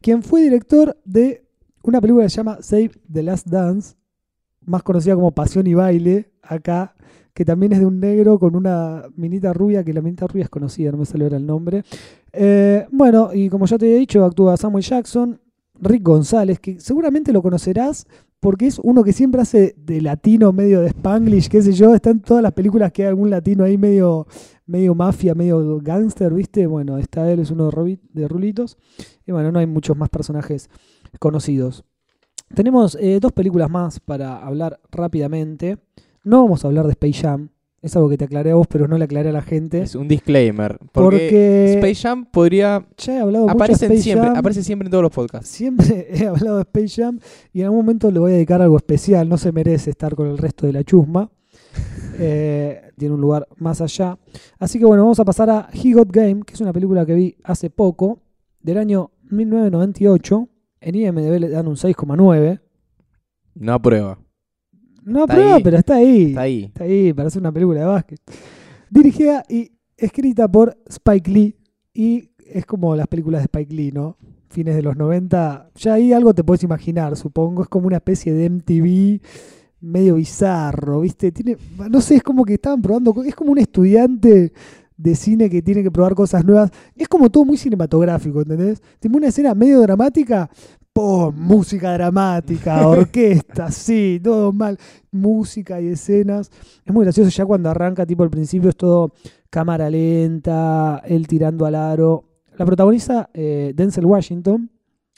quien 0.00 0.22
fue 0.22 0.40
director 0.42 0.96
de 1.04 1.44
una 1.82 2.00
película 2.00 2.24
que 2.24 2.30
se 2.30 2.36
llama 2.36 2.58
Save 2.62 2.92
the 3.12 3.22
Last 3.22 3.46
Dance, 3.46 3.94
más 4.66 4.82
conocida 4.82 5.14
como 5.14 5.32
Pasión 5.32 5.66
y 5.66 5.74
Baile, 5.74 6.30
acá, 6.42 6.94
que 7.32 7.44
también 7.44 7.72
es 7.72 7.80
de 7.80 7.86
un 7.86 7.98
negro 8.00 8.38
con 8.38 8.54
una 8.54 9.04
minita 9.16 9.52
rubia, 9.52 9.84
que 9.84 9.92
la 9.92 10.00
minita 10.00 10.26
rubia 10.26 10.44
es 10.44 10.50
conocida, 10.50 10.92
no 10.92 10.98
me 10.98 11.04
sale 11.04 11.24
ahora 11.24 11.36
el 11.36 11.46
nombre. 11.46 11.82
Eh, 12.32 12.86
bueno, 12.92 13.30
y 13.32 13.48
como 13.48 13.66
ya 13.66 13.78
te 13.78 13.86
había 13.86 13.98
dicho, 13.98 14.24
actúa 14.24 14.56
Samuel 14.56 14.84
Jackson, 14.84 15.40
Rick 15.80 16.02
González, 16.02 16.60
que 16.60 16.78
seguramente 16.78 17.32
lo 17.32 17.42
conocerás 17.42 18.06
porque 18.44 18.66
es 18.66 18.78
uno 18.78 19.02
que 19.02 19.14
siempre 19.14 19.40
hace 19.40 19.74
de 19.78 20.02
latino, 20.02 20.52
medio 20.52 20.82
de 20.82 20.88
spanglish, 20.88 21.48
qué 21.48 21.62
sé 21.62 21.72
yo. 21.72 21.94
Está 21.94 22.10
en 22.10 22.20
todas 22.20 22.42
las 22.42 22.52
películas 22.52 22.92
que 22.92 23.02
hay 23.02 23.08
algún 23.08 23.30
latino 23.30 23.64
ahí 23.64 23.78
medio, 23.78 24.26
medio 24.66 24.94
mafia, 24.94 25.34
medio 25.34 25.80
gángster, 25.80 26.30
¿viste? 26.34 26.66
Bueno, 26.66 26.98
está 26.98 27.30
él, 27.32 27.40
es 27.40 27.50
uno 27.50 27.70
de 28.12 28.28
Rulitos. 28.28 28.76
Y 29.26 29.32
bueno, 29.32 29.50
no 29.50 29.60
hay 29.60 29.66
muchos 29.66 29.96
más 29.96 30.10
personajes 30.10 30.68
conocidos. 31.18 31.86
Tenemos 32.54 32.96
eh, 33.00 33.18
dos 33.20 33.32
películas 33.32 33.70
más 33.70 34.00
para 34.00 34.38
hablar 34.38 34.80
rápidamente. 34.90 35.78
No 36.24 36.42
vamos 36.42 36.64
a 36.64 36.68
hablar 36.68 36.86
de 36.86 36.92
Space 36.92 37.22
Jam. 37.22 37.50
Es 37.82 37.94
algo 37.96 38.08
que 38.08 38.16
te 38.16 38.24
aclaré 38.24 38.50
a 38.50 38.54
vos, 38.54 38.66
pero 38.66 38.88
no 38.88 38.96
le 38.96 39.04
aclaré 39.04 39.28
a 39.28 39.32
la 39.32 39.42
gente. 39.42 39.82
Es 39.82 39.94
un 39.94 40.08
disclaimer. 40.08 40.78
Porque, 40.78 40.92
Porque 40.92 41.72
Space 41.74 41.94
Jam 41.96 42.24
podría. 42.24 42.86
ya 42.96 43.16
he 43.16 43.20
hablado 43.20 43.44
mucho 43.44 43.58
de 43.58 43.62
Aparece 43.64 43.84
Space 43.86 44.02
siempre, 44.02 44.28
Jam. 44.28 44.38
aparece 44.38 44.62
siempre 44.62 44.86
en 44.86 44.90
todos 44.90 45.02
los 45.02 45.12
podcasts. 45.12 45.48
Siempre 45.48 46.06
he 46.16 46.26
hablado 46.26 46.56
de 46.56 46.62
Space 46.62 47.02
Jam 47.02 47.18
y 47.52 47.60
en 47.60 47.66
algún 47.66 47.80
momento 47.80 48.10
le 48.10 48.18
voy 48.20 48.30
a 48.32 48.34
dedicar 48.36 48.62
algo 48.62 48.76
especial. 48.78 49.28
No 49.28 49.36
se 49.36 49.52
merece 49.52 49.90
estar 49.90 50.14
con 50.14 50.28
el 50.28 50.38
resto 50.38 50.66
de 50.66 50.72
la 50.72 50.82
chusma. 50.84 51.30
Eh, 52.16 52.80
tiene 52.96 53.12
un 53.12 53.20
lugar 53.20 53.48
más 53.56 53.80
allá. 53.80 54.16
Así 54.60 54.78
que 54.78 54.84
bueno, 54.84 55.02
vamos 55.02 55.18
a 55.18 55.24
pasar 55.24 55.50
a 55.50 55.68
He 55.72 55.92
Got 55.94 56.12
Game, 56.12 56.42
que 56.46 56.54
es 56.54 56.60
una 56.60 56.72
película 56.72 57.04
que 57.04 57.12
vi 57.12 57.36
hace 57.42 57.70
poco, 57.70 58.20
del 58.62 58.78
año 58.78 59.10
1998. 59.30 60.48
En 60.86 60.94
IMDb 60.94 61.40
le 61.40 61.48
dan 61.48 61.66
un 61.66 61.76
6,9. 61.76 62.60
No 63.54 63.72
aprueba. 63.72 64.18
No 65.02 65.20
Está 65.22 65.32
aprueba, 65.32 65.54
ahí. 65.56 65.62
pero 65.62 65.76
está 65.78 65.94
ahí. 65.96 66.22
Está 66.26 66.40
ahí. 66.42 66.64
Está 66.64 66.84
ahí 66.84 67.12
para 67.14 67.28
hacer 67.28 67.40
una 67.40 67.52
película 67.52 67.80
de 67.80 67.86
básquet. 67.86 68.20
Dirigida 68.90 69.42
y 69.48 69.72
escrita 69.96 70.46
por 70.46 70.76
Spike 70.86 71.30
Lee. 71.30 71.56
Y 71.94 72.30
es 72.46 72.66
como 72.66 72.94
las 72.96 73.06
películas 73.08 73.40
de 73.40 73.44
Spike 73.44 73.74
Lee, 73.74 73.92
¿no? 73.92 74.18
Fines 74.50 74.76
de 74.76 74.82
los 74.82 74.94
90. 74.96 75.70
Ya 75.76 75.94
ahí 75.94 76.12
algo 76.12 76.34
te 76.34 76.44
puedes 76.44 76.62
imaginar, 76.64 77.16
supongo. 77.16 77.62
Es 77.62 77.68
como 77.68 77.86
una 77.86 77.96
especie 77.96 78.34
de 78.34 78.50
MTV 78.50 79.20
medio 79.80 80.16
bizarro, 80.16 81.00
¿viste? 81.00 81.32
Tiene, 81.32 81.56
no 81.90 82.00
sé, 82.02 82.16
es 82.16 82.22
como 82.22 82.44
que 82.44 82.54
estaban 82.54 82.82
probando. 82.82 83.14
Es 83.24 83.34
como 83.34 83.52
un 83.52 83.58
estudiante 83.58 84.52
de 84.96 85.14
cine 85.14 85.50
que 85.50 85.62
tiene 85.62 85.82
que 85.82 85.90
probar 85.90 86.14
cosas 86.14 86.44
nuevas. 86.44 86.70
Es 86.94 87.08
como 87.08 87.30
todo 87.30 87.44
muy 87.44 87.56
cinematográfico, 87.56 88.42
¿entendés? 88.42 88.80
Tipo 89.00 89.16
una 89.16 89.28
escena 89.28 89.54
medio 89.54 89.80
dramática. 89.80 90.48
¡Pum! 90.92 91.34
Música 91.36 91.92
dramática, 91.94 92.86
orquesta, 92.88 93.68
sí, 93.72 94.20
todo 94.22 94.52
mal 94.52 94.78
música 95.10 95.80
y 95.80 95.88
escenas. 95.88 96.50
Es 96.84 96.94
muy 96.94 97.04
gracioso 97.04 97.30
ya 97.30 97.44
cuando 97.44 97.68
arranca, 97.68 98.06
tipo 98.06 98.22
al 98.22 98.30
principio 98.30 98.68
es 98.70 98.76
todo 98.76 99.12
cámara 99.50 99.90
lenta, 99.90 101.02
él 101.04 101.26
tirando 101.26 101.66
al 101.66 101.74
aro. 101.74 102.24
La 102.56 102.64
protagoniza 102.64 103.28
eh, 103.34 103.72
Denzel 103.74 104.06
Washington, 104.06 104.70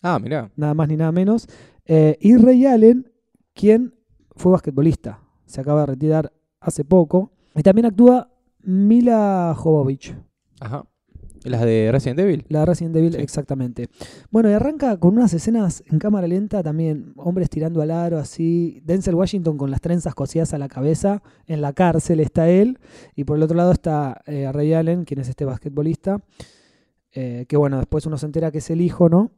Ah, 0.03 0.19
mirá. 0.19 0.51
nada 0.57 0.73
más 0.73 0.89
ni 0.89 0.97
nada 0.97 1.13
menos, 1.13 1.47
eh, 1.85 2.17
y 2.21 2.37
Ray 2.39 2.65
Allen, 2.65 3.13
quien 3.53 3.95
fue 4.35 4.53
basquetbolista, 4.53 5.21
se 5.45 5.61
acaba 5.61 5.81
de 5.81 5.87
retirar 5.89 6.33
hace 6.61 6.85
poco. 6.85 7.33
Y 7.55 7.63
también 7.63 7.85
actúa 7.87 8.31
Mila 8.67 9.55
Jovovich, 9.57 10.15
Ajá. 10.61 10.85
Las 11.45 11.61
de 11.63 11.91
Resident 11.93 12.19
Evil. 12.19 12.45
la 12.49 12.61
de 12.61 12.67
Resident 12.67 12.97
Evil, 12.97 13.13
Sí. 13.15 13.21
exactamente. 13.21 13.89
Bueno, 14.33 14.51
y 14.51 14.55
arranca 14.55 14.97
con 14.97 15.17
unas 15.17 15.33
escenas 15.33 15.85
en 15.87 16.01
cámara 16.01 16.27
lenta 16.27 16.61
también, 16.65 17.13
hombres 17.17 17.49
tirando 17.51 17.81
al 17.83 17.93
aro 17.93 18.19
así, 18.19 18.81
Denzel 18.85 19.15
Washington 19.15 19.57
con 19.57 19.71
las 19.71 19.81
trenzas 19.81 20.15
cosidas 20.17 20.53
a 20.55 20.59
la 20.59 20.69
cabeza, 20.69 21.23
en 21.47 21.61
la 21.61 21.73
cárcel 21.73 22.19
está 22.19 22.49
él, 22.49 22.81
y 23.15 23.23
por 23.23 23.37
el 23.37 23.45
otro 23.45 23.57
lado 23.57 23.71
está 23.71 24.23
eh, 24.27 24.51
Ray 24.53 24.73
Allen, 24.73 25.05
quien 25.05 25.21
es 25.21 25.29
este 25.29 25.45
basquetbolista, 25.45 26.21
eh, 27.13 27.47
que 27.49 27.57
bueno, 27.57 27.77
después 27.79 28.05
uno 28.07 28.19
se 28.19 28.27
entera 28.27 28.51
que 28.51 28.59
es 28.59 28.69
el 28.71 28.81
hijo, 28.81 29.09
¿no? 29.09 29.31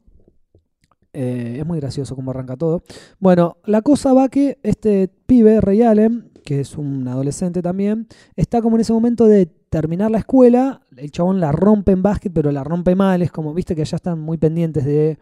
Eh, 1.12 1.56
es 1.60 1.66
muy 1.66 1.80
gracioso 1.80 2.14
cómo 2.14 2.30
arranca 2.30 2.56
todo. 2.56 2.82
Bueno, 3.18 3.56
la 3.64 3.82
cosa 3.82 4.12
va 4.12 4.28
que 4.28 4.58
este 4.62 5.08
pibe, 5.26 5.60
Ray 5.60 5.82
Allen, 5.82 6.27
que 6.44 6.60
es 6.60 6.76
un 6.76 7.06
adolescente 7.08 7.62
también, 7.62 8.06
está 8.36 8.62
como 8.62 8.76
en 8.76 8.80
ese 8.80 8.92
momento 8.92 9.26
de 9.26 9.46
terminar 9.46 10.10
la 10.10 10.18
escuela, 10.18 10.80
el 10.96 11.10
chabón 11.10 11.40
la 11.40 11.52
rompe 11.52 11.92
en 11.92 12.02
básquet, 12.02 12.32
pero 12.32 12.50
la 12.50 12.64
rompe 12.64 12.94
mal, 12.94 13.22
es 13.22 13.30
como, 13.30 13.52
viste 13.54 13.74
que 13.74 13.82
allá 13.82 13.96
están 13.96 14.18
muy 14.18 14.38
pendientes 14.38 14.84
de 14.84 15.18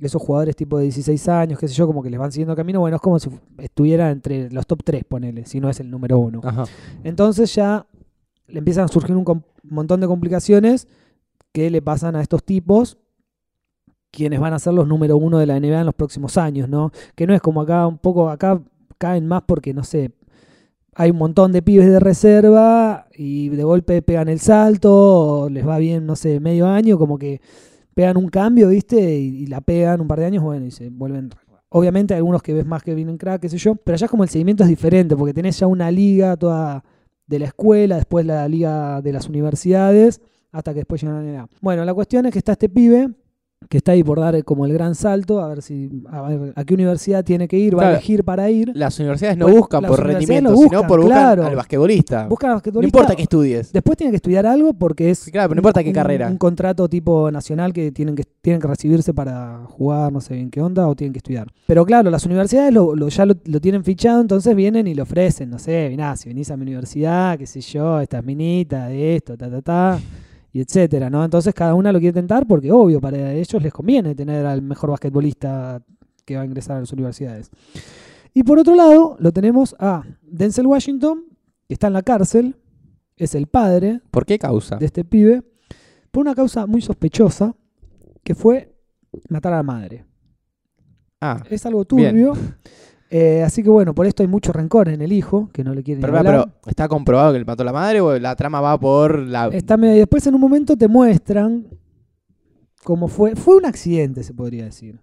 esos 0.00 0.20
jugadores 0.22 0.56
tipo 0.56 0.78
de 0.78 0.84
16 0.84 1.28
años, 1.28 1.58
qué 1.58 1.68
sé 1.68 1.74
yo, 1.74 1.86
como 1.86 2.02
que 2.02 2.10
les 2.10 2.18
van 2.18 2.32
siguiendo 2.32 2.54
camino, 2.56 2.80
bueno, 2.80 2.96
es 2.96 3.02
como 3.02 3.18
si 3.18 3.30
estuviera 3.58 4.10
entre 4.10 4.50
los 4.50 4.66
top 4.66 4.82
3, 4.84 5.04
ponele, 5.04 5.44
si 5.46 5.60
no 5.60 5.68
es 5.68 5.80
el 5.80 5.90
número 5.90 6.18
uno. 6.18 6.40
Ajá. 6.42 6.64
Entonces 7.04 7.54
ya 7.54 7.86
le 8.46 8.58
empiezan 8.58 8.84
a 8.84 8.88
surgir 8.88 9.16
un 9.16 9.44
montón 9.62 10.00
de 10.00 10.06
complicaciones 10.06 10.88
que 11.52 11.70
le 11.70 11.82
pasan 11.82 12.16
a 12.16 12.22
estos 12.22 12.44
tipos, 12.44 12.98
quienes 14.10 14.40
van 14.40 14.52
a 14.52 14.58
ser 14.58 14.74
los 14.74 14.88
número 14.88 15.16
uno 15.16 15.38
de 15.38 15.46
la 15.46 15.58
NBA 15.58 15.80
en 15.80 15.86
los 15.86 15.94
próximos 15.94 16.36
años, 16.36 16.68
¿no? 16.68 16.90
Que 17.14 17.26
no 17.26 17.34
es 17.34 17.40
como 17.40 17.60
acá, 17.60 17.86
un 17.86 17.98
poco 17.98 18.28
acá 18.28 18.60
caen 18.98 19.26
más 19.26 19.42
porque, 19.46 19.72
no 19.72 19.84
sé, 19.84 20.12
hay 20.94 21.10
un 21.10 21.18
montón 21.18 21.52
de 21.52 21.62
pibes 21.62 21.88
de 21.88 22.00
reserva 22.00 23.06
y 23.14 23.48
de 23.48 23.64
golpe 23.64 24.02
pegan 24.02 24.28
el 24.28 24.40
salto, 24.40 25.48
les 25.50 25.66
va 25.66 25.78
bien, 25.78 26.06
no 26.06 26.16
sé, 26.16 26.40
medio 26.40 26.66
año, 26.66 26.98
como 26.98 27.18
que 27.18 27.40
pegan 27.94 28.16
un 28.16 28.28
cambio, 28.28 28.68
¿viste? 28.68 29.18
Y, 29.18 29.46
la 29.46 29.60
pegan 29.60 30.00
un 30.00 30.08
par 30.08 30.20
de 30.20 30.26
años, 30.26 30.42
bueno, 30.42 30.66
y 30.66 30.70
se 30.70 30.90
vuelven... 30.90 31.30
Obviamente 31.72 32.14
hay 32.14 32.18
algunos 32.18 32.42
que 32.42 32.52
ves 32.52 32.66
más 32.66 32.82
que 32.82 32.94
vienen 32.94 33.16
crack, 33.16 33.42
qué 33.42 33.48
sé 33.48 33.56
yo, 33.56 33.76
pero 33.76 33.94
allá 33.94 34.08
como 34.08 34.24
el 34.24 34.28
seguimiento 34.28 34.64
es 34.64 34.68
diferente, 34.68 35.14
porque 35.14 35.32
tenés 35.32 35.58
ya 35.60 35.68
una 35.68 35.90
liga 35.90 36.36
toda 36.36 36.82
de 37.26 37.38
la 37.38 37.46
escuela, 37.46 37.94
después 37.94 38.26
la 38.26 38.48
liga 38.48 39.00
de 39.02 39.12
las 39.12 39.28
universidades, 39.28 40.20
hasta 40.50 40.72
que 40.72 40.80
después 40.80 41.00
llegan 41.00 41.18
a 41.18 41.22
la 41.22 41.30
NBA. 41.30 41.48
Bueno, 41.60 41.84
la 41.84 41.94
cuestión 41.94 42.26
es 42.26 42.32
que 42.32 42.38
está 42.38 42.52
este 42.52 42.68
pibe 42.68 43.10
que 43.68 43.76
está 43.76 43.92
ahí 43.92 44.02
por 44.02 44.18
dar 44.18 44.42
como 44.42 44.64
el 44.64 44.72
gran 44.72 44.94
salto, 44.94 45.40
a 45.40 45.48
ver 45.48 45.60
si 45.62 45.90
a, 46.08 46.22
ver 46.22 46.52
a 46.56 46.64
qué 46.64 46.74
universidad 46.74 47.22
tiene 47.24 47.46
que 47.46 47.58
ir, 47.58 47.78
va 47.78 47.88
a 47.88 47.90
elegir 47.90 48.24
para 48.24 48.50
ir. 48.50 48.72
Las 48.74 48.98
universidades 48.98 49.36
no 49.36 49.44
Bueno, 49.46 49.58
buscan 49.60 49.84
por 49.84 50.02
rendimiento, 50.04 50.50
lo 50.50 50.56
sino 50.56 50.68
buscan, 50.70 50.86
por 50.88 51.00
buscar 51.02 51.40
al 51.40 51.56
basquetbolista. 51.56 52.26
Buscan 52.26 52.50
a 52.50 52.52
No 52.52 52.56
basquetbolista. 52.56 52.98
importa 52.98 53.14
que 53.16 53.22
estudies. 53.22 53.72
Después 53.72 53.98
tiene 53.98 54.10
que 54.12 54.16
estudiar 54.16 54.46
algo 54.46 54.72
porque 54.72 55.10
es 55.10 55.24
Claro, 55.30 55.50
pero 55.50 55.56
no 55.56 55.60
importa 55.60 55.82
qué 55.82 55.90
un- 55.90 55.94
carrera. 55.94 56.28
Un 56.28 56.38
contrato 56.38 56.88
tipo 56.88 57.30
nacional 57.30 57.72
que 57.74 57.92
tienen 57.92 58.14
que 58.16 58.24
tienen 58.40 58.60
que 58.62 58.66
recibirse 58.68 59.12
para 59.12 59.66
jugar, 59.68 60.10
no 60.10 60.22
sé 60.22 60.32
bien 60.34 60.50
qué 60.50 60.62
onda, 60.62 60.88
o 60.88 60.96
tienen 60.96 61.12
que 61.12 61.18
estudiar. 61.18 61.52
Pero 61.66 61.84
claro, 61.84 62.10
las 62.10 62.24
universidades 62.24 62.72
lo, 62.72 62.96
lo- 62.96 63.08
ya 63.08 63.26
lo, 63.26 63.34
lo 63.44 63.60
tienen 63.60 63.84
fichado, 63.84 64.22
entonces 64.22 64.56
vienen 64.56 64.86
y 64.86 64.94
le 64.94 65.02
ofrecen, 65.02 65.50
no 65.50 65.58
sé, 65.58 65.88
mirá, 65.90 66.16
si 66.16 66.30
venís 66.30 66.50
a 66.50 66.56
mi 66.56 66.62
universidad, 66.62 67.36
qué 67.38 67.46
sé 67.46 67.60
yo, 67.60 68.00
esta 68.00 68.18
es 68.20 68.24
minita, 68.24 68.86
de 68.88 69.16
esto, 69.16 69.36
ta, 69.36 69.50
ta, 69.50 69.60
ta, 69.60 70.00
y 70.52 70.60
etcétera, 70.60 71.10
¿no? 71.10 71.24
Entonces 71.24 71.54
cada 71.54 71.74
una 71.74 71.92
lo 71.92 71.98
quiere 71.98 72.14
tentar 72.14 72.46
porque, 72.46 72.72
obvio, 72.72 73.00
para 73.00 73.32
ellos 73.32 73.62
les 73.62 73.72
conviene 73.72 74.14
tener 74.14 74.44
al 74.46 74.62
mejor 74.62 74.90
basquetbolista 74.90 75.82
que 76.24 76.36
va 76.36 76.42
a 76.42 76.44
ingresar 76.44 76.76
a 76.76 76.80
las 76.80 76.92
universidades. 76.92 77.50
Y 78.34 78.42
por 78.42 78.58
otro 78.58 78.74
lado, 78.74 79.16
lo 79.18 79.32
tenemos 79.32 79.74
a 79.78 80.04
Denzel 80.22 80.66
Washington, 80.66 81.24
que 81.66 81.74
está 81.74 81.88
en 81.88 81.92
la 81.92 82.02
cárcel, 82.02 82.56
es 83.16 83.34
el 83.34 83.46
padre 83.46 84.00
¿Por 84.10 84.24
qué 84.24 84.38
causa? 84.38 84.76
de 84.76 84.86
este 84.86 85.04
pibe 85.04 85.42
por 86.10 86.22
una 86.22 86.34
causa 86.34 86.66
muy 86.66 86.80
sospechosa 86.80 87.54
que 88.22 88.34
fue 88.34 88.74
matar 89.28 89.52
a 89.52 89.56
la 89.56 89.62
madre. 89.62 90.04
Ah, 91.20 91.42
Es 91.50 91.66
algo 91.66 91.84
Bien. 91.90 92.16
Eh, 93.12 93.42
así 93.42 93.62
que 93.64 93.68
bueno, 93.70 93.92
por 93.92 94.06
esto 94.06 94.22
hay 94.22 94.28
mucho 94.28 94.52
rencor 94.52 94.88
en 94.88 95.02
el 95.02 95.12
hijo, 95.12 95.50
que 95.52 95.64
no 95.64 95.74
le 95.74 95.82
quiere 95.82 95.98
ni 95.98 96.02
Pero, 96.06 96.16
hablar. 96.16 96.44
pero, 96.46 96.70
¿está 96.70 96.86
comprobado 96.86 97.32
que 97.32 97.40
le 97.40 97.44
mató 97.44 97.62
a 97.62 97.66
la 97.66 97.72
madre 97.72 98.00
o 98.00 98.16
la 98.18 98.36
trama 98.36 98.60
va 98.60 98.78
por 98.78 99.18
la. 99.18 99.48
Está 99.48 99.74
y 99.76 99.98
después 99.98 100.24
en 100.28 100.34
un 100.36 100.40
momento 100.40 100.76
te 100.76 100.86
muestran 100.86 101.66
cómo 102.84 103.08
fue. 103.08 103.34
Fue 103.34 103.56
un 103.56 103.66
accidente, 103.66 104.22
se 104.22 104.32
podría 104.32 104.64
decir. 104.64 105.00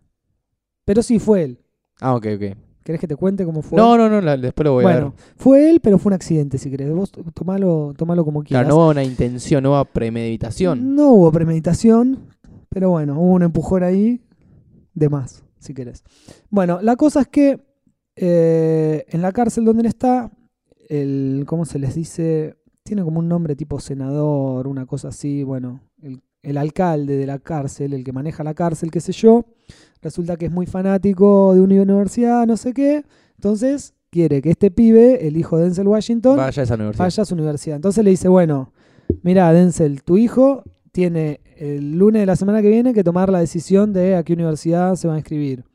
Pero 0.86 1.04
sí, 1.04 1.20
fue 1.20 1.44
él. 1.44 1.60
Ah, 2.00 2.16
ok, 2.16 2.26
ok. 2.36 2.58
¿Querés 2.84 3.02
que 3.02 3.08
te 3.10 3.18
cuente 3.18 3.44
cómo 3.44 3.62
fue? 3.62 3.78
No, 3.78 3.98
no, 3.98 4.08
no, 4.08 4.22
la- 4.22 4.38
después 4.38 4.64
lo 4.64 4.72
voy 4.74 4.86
a 4.86 4.88
bueno, 4.88 5.10
ver. 5.12 5.20
fue 5.36 5.70
él, 5.70 5.82
pero 5.82 5.98
fue 6.00 6.12
un 6.12 6.14
accidente, 6.14 6.58
si 6.58 6.70
querés. 6.72 6.90
Vos 6.94 7.12
tomalo, 7.34 7.94
tomalo 7.98 8.24
como 8.24 8.42
quieras. 8.44 8.64
Claro, 8.64 8.70
no 8.78 8.82
hubo 8.84 8.92
una 8.92 9.04
intención, 9.04 9.62
no 9.64 9.72
hubo 9.72 9.84
premeditación. 9.84 10.96
No 10.96 11.10
hubo 11.12 11.30
premeditación, 11.34 12.20
pero 12.70 12.92
bueno, 12.92 13.20
hubo 13.20 13.34
un 13.34 13.44
empujón 13.44 13.84
ahí 13.84 14.22
de 14.94 15.10
más, 15.10 15.44
si 15.60 15.74
querés. 15.74 16.06
Bueno, 16.50 16.80
la 16.82 16.96
cosa 16.96 17.20
es 17.20 17.28
que 17.28 17.67
eh, 18.18 19.06
en 19.10 19.22
la 19.22 19.32
cárcel 19.32 19.64
donde 19.64 19.82
él 19.82 19.88
está, 19.88 20.32
el, 20.90 21.44
¿cómo 21.46 21.66
se 21.66 21.80
les 21.80 21.96
dice? 21.96 22.56
Tiene 22.84 23.04
como 23.04 23.20
un 23.20 23.28
nombre 23.28 23.56
tipo 23.56 23.80
senador, 23.80 24.68
una 24.68 24.86
cosa 24.86 25.10
así, 25.10 25.44
bueno, 25.44 25.82
el, 26.02 26.22
el 26.42 26.58
alcalde 26.58 27.18
de 27.18 27.28
la 27.28 27.40
cárcel, 27.40 27.94
el 27.94 28.04
que 28.04 28.12
maneja 28.14 28.44
la 28.44 28.54
cárcel, 28.54 28.92
qué 28.92 29.02
sé 29.02 29.12
yo, 29.12 29.46
resulta 30.02 30.36
que 30.36 30.46
es 30.46 30.52
muy 30.52 30.66
fanático 30.66 31.54
de 31.54 31.62
una 31.62 31.82
universidad, 31.82 32.48
no 32.48 32.58
sé 32.58 32.74
qué, 32.74 33.04
entonces 33.36 33.94
quiere 34.10 34.42
que 34.42 34.50
este 34.50 34.72
pibe, 34.72 35.28
el 35.28 35.38
hijo 35.38 35.58
de 35.58 35.66
Denzel 35.66 35.88
Washington, 35.88 36.38
Vaya 36.38 36.62
a 36.62 36.64
esa 36.64 36.76
universidad. 36.76 37.06
vaya 37.06 37.24
a 37.24 37.26
su 37.26 37.36
universidad. 37.36 37.76
Entonces 37.76 38.04
le 38.04 38.10
dice, 38.10 38.28
bueno, 38.30 38.72
mira, 39.22 39.52
Denzel, 39.52 40.02
tu 40.04 40.18
hijo 40.18 40.64
tiene 40.92 41.42
el 41.58 41.98
lunes 41.98 42.22
de 42.22 42.26
la 42.26 42.36
semana 42.36 42.62
que 42.62 42.70
viene 42.70 42.94
que 42.94 43.04
tomar 43.04 43.30
la 43.30 43.40
decisión 43.40 43.94
de 43.94 44.16
a 44.16 44.24
qué 44.24 44.34
universidad 44.34 44.96
se 44.96 45.08
va 45.08 45.16
a 45.16 45.18
inscribir. 45.18 45.66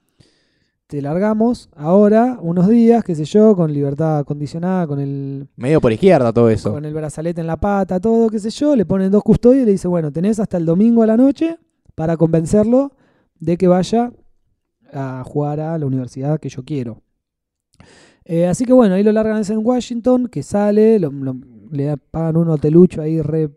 Te 0.92 1.00
largamos 1.00 1.70
ahora, 1.74 2.38
unos 2.42 2.68
días, 2.68 3.02
qué 3.02 3.14
sé 3.14 3.24
yo, 3.24 3.56
con 3.56 3.72
libertad 3.72 4.26
condicionada, 4.26 4.86
con 4.86 5.00
el, 5.00 5.48
Medio 5.56 5.80
por 5.80 5.90
izquierda 5.90 6.34
todo 6.34 6.50
eso. 6.50 6.70
con 6.70 6.84
el 6.84 6.92
brazalete 6.92 7.40
en 7.40 7.46
la 7.46 7.56
pata, 7.56 7.98
todo, 7.98 8.28
qué 8.28 8.38
sé 8.38 8.50
yo, 8.50 8.76
le 8.76 8.84
ponen 8.84 9.10
dos 9.10 9.22
custodios 9.22 9.62
y 9.62 9.64
le 9.64 9.72
dice, 9.72 9.88
bueno, 9.88 10.12
tenés 10.12 10.38
hasta 10.38 10.58
el 10.58 10.66
domingo 10.66 11.02
a 11.02 11.06
la 11.06 11.16
noche 11.16 11.56
para 11.94 12.18
convencerlo 12.18 12.92
de 13.40 13.56
que 13.56 13.68
vaya 13.68 14.12
a 14.92 15.22
jugar 15.24 15.60
a 15.60 15.78
la 15.78 15.86
universidad 15.86 16.38
que 16.38 16.50
yo 16.50 16.62
quiero. 16.62 17.00
Eh, 18.26 18.46
así 18.46 18.66
que 18.66 18.74
bueno, 18.74 18.94
ahí 18.94 19.02
lo 19.02 19.12
largan 19.12 19.42
en 19.48 19.66
Washington, 19.66 20.28
que 20.28 20.42
sale, 20.42 20.98
lo- 20.98 21.10
lo- 21.10 21.36
le 21.70 21.96
pagan 21.96 22.36
un 22.36 22.50
hotelucho 22.50 23.00
ahí 23.00 23.22
re 23.22 23.48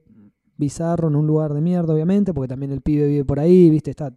bizarro 0.56 1.10
en 1.10 1.18
un 1.18 1.28
lugar 1.28 1.54
de 1.54 1.60
mierda, 1.60 1.94
obviamente, 1.94 2.34
porque 2.34 2.48
también 2.48 2.72
el 2.72 2.80
pibe 2.80 3.08
vive 3.10 3.26
por 3.26 3.42
ahí, 3.42 3.70
viste, 3.70 3.92
está 3.92 4.14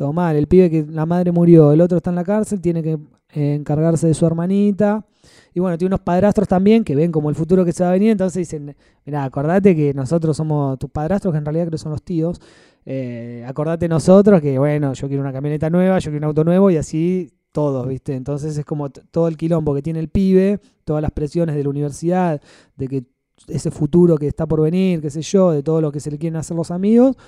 todo 0.00 0.14
mal. 0.14 0.34
El 0.34 0.46
pibe 0.46 0.70
que 0.70 0.86
la 0.88 1.04
madre 1.04 1.30
murió, 1.30 1.72
el 1.72 1.80
otro 1.82 1.98
está 1.98 2.08
en 2.08 2.16
la 2.16 2.24
cárcel, 2.24 2.58
tiene 2.62 2.82
que 2.82 2.98
eh, 3.34 3.54
encargarse 3.54 4.06
de 4.06 4.14
su 4.14 4.24
hermanita. 4.24 5.04
Y 5.52 5.60
bueno, 5.60 5.76
tiene 5.76 5.90
unos 5.90 6.00
padrastros 6.00 6.48
también 6.48 6.84
que 6.84 6.94
ven 6.94 7.12
como 7.12 7.28
el 7.28 7.34
futuro 7.34 7.66
que 7.66 7.72
se 7.72 7.82
va 7.82 7.90
a 7.90 7.92
venir, 7.92 8.10
entonces 8.10 8.48
dicen, 8.48 8.74
mira, 9.04 9.24
acordate 9.24 9.76
que 9.76 9.92
nosotros 9.92 10.34
somos 10.38 10.78
tus 10.78 10.88
padrastros, 10.88 11.32
que 11.32 11.38
en 11.38 11.44
realidad 11.44 11.64
creo 11.64 11.72
que 11.72 11.78
son 11.78 11.92
los 11.92 12.02
tíos. 12.02 12.40
Eh, 12.86 13.44
acordate 13.46 13.90
nosotros 13.90 14.40
que, 14.40 14.58
bueno, 14.58 14.94
yo 14.94 15.06
quiero 15.06 15.22
una 15.22 15.34
camioneta 15.34 15.68
nueva, 15.68 15.98
yo 15.98 16.10
quiero 16.10 16.24
un 16.24 16.28
auto 16.28 16.44
nuevo 16.44 16.70
y 16.70 16.78
así 16.78 17.30
todos, 17.52 17.86
¿viste? 17.86 18.14
Entonces 18.14 18.56
es 18.56 18.64
como 18.64 18.88
todo 18.88 19.28
el 19.28 19.36
quilombo 19.36 19.74
que 19.74 19.82
tiene 19.82 20.00
el 20.00 20.08
pibe, 20.08 20.60
todas 20.86 21.02
las 21.02 21.10
presiones 21.10 21.56
de 21.56 21.62
la 21.62 21.68
universidad, 21.68 22.40
de 22.74 22.88
que 22.88 23.04
ese 23.48 23.70
futuro 23.70 24.16
que 24.16 24.28
está 24.28 24.46
por 24.46 24.62
venir, 24.62 25.02
qué 25.02 25.10
sé 25.10 25.20
yo, 25.20 25.50
de 25.50 25.62
todo 25.62 25.82
lo 25.82 25.92
que 25.92 26.00
se 26.00 26.10
le 26.10 26.16
quieren 26.16 26.36
hacer 26.36 26.56
los 26.56 26.70
amigos. 26.70 27.18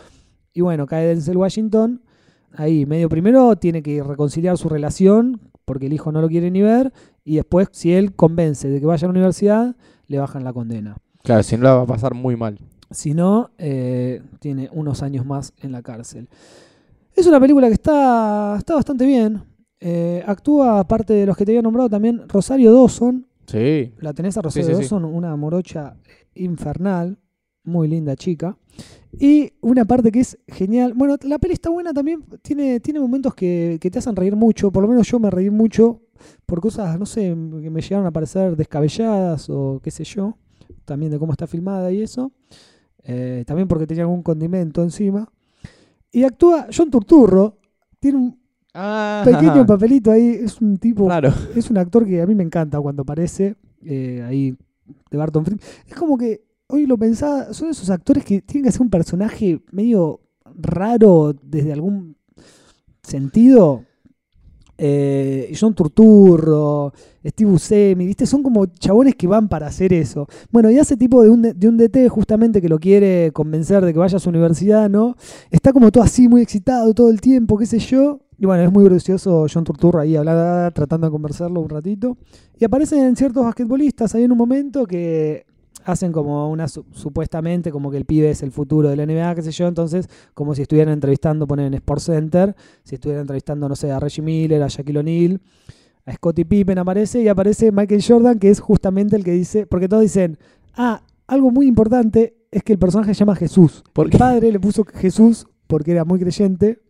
Y 0.54 0.62
bueno, 0.62 0.86
cae 0.86 1.08
Denzel 1.08 1.36
Washington, 1.36 2.00
ahí 2.56 2.86
medio 2.86 3.08
primero 3.08 3.56
tiene 3.56 3.82
que 3.82 4.02
reconciliar 4.02 4.56
su 4.58 4.68
relación, 4.68 5.40
porque 5.64 5.86
el 5.86 5.92
hijo 5.92 6.12
no 6.12 6.20
lo 6.20 6.28
quiere 6.28 6.50
ni 6.50 6.62
ver, 6.62 6.92
y 7.24 7.36
después 7.36 7.68
si 7.72 7.92
él 7.92 8.14
convence 8.14 8.68
de 8.68 8.80
que 8.80 8.86
vaya 8.86 9.06
a 9.06 9.08
la 9.08 9.12
universidad, 9.12 9.76
le 10.06 10.18
bajan 10.18 10.44
la 10.44 10.52
condena. 10.52 10.96
Claro, 11.22 11.42
si 11.42 11.56
no 11.56 11.64
la 11.64 11.74
va 11.74 11.82
a 11.82 11.86
pasar 11.86 12.14
muy 12.14 12.36
mal. 12.36 12.58
Si 12.90 13.14
no, 13.14 13.50
eh, 13.58 14.22
tiene 14.40 14.68
unos 14.72 15.02
años 15.02 15.24
más 15.24 15.54
en 15.60 15.72
la 15.72 15.82
cárcel. 15.82 16.28
Es 17.14 17.26
una 17.26 17.40
película 17.40 17.68
que 17.68 17.74
está, 17.74 18.56
está 18.58 18.74
bastante 18.74 19.06
bien. 19.06 19.42
Eh, 19.80 20.22
actúa, 20.26 20.78
aparte 20.78 21.12
de 21.12 21.26
los 21.26 21.36
que 21.36 21.44
te 21.44 21.52
había 21.52 21.62
nombrado, 21.62 21.88
también 21.88 22.28
Rosario 22.28 22.72
Dawson. 22.72 23.26
Sí. 23.46 23.92
La 23.98 24.12
tenés 24.12 24.36
a 24.36 24.42
Rosario 24.42 24.68
sí, 24.68 24.74
sí. 24.74 24.80
Dawson, 24.80 25.04
una 25.04 25.34
morocha 25.36 25.96
infernal. 26.34 27.18
Muy 27.64 27.88
linda 27.88 28.16
chica. 28.16 28.56
Y 29.18 29.52
una 29.60 29.84
parte 29.84 30.10
que 30.10 30.20
es 30.20 30.38
genial. 30.48 30.94
Bueno, 30.94 31.16
la 31.22 31.38
peli 31.38 31.52
está 31.54 31.70
buena 31.70 31.92
también. 31.92 32.24
Tiene, 32.42 32.80
tiene 32.80 32.98
momentos 33.00 33.34
que, 33.34 33.78
que 33.80 33.90
te 33.90 33.98
hacen 33.98 34.16
reír 34.16 34.34
mucho. 34.36 34.70
Por 34.72 34.82
lo 34.82 34.88
menos 34.88 35.06
yo 35.08 35.18
me 35.18 35.30
reí 35.30 35.50
mucho 35.50 36.00
por 36.46 36.60
cosas, 36.60 36.98
no 36.98 37.04
sé, 37.06 37.22
que 37.62 37.70
me 37.70 37.80
llegaron 37.80 38.06
a 38.06 38.10
parecer 38.10 38.56
descabelladas 38.56 39.50
o 39.50 39.80
qué 39.82 39.90
sé 39.90 40.04
yo. 40.04 40.36
También 40.84 41.12
de 41.12 41.18
cómo 41.18 41.32
está 41.32 41.46
filmada 41.46 41.92
y 41.92 42.00
eso. 42.02 42.32
Eh, 43.04 43.44
también 43.46 43.68
porque 43.68 43.86
tenía 43.86 44.04
algún 44.04 44.22
condimento 44.22 44.82
encima. 44.82 45.30
Y 46.10 46.24
actúa 46.24 46.68
John 46.74 46.90
Turturro. 46.90 47.58
Tiene 48.00 48.18
un 48.18 48.42
Ah, 48.74 49.20
pequeño 49.24 49.66
papelito 49.66 50.10
ahí. 50.10 50.28
Es 50.42 50.60
un 50.60 50.78
tipo 50.78 51.04
Claro. 51.04 51.30
es 51.54 51.70
un 51.70 51.76
actor 51.76 52.06
que 52.06 52.22
a 52.22 52.26
mí 52.26 52.34
me 52.34 52.42
encanta 52.42 52.80
cuando 52.80 53.02
aparece 53.02 53.56
eh, 53.84 54.24
ahí 54.26 54.56
de 55.10 55.16
Barton 55.18 55.44
Fink. 55.44 55.60
Es 55.86 55.94
como 55.94 56.16
que 56.16 56.42
hoy 56.72 56.86
lo 56.86 56.96
pensaba, 56.96 57.52
son 57.52 57.68
esos 57.68 57.90
actores 57.90 58.24
que 58.24 58.40
tienen 58.40 58.64
que 58.64 58.72
ser 58.72 58.80
un 58.80 58.88
personaje 58.88 59.60
medio 59.70 60.20
raro 60.56 61.34
desde 61.42 61.72
algún 61.72 62.16
sentido. 63.02 63.84
Eh, 64.78 65.54
John 65.58 65.74
Turturro, 65.74 66.92
Steve 67.24 67.50
Buscemi, 67.50 68.06
¿viste? 68.06 68.24
Son 68.26 68.42
como 68.42 68.64
chabones 68.66 69.14
que 69.14 69.26
van 69.26 69.48
para 69.48 69.66
hacer 69.66 69.92
eso. 69.92 70.26
Bueno, 70.50 70.70
y 70.70 70.78
ese 70.78 70.96
tipo 70.96 71.22
de 71.22 71.28
un, 71.28 71.42
de 71.42 71.68
un 71.68 71.76
DT 71.76 72.08
justamente 72.08 72.62
que 72.62 72.70
lo 72.70 72.80
quiere 72.80 73.30
convencer 73.32 73.84
de 73.84 73.92
que 73.92 73.98
vaya 73.98 74.16
a 74.16 74.20
su 74.20 74.30
universidad, 74.30 74.88
¿no? 74.88 75.14
Está 75.50 75.74
como 75.74 75.92
todo 75.92 76.02
así, 76.02 76.26
muy 76.26 76.40
excitado 76.40 76.94
todo 76.94 77.10
el 77.10 77.20
tiempo, 77.20 77.58
qué 77.58 77.66
sé 77.66 77.78
yo. 77.78 78.20
Y 78.38 78.46
bueno, 78.46 78.64
es 78.64 78.72
muy 78.72 78.84
gracioso 78.84 79.46
John 79.52 79.62
Turturro 79.62 80.00
ahí 80.00 80.16
hablando, 80.16 80.70
tratando 80.72 81.06
de 81.06 81.10
conversarlo 81.12 81.60
un 81.60 81.68
ratito. 81.68 82.16
Y 82.58 82.64
aparecen 82.64 83.14
ciertos 83.14 83.44
basquetbolistas 83.44 84.14
ahí 84.14 84.24
en 84.24 84.32
un 84.32 84.38
momento 84.38 84.86
que 84.86 85.44
hacen 85.84 86.12
como 86.12 86.50
una 86.50 86.68
su- 86.68 86.84
supuestamente 86.92 87.70
como 87.70 87.90
que 87.90 87.96
el 87.96 88.04
pibe 88.04 88.30
es 88.30 88.42
el 88.42 88.50
futuro 88.52 88.88
de 88.88 88.96
la 88.96 89.04
NBA, 89.06 89.34
qué 89.34 89.42
sé 89.42 89.50
yo, 89.52 89.66
entonces 89.68 90.08
como 90.34 90.54
si 90.54 90.62
estuvieran 90.62 90.92
entrevistando, 90.94 91.46
ponen 91.46 91.66
en 91.66 91.74
Sports 91.74 92.04
Center, 92.04 92.54
si 92.84 92.94
estuvieran 92.96 93.22
entrevistando, 93.22 93.68
no 93.68 93.76
sé, 93.76 93.90
a 93.90 94.00
Reggie 94.00 94.22
Miller, 94.22 94.62
a 94.62 94.68
Shaquille 94.68 94.98
O'Neal, 95.00 95.40
a 96.04 96.12
Scottie 96.14 96.44
Pippen 96.44 96.78
aparece 96.78 97.22
y 97.22 97.28
aparece 97.28 97.70
Michael 97.72 98.02
Jordan, 98.06 98.38
que 98.38 98.50
es 98.50 98.60
justamente 98.60 99.16
el 99.16 99.24
que 99.24 99.32
dice, 99.32 99.66
porque 99.66 99.88
todos 99.88 100.02
dicen, 100.02 100.38
ah, 100.74 101.02
algo 101.26 101.50
muy 101.50 101.66
importante 101.66 102.36
es 102.50 102.62
que 102.62 102.72
el 102.72 102.78
personaje 102.78 103.14
se 103.14 103.20
llama 103.20 103.36
Jesús. 103.36 103.82
¿Por 103.92 104.06
el 104.12 104.18
padre 104.18 104.50
le 104.52 104.60
puso 104.60 104.84
Jesús 104.84 105.46
porque 105.66 105.92
era 105.92 106.04
muy 106.04 106.18
creyente, 106.20 106.80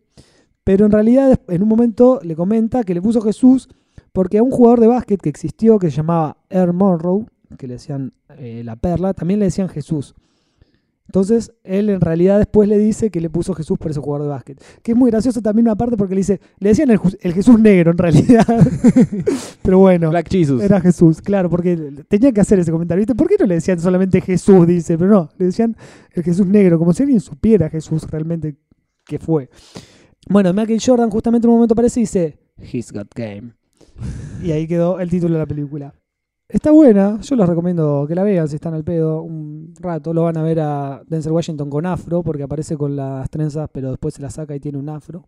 pero 0.63 0.85
en 0.85 0.91
realidad 0.91 1.39
en 1.47 1.61
un 1.61 1.69
momento 1.69 2.19
le 2.23 2.35
comenta 2.35 2.83
que 2.83 2.93
le 2.93 3.01
puso 3.01 3.21
Jesús 3.21 3.69
porque 4.11 4.37
a 4.39 4.43
un 4.43 4.51
jugador 4.51 4.79
de 4.79 4.87
básquet 4.87 5.21
que 5.21 5.29
existió 5.29 5.79
que 5.79 5.89
se 5.89 5.97
llamaba 5.97 6.37
Earl 6.49 6.73
Monroe, 6.73 7.25
que 7.57 7.67
le 7.67 7.75
decían 7.75 8.13
eh, 8.37 8.61
la 8.63 8.75
perla, 8.75 9.13
también 9.13 9.39
le 9.39 9.45
decían 9.45 9.69
Jesús. 9.69 10.15
Entonces, 11.07 11.51
él 11.63 11.89
en 11.89 12.01
realidad 12.01 12.39
después 12.39 12.67
le 12.67 12.77
dice 12.77 13.11
que 13.11 13.21
le 13.21 13.29
puso 13.29 13.53
Jesús 13.53 13.77
por 13.77 13.91
ese 13.91 13.99
jugador 13.99 14.25
de 14.25 14.29
básquet. 14.29 14.63
Que 14.81 14.93
es 14.93 14.97
muy 14.97 15.11
gracioso 15.11 15.41
también 15.41 15.67
una 15.67 15.75
parte 15.75 15.97
porque 15.97 16.15
le 16.15 16.21
dice, 16.21 16.39
le 16.59 16.69
decían 16.69 16.89
el, 16.89 16.99
Jesús 17.33 17.59
negro 17.59 17.91
en 17.91 17.97
realidad. 17.97 18.47
Pero 19.61 19.79
bueno, 19.79 20.09
Black 20.09 20.29
Jesus. 20.29 20.63
era 20.63 20.81
Jesús, 20.81 21.21
claro, 21.21 21.49
porque 21.49 21.77
tenía 22.07 22.31
que 22.31 22.41
hacer 22.41 22.57
ese 22.59 22.71
comentario. 22.71 23.01
¿Viste? 23.01 23.15
¿Por 23.15 23.27
qué 23.27 23.35
no 23.39 23.45
le 23.45 23.55
decían 23.55 23.79
solamente 23.79 24.21
Jesús? 24.21 24.65
Dice, 24.65 24.97
pero 24.97 25.11
no, 25.11 25.29
le 25.37 25.47
decían 25.47 25.75
el 26.13 26.23
Jesús 26.23 26.47
negro, 26.47 26.79
como 26.79 26.93
si 26.93 27.03
alguien 27.03 27.19
supiera 27.19 27.69
Jesús 27.69 28.09
realmente 28.09 28.55
que 29.05 29.19
fue. 29.19 29.49
Bueno, 30.29 30.53
Michael 30.53 30.81
Jordan 30.83 31.09
justamente 31.09 31.45
en 31.45 31.49
un 31.49 31.57
momento 31.57 31.73
aparece 31.73 31.99
y 31.99 32.03
dice, 32.03 32.39
He's 32.57 32.91
got 32.91 33.13
game. 33.13 33.53
Y 34.41 34.51
ahí 34.51 34.67
quedó 34.67 34.99
el 34.99 35.09
título 35.09 35.33
de 35.33 35.39
la 35.39 35.45
película. 35.45 35.93
Está 36.49 36.71
buena, 36.71 37.19
yo 37.21 37.35
les 37.35 37.49
recomiendo 37.49 38.05
que 38.07 38.13
la 38.13 38.21
vean 38.23 38.47
si 38.47 38.55
están 38.55 38.73
al 38.73 38.83
pedo 38.83 39.23
un 39.23 39.73
rato. 39.79 40.13
Lo 40.13 40.23
van 40.23 40.37
a 40.37 40.43
ver 40.43 40.59
a 40.59 41.01
Denzel 41.07 41.31
Washington 41.31 41.69
con 41.69 41.85
afro, 41.85 42.21
porque 42.21 42.43
aparece 42.43 42.77
con 42.77 42.95
las 42.95 43.29
trenzas, 43.29 43.69
pero 43.71 43.89
después 43.89 44.13
se 44.13 44.21
la 44.21 44.29
saca 44.29 44.55
y 44.55 44.59
tiene 44.59 44.77
un 44.77 44.89
afro. 44.89 45.27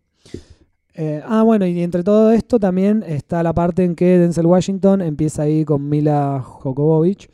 Eh, 0.94 1.20
ah, 1.26 1.42
bueno, 1.42 1.66
y 1.66 1.82
entre 1.82 2.02
todo 2.02 2.30
esto 2.30 2.58
también 2.58 3.02
está 3.06 3.42
la 3.42 3.52
parte 3.52 3.84
en 3.84 3.94
que 3.94 4.18
Denzel 4.18 4.46
Washington 4.46 5.02
empieza 5.02 5.42
ahí 5.42 5.64
con 5.64 5.88
Mila 5.88 6.40
Jokobovich, 6.42 7.28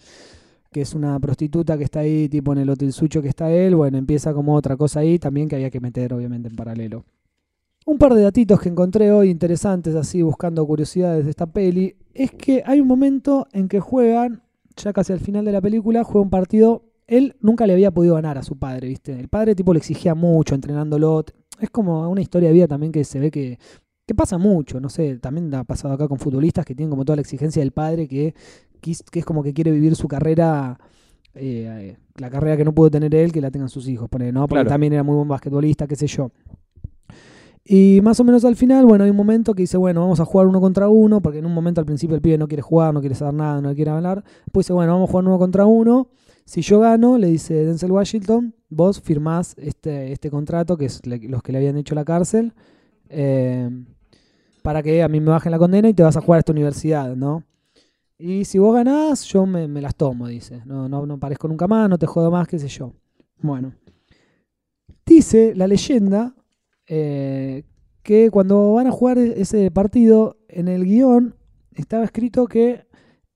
que 0.72 0.80
es 0.80 0.94
una 0.94 1.20
prostituta 1.20 1.76
que 1.76 1.84
está 1.84 2.00
ahí, 2.00 2.28
tipo 2.28 2.52
en 2.52 2.60
el 2.60 2.70
hotel 2.70 2.92
sucho 2.92 3.20
que 3.20 3.28
está 3.28 3.52
él. 3.52 3.76
Bueno, 3.76 3.98
empieza 3.98 4.32
como 4.32 4.54
otra 4.54 4.76
cosa 4.76 5.00
ahí 5.00 5.18
también 5.18 5.48
que 5.48 5.56
había 5.56 5.70
que 5.70 5.80
meter, 5.80 6.14
obviamente, 6.14 6.48
en 6.48 6.56
paralelo. 6.56 7.04
Un 7.84 7.98
par 7.98 8.14
de 8.14 8.22
datitos 8.22 8.60
que 8.60 8.68
encontré 8.68 9.10
hoy 9.10 9.30
interesantes, 9.30 9.94
así 9.96 10.22
buscando 10.22 10.64
curiosidades 10.66 11.24
de 11.24 11.30
esta 11.30 11.46
peli, 11.46 11.96
es 12.14 12.30
que 12.30 12.62
hay 12.64 12.80
un 12.80 12.86
momento 12.86 13.46
en 13.52 13.68
que 13.68 13.80
juegan, 13.80 14.42
ya 14.76 14.92
casi 14.92 15.12
al 15.12 15.18
final 15.20 15.44
de 15.44 15.52
la 15.52 15.60
película, 15.60 16.04
juega 16.04 16.22
un 16.22 16.30
partido. 16.30 16.84
Él 17.08 17.34
nunca 17.40 17.66
le 17.66 17.72
había 17.72 17.90
podido 17.90 18.14
ganar 18.14 18.38
a 18.38 18.42
su 18.44 18.56
padre, 18.56 18.88
¿viste? 18.88 19.18
El 19.18 19.28
padre 19.28 19.54
tipo 19.56 19.72
le 19.72 19.78
exigía 19.78 20.14
mucho 20.14 20.54
entrenándolo. 20.54 21.24
Es 21.60 21.70
como 21.70 22.08
una 22.08 22.20
historia 22.20 22.48
de 22.48 22.54
vida 22.54 22.68
también 22.68 22.92
que 22.92 23.04
se 23.04 23.18
ve 23.18 23.30
que 23.30 23.58
que 24.04 24.16
pasa 24.16 24.36
mucho, 24.36 24.80
no 24.80 24.88
sé, 24.88 25.16
también 25.18 25.54
ha 25.54 25.62
pasado 25.62 25.94
acá 25.94 26.08
con 26.08 26.18
futbolistas 26.18 26.64
que 26.66 26.74
tienen 26.74 26.90
como 26.90 27.04
toda 27.04 27.16
la 27.16 27.22
exigencia 27.22 27.62
del 27.62 27.70
padre 27.70 28.08
que, 28.08 28.34
que 28.80 28.90
es 29.20 29.24
como 29.24 29.44
que 29.44 29.54
quiere 29.54 29.70
vivir 29.70 29.94
su 29.94 30.08
carrera, 30.08 30.76
eh, 31.34 31.96
la 32.16 32.28
carrera 32.28 32.56
que 32.56 32.64
no 32.64 32.74
pudo 32.74 32.90
tener 32.90 33.14
él, 33.14 33.30
que 33.30 33.40
la 33.40 33.52
tengan 33.52 33.68
sus 33.68 33.86
hijos, 33.88 34.08
ponele, 34.08 34.32
¿no? 34.32 34.40
Porque 34.48 34.54
Claro. 34.62 34.70
también 34.70 34.92
era 34.92 35.04
muy 35.04 35.14
buen 35.14 35.28
basquetbolista, 35.28 35.86
qué 35.86 35.94
sé 35.94 36.08
yo. 36.08 36.32
Y 37.64 38.00
más 38.02 38.18
o 38.18 38.24
menos 38.24 38.44
al 38.44 38.56
final, 38.56 38.86
bueno, 38.86 39.04
hay 39.04 39.10
un 39.10 39.16
momento 39.16 39.54
que 39.54 39.62
dice, 39.62 39.76
bueno, 39.76 40.00
vamos 40.00 40.18
a 40.18 40.24
jugar 40.24 40.48
uno 40.48 40.60
contra 40.60 40.88
uno, 40.88 41.22
porque 41.22 41.38
en 41.38 41.46
un 41.46 41.54
momento 41.54 41.80
al 41.80 41.86
principio 41.86 42.16
el 42.16 42.22
pibe 42.22 42.36
no 42.36 42.48
quiere 42.48 42.62
jugar, 42.62 42.92
no 42.92 43.00
quiere 43.00 43.14
saber 43.14 43.34
nada, 43.34 43.60
no 43.60 43.74
quiere 43.74 43.90
hablar. 43.90 44.24
Después 44.44 44.66
dice, 44.66 44.72
bueno, 44.72 44.92
vamos 44.92 45.08
a 45.08 45.12
jugar 45.12 45.26
uno 45.26 45.38
contra 45.38 45.66
uno. 45.66 46.08
Si 46.44 46.60
yo 46.62 46.80
gano, 46.80 47.18
le 47.18 47.28
dice 47.28 47.54
Denzel 47.64 47.92
Washington, 47.92 48.54
vos 48.68 49.00
firmás 49.00 49.54
este, 49.58 50.12
este 50.12 50.28
contrato, 50.28 50.76
que 50.76 50.86
es 50.86 51.00
los 51.06 51.42
que 51.42 51.52
le 51.52 51.58
habían 51.58 51.76
hecho 51.76 51.94
la 51.94 52.04
cárcel, 52.04 52.52
eh, 53.08 53.70
para 54.62 54.82
que 54.82 55.02
a 55.02 55.08
mí 55.08 55.20
me 55.20 55.30
bajen 55.30 55.52
la 55.52 55.58
condena 55.58 55.88
y 55.88 55.94
te 55.94 56.02
vas 56.02 56.16
a 56.16 56.20
jugar 56.20 56.38
a 56.38 56.40
esta 56.40 56.52
universidad, 56.52 57.14
¿no? 57.14 57.44
Y 58.18 58.44
si 58.44 58.58
vos 58.58 58.74
ganás, 58.74 59.24
yo 59.24 59.46
me, 59.46 59.68
me 59.68 59.80
las 59.80 59.94
tomo, 59.94 60.26
dice. 60.26 60.62
No, 60.64 60.88
no, 60.88 61.06
no 61.06 61.18
parezco 61.18 61.46
nunca 61.46 61.68
más, 61.68 61.88
no 61.88 61.98
te 61.98 62.06
jodo 62.06 62.30
más, 62.30 62.48
qué 62.48 62.58
sé 62.58 62.68
yo. 62.68 62.92
Bueno. 63.40 63.74
Dice 65.06 65.54
la 65.54 65.66
leyenda 65.66 66.34
eh, 66.86 67.64
que 68.02 68.30
cuando 68.30 68.74
van 68.74 68.86
a 68.86 68.90
jugar 68.90 69.18
ese 69.18 69.70
partido, 69.70 70.36
en 70.48 70.68
el 70.68 70.84
guion 70.84 71.34
estaba 71.74 72.04
escrito 72.04 72.46
que 72.46 72.84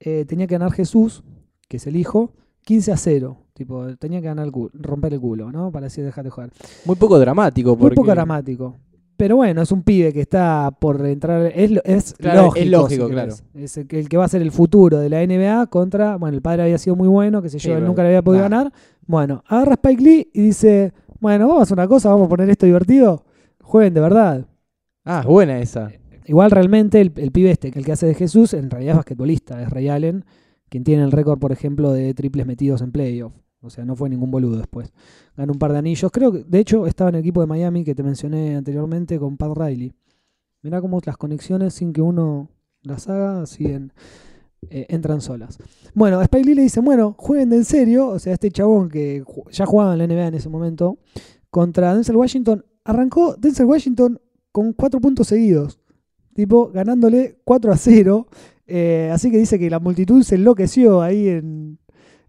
eh, 0.00 0.24
tenía 0.26 0.46
que 0.46 0.54
ganar 0.54 0.72
Jesús, 0.72 1.22
que 1.68 1.76
es 1.78 1.86
el 1.86 1.96
hijo, 1.96 2.32
15 2.64 2.92
a 2.92 2.96
0. 2.96 3.38
Tipo, 3.54 3.96
tenía 3.96 4.20
que 4.20 4.26
ganar 4.26 4.44
el 4.46 4.52
cu- 4.52 4.70
romper 4.74 5.14
el 5.14 5.20
culo, 5.20 5.50
¿no? 5.50 5.70
Para 5.72 5.86
así 5.86 6.02
dejar 6.02 6.24
de 6.24 6.30
jugar. 6.30 6.50
Muy 6.84 6.96
poco 6.96 7.18
dramático. 7.18 7.74
Muy 7.76 7.90
poco 7.92 8.10
dramático. 8.10 8.76
Pero 9.16 9.36
bueno, 9.36 9.62
es 9.62 9.72
un 9.72 9.82
pibe 9.82 10.12
que 10.12 10.20
está 10.20 10.70
por 10.78 11.06
entrar. 11.06 11.46
Es, 11.54 11.70
es 11.84 12.12
Claro, 12.18 12.42
lógico. 12.46 12.58
es 12.64 12.70
lógico, 12.70 13.06
si 13.06 13.12
claro. 13.12 13.34
Es 13.54 13.76
el 13.78 13.86
que, 13.86 13.98
el 13.98 14.08
que 14.10 14.16
va 14.18 14.26
a 14.26 14.28
ser 14.28 14.42
el 14.42 14.52
futuro 14.52 14.98
de 14.98 15.08
la 15.08 15.24
NBA 15.26 15.68
contra. 15.68 16.16
Bueno, 16.16 16.36
el 16.36 16.42
padre 16.42 16.64
había 16.64 16.76
sido 16.76 16.96
muy 16.96 17.08
bueno, 17.08 17.40
que 17.40 17.48
sé 17.48 17.58
Sí, 17.58 17.68
yo, 17.68 17.78
él 17.78 17.84
nunca 17.86 18.02
le 18.02 18.08
había 18.08 18.20
podido 18.22 18.42
ganar. 18.42 18.70
Bueno, 19.06 19.42
agarra 19.46 19.72
Spike 19.74 20.02
Lee 20.02 20.30
y 20.34 20.42
dice: 20.42 20.92
Bueno, 21.18 21.46
vamos 21.48 21.60
a 21.60 21.62
hacer 21.62 21.78
una 21.78 21.88
cosa, 21.88 22.10
vamos 22.10 22.26
a 22.26 22.28
poner 22.28 22.50
esto 22.50 22.66
divertido. 22.66 23.24
Jueguen 23.66 23.94
de 23.94 24.00
verdad. 24.00 24.46
Ah, 25.04 25.24
buena 25.26 25.58
esa. 25.58 25.90
Igual 26.24 26.52
realmente 26.52 27.00
el, 27.00 27.12
el 27.16 27.32
pibe 27.32 27.50
este, 27.50 27.72
el 27.76 27.84
que 27.84 27.90
hace 27.90 28.06
de 28.06 28.14
Jesús, 28.14 28.54
en 28.54 28.70
realidad 28.70 28.92
es 28.92 28.96
basquetbolista, 28.98 29.60
es 29.60 29.70
Ray 29.70 29.88
Allen, 29.88 30.24
quien 30.68 30.84
tiene 30.84 31.02
el 31.02 31.10
récord, 31.10 31.40
por 31.40 31.50
ejemplo, 31.50 31.92
de 31.92 32.14
triples 32.14 32.46
metidos 32.46 32.80
en 32.80 32.92
playoff. 32.92 33.32
O 33.60 33.68
sea, 33.68 33.84
no 33.84 33.96
fue 33.96 34.08
ningún 34.08 34.30
boludo 34.30 34.56
después. 34.56 34.92
Ganó 35.36 35.52
un 35.52 35.58
par 35.58 35.72
de 35.72 35.78
anillos. 35.78 36.12
Creo 36.12 36.30
que, 36.30 36.44
de 36.44 36.60
hecho, 36.60 36.86
estaba 36.86 37.10
en 37.10 37.16
el 37.16 37.22
equipo 37.22 37.40
de 37.40 37.48
Miami 37.48 37.82
que 37.82 37.96
te 37.96 38.04
mencioné 38.04 38.54
anteriormente 38.54 39.18
con 39.18 39.36
Pat 39.36 39.56
Riley. 39.56 39.92
Mirá 40.62 40.80
cómo 40.80 41.00
las 41.04 41.16
conexiones, 41.16 41.74
sin 41.74 41.92
que 41.92 42.00
uno 42.00 42.48
las 42.82 43.08
haga, 43.08 43.46
siguen, 43.46 43.92
eh, 44.70 44.86
entran 44.90 45.20
solas. 45.20 45.58
Bueno, 45.92 46.22
Spike 46.22 46.44
Lee 46.44 46.54
le 46.54 46.62
dice, 46.62 46.78
bueno, 46.80 47.16
jueguen 47.18 47.50
de 47.50 47.56
en 47.56 47.64
serio. 47.64 48.10
O 48.10 48.20
sea, 48.20 48.34
este 48.34 48.52
chabón 48.52 48.88
que 48.88 49.24
ya 49.50 49.66
jugaba 49.66 49.94
en 49.94 49.98
la 49.98 50.06
NBA 50.06 50.28
en 50.28 50.34
ese 50.34 50.48
momento, 50.48 50.98
contra 51.50 51.94
Denzel 51.94 52.14
Washington, 52.14 52.64
arrancó 52.86 53.36
Denzel 53.36 53.66
Washington 53.66 54.20
con 54.52 54.72
cuatro 54.72 55.00
puntos 55.00 55.26
seguidos. 55.26 55.78
Tipo, 56.34 56.70
ganándole 56.70 57.38
4 57.44 57.72
a 57.72 57.76
0. 57.76 58.26
Eh, 58.66 59.10
así 59.12 59.30
que 59.30 59.38
dice 59.38 59.58
que 59.58 59.70
la 59.70 59.78
multitud 59.78 60.22
se 60.22 60.34
enloqueció 60.36 61.02
ahí 61.02 61.28
en, 61.28 61.78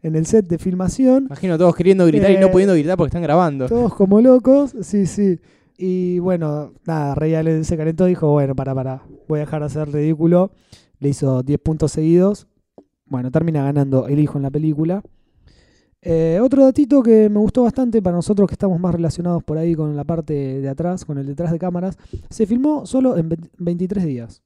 en 0.01 0.15
el 0.15 0.25
set 0.25 0.47
de 0.47 0.57
filmación. 0.57 1.25
Imagino 1.25 1.57
todos 1.57 1.75
queriendo 1.75 2.05
gritar 2.05 2.31
y 2.31 2.35
Eh, 2.35 2.39
no 2.39 2.49
pudiendo 2.51 2.73
gritar 2.73 2.97
porque 2.97 3.09
están 3.09 3.23
grabando. 3.23 3.67
Todos 3.67 3.93
como 3.93 4.21
locos, 4.21 4.75
sí, 4.81 5.05
sí. 5.05 5.39
Y 5.77 6.19
bueno, 6.19 6.73
nada, 6.85 7.15
Rey 7.15 7.35
Allen 7.35 7.63
se 7.63 7.77
calentó 7.77 8.07
y 8.07 8.11
dijo, 8.11 8.31
bueno, 8.31 8.55
para, 8.55 8.73
para, 8.73 9.03
voy 9.27 9.39
a 9.39 9.41
dejar 9.41 9.59
de 9.59 9.67
hacer 9.67 9.91
ridículo. 9.91 10.51
Le 10.99 11.09
hizo 11.09 11.43
10 11.43 11.59
puntos 11.59 11.91
seguidos. 11.91 12.47
Bueno, 13.05 13.29
termina 13.31 13.63
ganando 13.63 14.07
el 14.07 14.19
hijo 14.19 14.37
en 14.37 14.43
la 14.43 14.51
película. 14.51 15.03
Eh, 16.01 16.39
otro 16.41 16.63
datito 16.63 17.01
que 17.01 17.27
me 17.29 17.39
gustó 17.39 17.63
bastante 17.63 18.01
para 18.01 18.15
nosotros 18.15 18.47
que 18.47 18.53
estamos 18.53 18.79
más 18.79 18.93
relacionados 18.93 19.43
por 19.43 19.57
ahí 19.57 19.75
con 19.75 19.95
la 19.95 20.03
parte 20.03 20.33
de 20.61 20.69
atrás, 20.69 21.03
con 21.05 21.17
el 21.17 21.25
detrás 21.25 21.51
de 21.51 21.59
cámaras, 21.59 21.97
se 22.29 22.45
filmó 22.45 22.85
solo 22.85 23.17
en 23.17 23.29
20 23.29 23.49
23 23.57 24.05
días. 24.05 24.41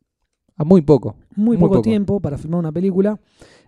Ah, 0.58 0.64
muy 0.64 0.82
poco. 0.82 1.16
Muy, 1.36 1.58
Muy 1.58 1.58
poco, 1.58 1.70
poco. 1.76 1.82
tiempo 1.82 2.20
para 2.20 2.38
filmar 2.38 2.60
una 2.60 2.72
película. 2.72 3.20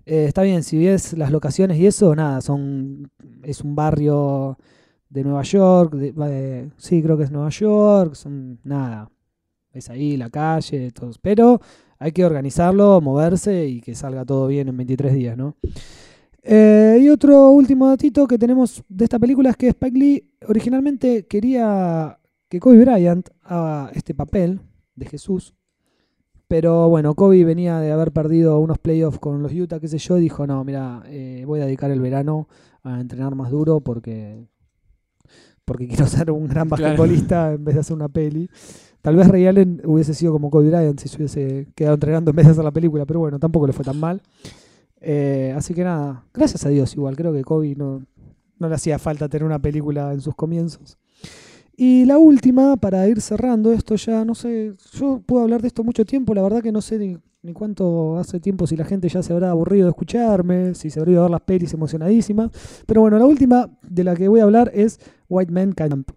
Eh, 0.06 0.26
está 0.28 0.44
bien, 0.44 0.64
si 0.64 0.78
ves 0.86 1.14
las 1.18 1.32
locaciones 1.32 1.78
y 1.78 1.86
eso, 1.88 2.16
nada, 2.16 2.42
son 2.42 3.10
es 3.44 3.62
un 3.62 3.76
barrio 3.76 4.58
de 5.10 5.24
Nueva 5.24 5.44
York, 5.44 5.94
de- 5.94 6.70
sí, 6.78 7.02
creo 7.04 7.18
que 7.18 7.24
es 7.24 7.32
Nueva 7.32 7.50
York, 7.50 8.16
son 8.16 8.60
nada, 8.64 9.10
es 9.72 9.90
ahí 9.90 10.18
la 10.18 10.30
calle, 10.30 10.92
todo, 10.92 11.12
pero 11.22 11.62
hay 12.00 12.12
que 12.12 12.26
organizarlo, 12.26 13.00
moverse 13.00 13.68
y 13.68 13.80
que 13.80 13.94
salga 13.96 14.26
todo 14.26 14.48
bien 14.48 14.68
en 14.70 14.76
23 14.78 15.14
días, 15.14 15.38
¿no? 15.38 15.56
Eh, 16.46 17.00
y 17.02 17.10
otro 17.10 17.52
último 17.52 17.88
datito 17.88 18.28
que 18.28 18.38
tenemos 18.38 18.84
de 18.90 19.06
esta 19.06 19.18
película 19.18 19.50
es 19.52 19.56
que 19.58 19.70
Spike 19.70 19.98
Lee 19.98 20.30
originalmente 20.48 21.26
quería 21.26 22.20
que 22.50 22.60
Kobe 22.60 22.80
Bryant 22.84 23.30
haga 23.44 23.90
este 23.94 24.14
papel 24.14 24.60
de 24.96 25.06
Jesús, 25.06 25.56
pero 26.50 26.90
bueno, 26.90 27.16
Kobe 27.16 27.46
venía 27.46 27.80
de 27.80 27.92
haber 27.92 28.12
perdido 28.12 28.60
unos 28.60 28.78
playoffs 28.78 29.20
con 29.20 29.42
los 29.42 29.54
Utah, 29.54 29.80
qué 29.80 29.88
sé 29.88 29.98
yo, 29.98 30.18
y 30.18 30.22
dijo, 30.22 30.46
no, 30.46 30.64
mira, 30.66 31.02
eh, 31.08 31.44
voy 31.48 31.62
a 31.62 31.66
dedicar 31.66 31.90
el 31.92 32.02
verano 32.02 32.48
a 32.84 33.00
entrenar 33.00 33.34
más 33.36 33.50
duro 33.50 33.80
porque, 33.80 34.46
porque 35.66 35.88
quiero 35.88 36.06
ser 36.08 36.30
un 36.30 36.48
gran 36.48 36.68
Claro. 36.68 36.84
basquetbolista 36.84 37.54
en 37.54 37.64
vez 37.64 37.76
de 37.76 37.82
hacer 37.82 37.96
una 37.96 38.10
peli. 38.10 38.50
Tal 39.02 39.16
vez 39.16 39.28
Ray 39.30 39.48
Allen 39.48 39.82
hubiese 39.86 40.14
sido 40.14 40.34
como 40.34 40.50
Kobe 40.50 40.68
Bryant 40.70 41.00
si 41.00 41.08
se 41.08 41.18
hubiese 41.18 41.68
quedado 41.74 41.96
entrenando 41.96 42.32
en 42.32 42.36
vez 42.36 42.46
de 42.48 42.52
hacer 42.52 42.64
la 42.66 42.72
película, 42.72 43.06
pero 43.06 43.22
bueno, 43.22 43.40
tampoco 43.40 43.66
le 43.66 43.74
fue 43.74 43.86
tan 43.86 44.00
mal. 44.00 44.22
Eh, 45.06 45.54
así 45.56 45.74
que 45.74 45.84
nada, 45.84 46.24
gracias 46.34 46.66
a 46.66 46.70
Dios 46.70 46.96
igual, 46.96 47.18
creo 47.18 47.34
que 47.34 47.44
Kobe 47.44 47.76
no, 47.76 48.06
no 48.58 48.70
le 48.70 48.76
hacía 48.76 48.98
falta 49.00 49.28
tener 49.28 49.44
una 49.44 49.60
película 49.60 50.14
en 50.14 50.22
sus 50.22 50.34
comienzos. 50.34 50.98
Y 51.76 52.06
la 52.06 52.18
última, 52.18 52.78
para 52.78 53.06
ir 53.10 53.20
cerrando 53.20 53.74
esto 53.74 53.96
ya, 53.96 54.24
no 54.24 54.34
sé, 54.34 54.74
yo 54.94 55.22
puedo 55.26 55.44
hablar 55.44 55.62
de 55.62 55.68
esto 55.68 55.84
mucho 55.84 56.06
tiempo, 56.06 56.34
la 56.34 56.42
verdad 56.42 56.62
que 56.62 56.72
no 56.72 56.82
sé 56.82 56.98
ni, 57.00 57.18
ni 57.42 57.52
cuánto 57.52 58.18
hace 58.18 58.40
tiempo, 58.40 58.66
si 58.66 58.78
la 58.78 58.86
gente 58.86 59.10
ya 59.10 59.22
se 59.22 59.34
habrá 59.34 59.50
aburrido 59.50 59.88
de 59.88 59.90
escucharme, 59.90 60.74
si 60.76 60.90
se 60.90 61.00
habrá 61.00 61.12
ido 61.12 61.22
a 61.22 61.24
ver 61.24 61.32
las 61.32 61.42
pelis 61.42 61.74
emocionadísimas, 61.74 62.52
pero 62.86 63.02
bueno, 63.02 63.20
la 63.20 63.26
última 63.26 63.78
de 63.82 64.04
la 64.06 64.16
que 64.16 64.30
voy 64.30 64.40
a 64.40 64.44
hablar 64.44 64.72
es 64.74 65.00
White 65.28 65.52
Man 65.52 65.74
Can't 65.74 65.92
Jump, 65.92 66.12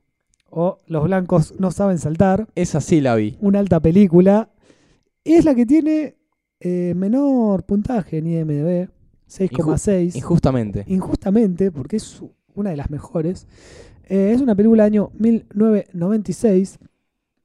o 0.51 0.79
Los 0.87 1.05
Blancos 1.05 1.55
No 1.59 1.73
Saben 1.73 1.99
Saltar, 1.99 2.47
Esa 2.55 2.81
sí 2.81 3.01
la 3.01 3.17
vi. 3.17 3.37
una 3.41 3.59
alta 3.59 3.81
película, 3.81 4.51
es 5.25 5.45
la 5.45 5.57
que 5.57 5.67
tiene 5.67 6.17
eh, 6.61 6.95
menor 6.97 7.65
puntaje 7.65 8.19
en 8.19 8.27
IMDb, 8.27 8.89
6,6 9.29 10.17
Injustamente. 10.17 10.85
injustamente, 10.87 11.71
porque 11.71 11.97
es 11.97 12.23
una 12.55 12.71
de 12.71 12.77
las 12.77 12.91
mejores. 12.91 13.47
Eh, 14.05 14.33
es 14.35 14.41
una 14.41 14.55
película 14.55 14.85
del 14.85 14.93
año 14.93 15.11
1996, 15.19 16.79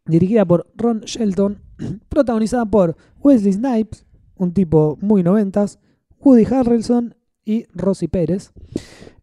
dirigida 0.06 0.46
por 0.46 0.68
Ron 0.76 1.02
Shelton, 1.02 1.62
protagonizada 2.10 2.66
por 2.66 2.96
Wesley 3.20 3.54
Snipes, 3.54 4.06
un 4.36 4.54
tipo 4.54 4.98
muy 5.02 5.24
noventas, 5.24 5.80
Woody 6.20 6.46
Harrelson 6.46 7.16
y 7.46 7.66
Rosy 7.74 8.08
Pérez. 8.08 8.52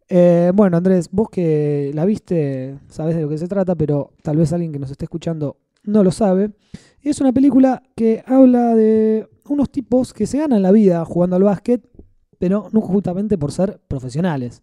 Eh, 0.08 0.52
bueno, 0.54 0.76
Andrés, 0.76 1.08
vos 1.12 1.28
que 1.30 1.90
la 1.94 2.04
viste, 2.04 2.78
sabés 2.88 3.14
de 3.16 3.22
lo 3.22 3.28
que 3.28 3.38
se 3.38 3.46
trata, 3.46 3.74
pero 3.74 4.12
tal 4.22 4.36
vez 4.38 4.52
alguien 4.52 4.72
que 4.72 4.78
nos 4.78 4.90
esté 4.90 5.04
escuchando 5.04 5.58
no 5.84 6.02
lo 6.02 6.10
sabe. 6.10 6.50
Es 7.02 7.20
una 7.20 7.32
película 7.32 7.82
que 7.94 8.22
habla 8.26 8.74
de 8.74 9.28
unos 9.50 9.70
tipos 9.70 10.12
que 10.12 10.26
se 10.26 10.38
ganan 10.38 10.62
la 10.62 10.72
vida 10.72 11.04
jugando 11.04 11.36
al 11.36 11.42
básquet, 11.42 11.86
pero 12.38 12.68
no 12.72 12.80
justamente 12.80 13.36
por 13.38 13.52
ser 13.52 13.80
profesionales, 13.88 14.62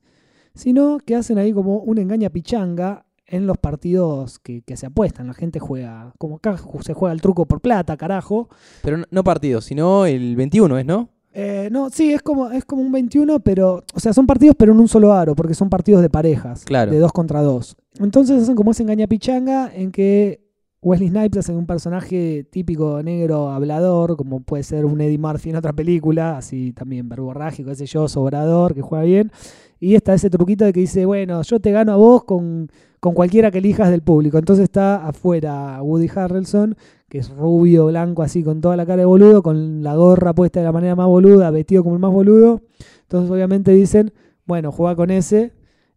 sino 0.53 0.97
que 0.99 1.15
hacen 1.15 1.37
ahí 1.37 1.51
como 1.53 1.79
una 1.79 2.01
engaña 2.01 2.29
pichanga 2.29 3.05
en 3.27 3.47
los 3.47 3.57
partidos 3.57 4.39
que, 4.39 4.61
que 4.61 4.77
se 4.77 4.85
apuestan. 4.85 5.27
La 5.27 5.33
gente 5.33 5.59
juega, 5.59 6.13
como 6.17 6.35
acá 6.37 6.57
se 6.81 6.93
juega 6.93 7.11
el 7.13 7.21
truco 7.21 7.45
por 7.45 7.59
plata, 7.59 7.97
carajo. 7.97 8.49
Pero 8.83 8.97
no, 8.97 9.05
no 9.09 9.23
partidos, 9.23 9.65
sino 9.65 10.05
el 10.05 10.35
21 10.35 10.77
es, 10.77 10.85
¿no? 10.85 11.09
Eh, 11.33 11.67
no, 11.69 11.89
sí, 11.89 12.13
es 12.13 12.21
como, 12.21 12.49
es 12.51 12.63
como 12.63 12.81
un 12.81 12.93
21, 12.93 13.41
pero, 13.41 13.83
o 13.93 13.99
sea, 13.99 14.13
son 14.13 14.25
partidos 14.25 14.55
pero 14.57 14.71
en 14.71 14.79
un 14.79 14.87
solo 14.87 15.11
aro, 15.11 15.35
porque 15.35 15.53
son 15.53 15.69
partidos 15.69 16.01
de 16.01 16.09
parejas, 16.09 16.63
Claro. 16.63 16.91
de 16.91 16.99
dos 16.99 17.11
contra 17.11 17.41
dos. 17.41 17.75
Entonces 17.99 18.41
hacen 18.43 18.55
como 18.55 18.71
ese 18.71 18.83
engaña 18.83 19.07
pichanga 19.07 19.69
en 19.73 19.91
que 19.91 20.44
Wesley 20.85 21.09
Snipes 21.09 21.39
hace 21.39 21.55
un 21.55 21.65
personaje 21.65 22.43
típico 22.51 23.01
negro 23.01 23.49
hablador, 23.49 24.15
como 24.15 24.41
puede 24.41 24.61
ser 24.61 24.85
un 24.85 25.01
Eddie 25.01 25.17
Murphy 25.17 25.49
en 25.49 25.55
otra 25.55 25.73
película, 25.73 26.37
así 26.37 26.73
también 26.73 27.09
verborrágico, 27.09 27.71
qué 27.71 27.75
sé 27.75 27.87
yo, 27.87 28.07
sobrador, 28.07 28.75
que 28.75 28.83
juega 28.83 29.03
bien. 29.03 29.31
Y 29.79 29.95
está 29.95 30.13
ese 30.13 30.29
truquito 30.29 30.63
de 30.63 30.73
que 30.73 30.81
dice, 30.81 31.07
bueno, 31.07 31.41
yo 31.41 31.59
te 31.59 31.71
gano 31.71 31.91
a 31.91 31.95
vos 31.95 32.23
con, 32.25 32.69
con 32.99 33.15
cualquiera 33.15 33.49
que 33.49 33.57
elijas 33.57 33.89
del 33.89 34.03
público. 34.03 34.37
Entonces 34.37 34.65
está 34.65 35.07
afuera 35.07 35.81
Woody 35.81 36.07
Harrelson, 36.15 36.75
que 37.09 37.17
es 37.17 37.35
rubio, 37.35 37.87
blanco, 37.87 38.21
así, 38.21 38.43
con 38.43 38.61
toda 38.61 38.77
la 38.77 38.85
cara 38.85 38.99
de 38.99 39.05
boludo, 39.05 39.41
con 39.41 39.81
la 39.81 39.95
gorra 39.95 40.35
puesta 40.35 40.59
de 40.59 40.67
la 40.67 40.71
manera 40.71 40.95
más 40.95 41.07
boluda, 41.07 41.49
vestido 41.49 41.81
como 41.81 41.95
el 41.95 41.99
más 41.99 42.11
boludo. 42.11 42.61
Entonces 43.01 43.31
obviamente 43.31 43.71
dicen, 43.71 44.13
bueno, 44.45 44.71
juega 44.71 44.95
con 44.95 45.09
ese. 45.09 45.51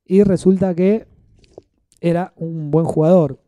Y 0.06 0.22
resulta 0.22 0.74
que 0.74 1.06
era 2.00 2.32
un 2.36 2.70
buen 2.70 2.86
jugador. 2.86 3.38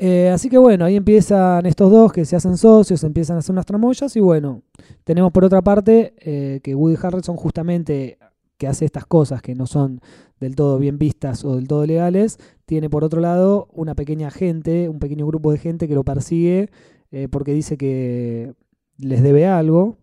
Eh, 0.00 0.30
así 0.30 0.48
que 0.48 0.58
bueno, 0.58 0.84
ahí 0.84 0.94
empiezan 0.94 1.66
estos 1.66 1.90
dos 1.90 2.12
que 2.12 2.24
se 2.24 2.36
hacen 2.36 2.56
socios, 2.56 3.02
empiezan 3.02 3.34
a 3.34 3.40
hacer 3.40 3.52
unas 3.52 3.66
tramoyas 3.66 4.14
y 4.14 4.20
bueno, 4.20 4.62
tenemos 5.02 5.32
por 5.32 5.44
otra 5.44 5.60
parte 5.60 6.14
eh, 6.20 6.60
que 6.62 6.76
Woody 6.76 6.96
Harrelson 7.02 7.36
justamente 7.36 8.16
que 8.58 8.68
hace 8.68 8.84
estas 8.84 9.06
cosas 9.06 9.42
que 9.42 9.56
no 9.56 9.66
son 9.66 10.00
del 10.38 10.54
todo 10.54 10.78
bien 10.78 10.98
vistas 10.98 11.44
o 11.44 11.56
del 11.56 11.66
todo 11.66 11.84
legales, 11.84 12.38
tiene 12.64 12.88
por 12.88 13.02
otro 13.02 13.20
lado 13.20 13.66
una 13.72 13.96
pequeña 13.96 14.30
gente, 14.30 14.88
un 14.88 15.00
pequeño 15.00 15.26
grupo 15.26 15.50
de 15.50 15.58
gente 15.58 15.88
que 15.88 15.96
lo 15.96 16.04
persigue 16.04 16.70
eh, 17.10 17.26
porque 17.28 17.52
dice 17.52 17.76
que 17.76 18.54
les 18.98 19.20
debe 19.20 19.48
algo, 19.48 19.96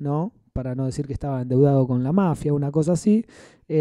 ¿no? 0.00 0.32
Para 0.54 0.74
no 0.74 0.86
decir 0.86 1.06
que 1.06 1.12
estaba 1.12 1.42
endeudado 1.42 1.86
con 1.86 2.02
la 2.02 2.12
mafia, 2.12 2.54
una 2.54 2.70
cosa 2.70 2.92
así. 2.92 3.26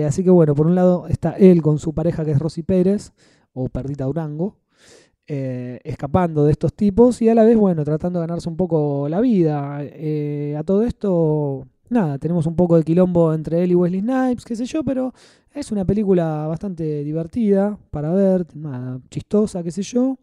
Así 0.06 0.26
que 0.26 0.30
bueno, 0.30 0.54
por 0.56 0.68
un 0.68 0.76
lado 0.76 1.08
está 1.08 1.32
él 1.32 1.62
con 1.62 1.80
su 1.80 1.94
pareja 1.94 2.26
que 2.26 2.32
es 2.32 2.40
Rosy 2.40 2.64
Pérez, 2.64 3.14
o 3.54 3.70
Perdita 3.70 4.04
Durango, 4.04 4.58
eh, 5.28 5.80
escapando 5.84 6.46
de 6.46 6.52
estos 6.52 6.74
tipos 6.74 7.22
y 7.22 7.30
a 7.30 7.36
la 7.36 7.44
vez, 7.44 7.58
bueno, 7.58 7.84
tratando 7.84 8.20
de 8.20 8.28
ganarse 8.28 8.48
un 8.50 8.56
poco 8.58 9.08
la 9.10 9.20
vida. 9.20 9.80
Eh, 9.82 10.56
a 10.58 10.64
todo 10.64 10.84
esto, 10.84 11.66
nada, 11.90 12.18
tenemos 12.18 12.46
un 12.46 12.56
poco 12.56 12.78
de 12.78 12.84
quilombo 12.84 13.34
entre 13.34 13.64
él 13.64 13.72
y 13.72 13.76
Wesley 13.76 14.02
Snipes, 14.02 14.46
qué 14.46 14.56
sé 14.56 14.66
yo, 14.66 14.84
pero 14.84 15.14
es 15.54 15.72
una 15.72 15.84
película 15.86 16.48
bastante 16.48 17.04
divertida 17.04 17.78
para 17.92 18.12
ver, 18.14 18.46
nada, 18.56 19.00
chistosa, 19.10 19.64
qué 19.64 19.72
sé 19.72 19.82
yo. 19.82 20.18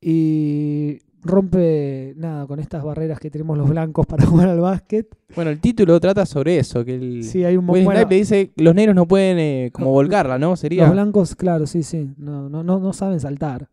Y 0.00 0.98
rompe, 1.22 2.14
nada, 2.16 2.46
con 2.48 2.58
estas 2.58 2.82
barreras 2.82 3.20
que 3.20 3.30
tenemos 3.30 3.56
los 3.56 3.68
blancos 3.68 4.04
para 4.06 4.26
jugar 4.26 4.48
al 4.48 4.60
básquet. 4.60 5.06
Bueno, 5.36 5.50
el 5.52 5.60
título 5.60 5.98
trata 6.00 6.26
sobre 6.26 6.58
eso, 6.58 6.84
que 6.84 6.96
el 6.96 7.22
Sí, 7.22 7.44
hay 7.44 7.56
un 7.56 7.64
mo- 7.64 7.72
Wesley 7.72 7.84
bueno, 7.86 8.00
Snipes 8.00 8.30
le 8.30 8.36
dice 8.38 8.52
los 8.56 8.74
negros 8.74 8.96
no 8.96 9.06
pueden 9.06 9.38
eh, 9.38 9.70
como 9.72 9.90
volcarla, 9.92 10.38
¿no? 10.38 10.56
Sería 10.56 10.82
Los 10.84 10.92
blancos, 10.92 11.36
claro, 11.36 11.66
sí, 11.66 11.82
sí, 11.82 12.10
no, 12.18 12.48
no, 12.48 12.62
no, 12.64 12.80
no 12.80 12.92
saben 12.92 13.20
saltar. 13.20 13.68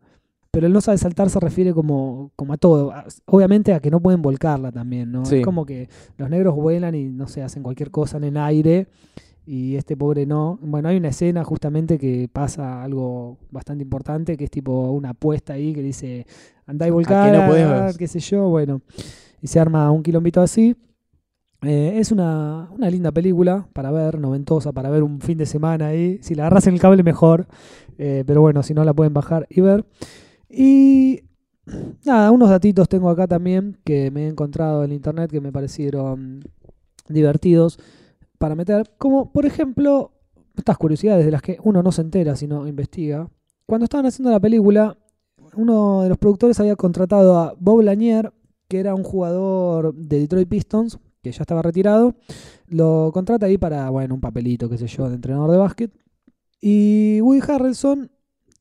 Pero 0.52 0.66
el 0.66 0.72
no 0.72 0.80
sabe 0.80 0.98
saltar 0.98 1.30
se 1.30 1.38
refiere 1.38 1.72
como, 1.72 2.32
como 2.34 2.52
a 2.52 2.56
todo. 2.56 2.92
Obviamente 3.26 3.72
a 3.72 3.80
que 3.80 3.90
no 3.90 4.00
pueden 4.00 4.20
volcarla 4.20 4.72
también, 4.72 5.12
¿no? 5.12 5.24
Sí. 5.24 5.36
Es 5.36 5.44
como 5.44 5.64
que 5.64 5.88
los 6.16 6.28
negros 6.28 6.56
vuelan 6.56 6.94
y, 6.94 7.08
no 7.08 7.28
sé, 7.28 7.42
hacen 7.42 7.62
cualquier 7.62 7.90
cosa 7.90 8.16
en 8.16 8.24
el 8.24 8.36
aire 8.36 8.88
y 9.46 9.76
este 9.76 9.96
pobre 9.96 10.26
no. 10.26 10.58
Bueno, 10.62 10.88
hay 10.88 10.96
una 10.96 11.08
escena 11.08 11.44
justamente 11.44 11.98
que 11.98 12.28
pasa 12.32 12.82
algo 12.82 13.38
bastante 13.50 13.82
importante, 13.82 14.36
que 14.36 14.44
es 14.44 14.50
tipo 14.50 14.90
una 14.90 15.10
apuesta 15.10 15.54
ahí 15.54 15.72
que 15.72 15.82
dice, 15.82 16.26
andá 16.66 16.86
y 16.86 16.90
volcar, 16.90 17.32
no 17.32 17.96
qué 17.96 18.08
sé 18.08 18.20
yo, 18.20 18.48
bueno. 18.48 18.80
Y 19.40 19.46
se 19.46 19.60
arma 19.60 19.90
un 19.90 20.02
quilombito 20.02 20.40
así. 20.40 20.76
Eh, 21.62 21.94
es 21.96 22.10
una, 22.10 22.70
una 22.70 22.88
linda 22.88 23.12
película 23.12 23.66
para 23.72 23.90
ver, 23.90 24.18
noventosa, 24.18 24.72
para 24.72 24.88
ver 24.88 25.02
un 25.02 25.20
fin 25.20 25.36
de 25.36 25.46
semana 25.46 25.88
ahí. 25.88 26.18
Si 26.22 26.34
la 26.34 26.44
agarras 26.44 26.66
en 26.66 26.74
el 26.74 26.80
cable, 26.80 27.02
mejor. 27.02 27.46
Eh, 27.98 28.24
pero 28.26 28.40
bueno, 28.40 28.62
si 28.62 28.72
no, 28.72 28.84
la 28.84 28.94
pueden 28.94 29.12
bajar 29.12 29.46
y 29.50 29.60
ver. 29.60 29.84
Y 30.50 31.22
nada, 32.04 32.30
unos 32.32 32.50
datitos 32.50 32.88
tengo 32.88 33.08
acá 33.08 33.28
también 33.28 33.78
que 33.84 34.10
me 34.10 34.24
he 34.24 34.28
encontrado 34.28 34.82
en 34.84 34.92
internet 34.92 35.30
que 35.30 35.40
me 35.40 35.52
parecieron 35.52 36.42
divertidos 37.08 37.78
para 38.38 38.56
meter. 38.56 38.90
Como 38.98 39.32
por 39.32 39.46
ejemplo, 39.46 40.12
estas 40.56 40.76
curiosidades 40.76 41.24
de 41.24 41.30
las 41.30 41.42
que 41.42 41.58
uno 41.62 41.82
no 41.82 41.92
se 41.92 42.02
entera 42.02 42.34
sino 42.34 42.66
investiga. 42.66 43.28
Cuando 43.66 43.84
estaban 43.84 44.06
haciendo 44.06 44.32
la 44.32 44.40
película, 44.40 44.98
uno 45.54 46.02
de 46.02 46.08
los 46.08 46.18
productores 46.18 46.58
había 46.58 46.74
contratado 46.74 47.38
a 47.38 47.54
Bob 47.58 47.82
Lanier, 47.82 48.32
que 48.66 48.80
era 48.80 48.94
un 48.94 49.04
jugador 49.04 49.94
de 49.94 50.18
Detroit 50.18 50.48
Pistons, 50.48 50.98
que 51.22 51.30
ya 51.30 51.42
estaba 51.42 51.62
retirado. 51.62 52.14
Lo 52.66 53.10
contrata 53.12 53.46
ahí 53.46 53.58
para, 53.58 53.88
bueno, 53.90 54.14
un 54.14 54.20
papelito, 54.20 54.68
qué 54.68 54.78
sé 54.78 54.86
yo, 54.88 55.08
de 55.08 55.14
entrenador 55.14 55.50
de 55.50 55.56
básquet. 55.58 55.92
Y 56.60 57.20
Woody 57.20 57.40
Harrelson, 57.46 58.10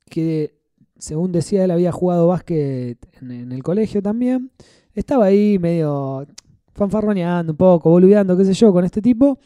que 0.10 0.59
según 1.00 1.32
decía 1.32 1.64
él 1.64 1.72
había 1.72 1.92
jugado 1.92 2.28
básquet 2.28 2.98
en, 3.22 3.52
el 3.52 3.64
colegio 3.64 4.02
también, 4.02 4.52
estaba 4.94 5.26
ahí 5.26 5.58
medio 5.58 6.28
fanfarroneando 6.74 7.54
un 7.54 7.58
poco, 7.58 7.90
boludeando, 7.90 8.38
qué 8.38 8.46
sé 8.46 8.54
yo, 8.54 8.72
con 8.72 8.86
este 8.86 9.02
tipo, 9.02 9.40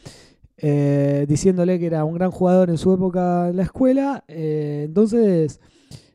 eh, 0.56 1.24
diciéndole 1.28 1.78
que 1.78 1.86
era 1.86 2.04
un 2.04 2.14
gran 2.14 2.30
jugador 2.30 2.70
en 2.70 2.78
su 2.78 2.92
época 2.92 3.48
en 3.48 3.56
la 3.56 3.62
escuela. 3.62 4.24
Eh, 4.28 4.82
entonces, 4.86 5.60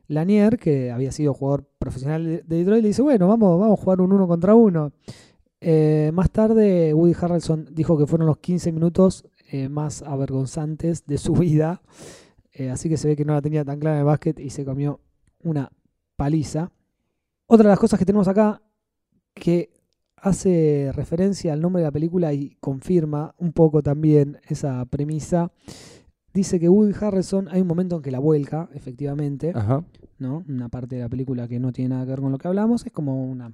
Lanier, 0.08 0.58
que 0.58 0.90
había 0.90 1.12
sido 1.12 1.34
jugador 1.34 1.66
profesional 1.78 2.24
de 2.24 2.42
de 2.42 2.56
Detroit, 2.56 2.82
le 2.82 2.88
dice, 2.88 3.02
bueno, 3.02 3.28
vamos, 3.28 3.58
vamos 3.58 3.78
a 3.78 3.82
jugar 3.82 4.00
un 4.00 4.12
uno 4.12 4.26
contra 4.26 4.54
uno. 4.54 4.92
Eh, 5.60 6.10
más 6.14 6.30
tarde, 6.30 6.94
Woody 6.94 7.14
Harrelson 7.20 7.68
dijo 7.72 7.98
que 7.98 8.06
fueron 8.06 8.26
los 8.26 8.38
15 8.38 8.72
minutos 8.72 9.24
más 9.68 10.02
avergonzantes 10.02 11.04
de 11.06 11.18
su 11.18 11.32
vida. 11.34 11.82
Así 12.70 12.88
que 12.88 12.96
se 12.96 13.08
ve 13.08 13.16
que 13.16 13.24
no 13.24 13.32
la 13.32 13.40
tenía 13.40 13.64
tan 13.64 13.80
clara 13.80 13.96
en 13.96 14.00
el 14.00 14.06
básquet 14.06 14.38
y 14.38 14.50
se 14.50 14.64
comió 14.64 15.00
una 15.42 15.70
paliza. 16.16 16.70
Otra 17.46 17.64
de 17.64 17.70
las 17.70 17.78
cosas 17.78 17.98
que 17.98 18.04
tenemos 18.04 18.28
acá 18.28 18.62
que 19.34 19.70
hace 20.16 20.92
referencia 20.94 21.52
al 21.52 21.60
nombre 21.60 21.80
de 21.80 21.88
la 21.88 21.92
película 21.92 22.32
y 22.32 22.56
confirma 22.60 23.34
un 23.38 23.52
poco 23.52 23.82
también 23.82 24.38
esa 24.48 24.84
premisa. 24.86 25.50
Dice 26.32 26.60
que 26.60 26.68
Woody 26.68 26.94
Harrelson 27.00 27.48
hay 27.48 27.60
un 27.60 27.66
momento 27.66 27.96
en 27.96 28.02
que 28.02 28.10
la 28.10 28.20
vuelca, 28.20 28.68
efectivamente, 28.74 29.52
Ajá. 29.54 29.84
¿no? 30.18 30.44
Una 30.48 30.68
parte 30.68 30.96
de 30.96 31.02
la 31.02 31.08
película 31.08 31.48
que 31.48 31.58
no 31.58 31.72
tiene 31.72 31.90
nada 31.90 32.04
que 32.04 32.10
ver 32.10 32.20
con 32.20 32.30
lo 32.30 32.38
que 32.38 32.46
hablamos, 32.46 32.86
es 32.86 32.92
como 32.92 33.24
una 33.24 33.52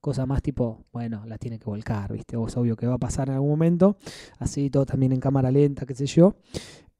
cosa 0.00 0.26
más 0.26 0.42
tipo, 0.42 0.84
bueno, 0.92 1.24
la 1.26 1.38
tiene 1.38 1.58
que 1.58 1.64
volcar, 1.64 2.12
¿viste? 2.12 2.36
O 2.36 2.46
es 2.46 2.56
obvio 2.56 2.76
que 2.76 2.86
va 2.86 2.94
a 2.94 2.98
pasar 2.98 3.28
en 3.28 3.34
algún 3.34 3.50
momento, 3.50 3.96
así 4.38 4.70
todo 4.70 4.86
también 4.86 5.12
en 5.12 5.20
cámara 5.20 5.50
lenta, 5.50 5.86
qué 5.86 5.94
sé 5.94 6.06
yo. 6.06 6.36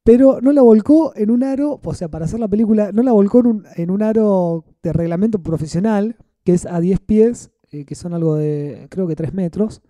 Pero 0.03 0.39
no 0.41 0.51
la 0.53 0.61
volcó 0.61 1.13
en 1.15 1.29
un 1.29 1.43
aro, 1.43 1.79
o 1.83 1.93
sea, 1.93 2.07
para 2.07 2.25
hacer 2.25 2.39
la 2.39 2.47
película, 2.47 2.91
no 2.91 3.03
la 3.03 3.11
volcó 3.11 3.39
en 3.41 3.45
un, 3.47 3.63
en 3.75 3.91
un 3.91 4.01
aro 4.01 4.65
de 4.81 4.93
reglamento 4.93 5.39
profesional, 5.43 6.15
que 6.43 6.53
es 6.53 6.65
a 6.65 6.79
10 6.79 6.99
pies, 7.01 7.51
eh, 7.71 7.85
que 7.85 7.95
son 7.95 8.13
algo 8.13 8.35
de, 8.35 8.87
creo 8.89 9.07
que 9.07 9.15
3 9.15 9.33
metros, 9.33 9.81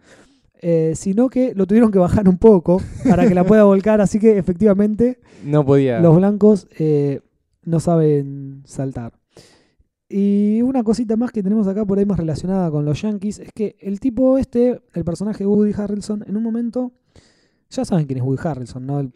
eh, 0.62 0.93
sino 0.95 1.30
que 1.30 1.54
lo 1.56 1.67
tuvieron 1.67 1.91
que 1.91 2.00
bajar 2.00 2.28
un 2.28 2.38
poco 2.38 2.82
para 3.08 3.28
que 3.28 3.36
la 3.36 3.45
pueda 3.45 3.63
volcar, 3.65 4.02
así 4.02 4.19
que 4.19 4.38
efectivamente 4.38 5.19
No 5.45 5.65
podía. 5.65 6.02
los 6.02 6.17
blancos 6.17 6.67
eh, 6.78 7.22
no 7.63 7.80
saben 7.80 8.63
saltar. 8.65 9.13
Y 10.10 10.62
una 10.63 10.84
cosita 10.84 11.15
más 11.17 11.32
que 11.32 11.43
tenemos 11.43 11.67
acá 11.67 11.86
por 11.86 12.00
ahí 12.00 12.06
más 12.06 12.17
relacionada 12.17 12.72
con 12.72 12.84
los 12.84 13.00
Yankees 13.04 13.39
es 13.39 13.52
que 13.54 13.76
el 13.80 14.00
tipo 14.00 14.39
este, 14.39 14.82
el 14.95 15.06
personaje 15.06 15.45
Woody 15.45 15.72
Harrelson, 15.78 16.26
en 16.28 16.36
un 16.36 16.41
momento, 16.43 16.91
ya 17.69 17.86
saben 17.86 18.06
quién 18.08 18.17
es 18.17 18.24
Woody 18.24 18.41
Harrelson, 18.43 18.88
¿no? 18.88 19.00
El 19.02 19.12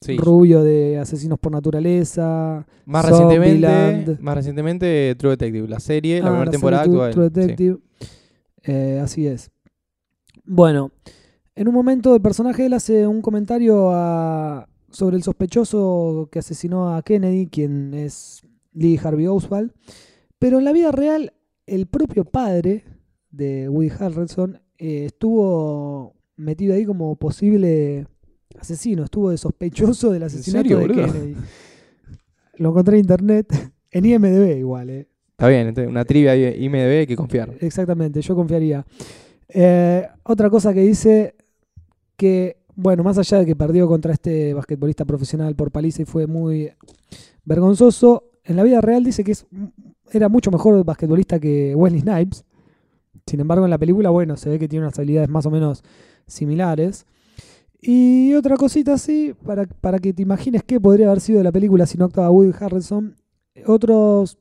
Sí. 0.00 0.16
rubio 0.16 0.62
de 0.62 0.98
Asesinos 0.98 1.38
por 1.38 1.50
Naturaleza. 1.52 2.66
Más 2.86 3.04
recientemente, 3.04 4.16
más 4.20 4.34
recientemente 4.36 5.14
True 5.18 5.32
Detective, 5.32 5.66
la 5.68 5.80
serie, 5.80 6.20
la 6.20 6.26
Ah, 6.26 6.30
primera 6.30 6.44
serie 6.44 6.52
temporada 6.52 6.84
True- 6.84 6.94
actual. 7.06 7.12
True 7.12 7.26
sí. 7.28 7.32
Detective. 7.40 7.78
Eh, 8.62 9.00
así 9.02 9.26
es. 9.26 9.50
Bueno, 10.44 10.92
en 11.54 11.68
un 11.68 11.74
momento 11.74 12.14
el 12.14 12.22
personaje 12.22 12.66
él 12.66 12.72
hace 12.74 13.06
un 13.06 13.22
comentario 13.22 13.90
a- 13.92 14.68
sobre 14.90 15.16
el 15.16 15.22
sospechoso 15.22 16.28
que 16.30 16.38
asesinó 16.38 16.94
a 16.94 17.02
Kennedy, 17.02 17.46
quien 17.46 17.92
es 17.92 18.42
Lee 18.72 18.98
Harvey 19.02 19.26
Oswald. 19.26 19.72
Pero 20.38 20.58
en 20.58 20.64
la 20.64 20.72
vida 20.72 20.92
real, 20.92 21.32
el 21.66 21.86
propio 21.86 22.24
padre 22.24 22.84
de 23.30 23.68
Woody 23.68 23.90
Harrelson 23.98 24.60
eh, 24.78 25.06
estuvo 25.06 26.14
metido 26.36 26.74
ahí 26.74 26.84
como 26.86 27.16
posible 27.16 28.06
asesino, 28.58 29.04
estuvo 29.04 29.30
de 29.30 29.38
sospechoso 29.38 30.10
del 30.10 30.22
asesinato 30.22 30.68
serio, 30.68 30.78
de 30.78 30.86
boludo? 30.86 31.12
Kennedy. 31.12 31.36
Lo 32.56 32.70
encontré 32.70 32.96
en 32.96 33.00
internet, 33.00 33.72
en 33.90 34.04
IMDB 34.04 34.58
igual, 34.58 34.90
eh. 34.90 35.08
Está 35.30 35.48
bien, 35.48 35.72
una 35.88 36.04
trivia 36.04 36.32
de 36.32 36.56
IMDB 36.58 36.98
hay 36.98 37.06
que 37.06 37.14
confiar. 37.14 37.54
Exactamente, 37.60 38.20
yo 38.20 38.34
confiaría. 38.34 38.84
Eh, 39.48 40.04
otra 40.24 40.50
cosa 40.50 40.74
que 40.74 40.80
dice 40.80 41.36
que, 42.16 42.56
bueno, 42.74 43.04
más 43.04 43.18
allá 43.18 43.38
de 43.38 43.46
que 43.46 43.54
perdió 43.54 43.86
contra 43.86 44.12
este 44.12 44.52
basquetbolista 44.52 45.04
profesional 45.04 45.54
por 45.54 45.70
paliza 45.70 46.02
y 46.02 46.06
fue 46.06 46.26
muy 46.26 46.72
vergonzoso, 47.44 48.24
en 48.42 48.56
la 48.56 48.64
vida 48.64 48.80
real 48.80 49.04
dice 49.04 49.22
que 49.22 49.32
es, 49.32 49.46
era 50.10 50.28
mucho 50.28 50.50
mejor 50.50 50.84
basquetbolista 50.84 51.38
que 51.38 51.74
Wesley 51.74 52.00
Snipes. 52.00 52.44
Sin 53.26 53.40
embargo, 53.40 53.64
en 53.64 53.70
la 53.70 53.78
película, 53.78 54.10
bueno, 54.10 54.36
se 54.36 54.48
ve 54.48 54.58
que 54.58 54.68
tiene 54.68 54.86
unas 54.86 54.98
habilidades 54.98 55.28
más 55.28 55.46
o 55.46 55.50
menos 55.50 55.84
similares. 56.26 57.06
Y 57.80 58.34
otra 58.34 58.56
cosita 58.56 58.94
así, 58.94 59.34
para, 59.44 59.66
para 59.66 59.98
que 59.98 60.12
te 60.12 60.22
imagines 60.22 60.62
qué 60.64 60.80
podría 60.80 61.06
haber 61.06 61.20
sido 61.20 61.38
de 61.38 61.44
la 61.44 61.52
película 61.52 61.86
si 61.86 61.96
no 61.96 62.06
actuaba 62.06 62.30
Woody 62.30 62.52
Harrelson. 62.58 63.14
Otros 63.66 64.38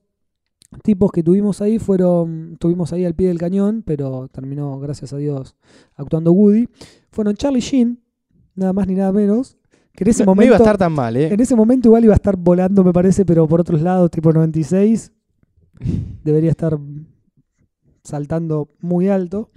tipos 0.83 1.11
que 1.11 1.23
tuvimos 1.23 1.61
ahí 1.61 1.79
fueron, 1.79 2.57
tuvimos 2.59 2.93
ahí 2.93 3.05
al 3.05 3.13
pie 3.13 3.27
del 3.27 3.37
cañón, 3.37 3.83
pero 3.85 4.27
terminó, 4.29 4.79
gracias 4.79 5.13
a 5.13 5.17
Dios, 5.17 5.55
actuando 5.95 6.31
Woody. 6.31 6.67
Fueron 7.11 7.35
Charlie 7.35 7.61
Sheen, 7.61 8.01
nada 8.55 8.73
más 8.73 8.87
ni 8.87 8.95
nada 8.95 9.11
menos, 9.11 9.57
que 9.93 10.03
en 10.03 10.09
ese 10.09 10.23
No, 10.23 10.31
no 10.31 10.31
momento... 10.31 10.47
iba 10.47 10.55
a 10.55 10.59
estar 10.59 10.77
tan 10.77 10.93
mal, 10.93 11.15
¿eh? 11.15 11.31
En 11.31 11.39
ese 11.39 11.55
momento 11.55 11.87
igual 11.89 12.03
iba 12.03 12.13
a 12.13 12.15
estar 12.15 12.35
volando, 12.35 12.83
me 12.83 12.93
parece, 12.93 13.25
pero 13.25 13.47
por 13.47 13.61
otros 13.61 13.81
lados, 13.81 14.11
tipo 14.11 14.33
96, 14.33 15.11
debería 16.23 16.51
estar 16.51 16.77
saltando 18.03 18.69
muy 18.79 19.09
alto. 19.09 19.51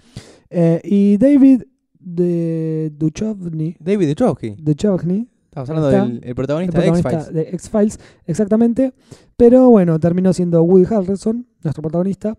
Eh, 0.50 0.80
y 0.84 1.16
David 1.16 1.62
de 2.00 2.90
Duchovny, 2.96 3.76
David 3.78 4.08
Duchovny. 4.08 4.56
Duchovny, 4.60 5.28
Estamos 5.44 5.68
hablando 5.70 5.90
Está. 5.90 6.04
del 6.06 6.20
el 6.24 6.34
protagonista, 6.34 6.78
el 6.78 6.84
de 6.84 6.90
protagonista 6.90 7.10
X-Files. 7.30 7.34
de 7.34 7.56
X-Files, 7.56 8.00
exactamente. 8.26 8.92
Pero 9.36 9.68
bueno, 9.70 9.98
terminó 9.98 10.32
siendo 10.32 10.62
Woody 10.62 10.86
Harrelson, 10.94 11.46
nuestro 11.62 11.82
protagonista. 11.82 12.36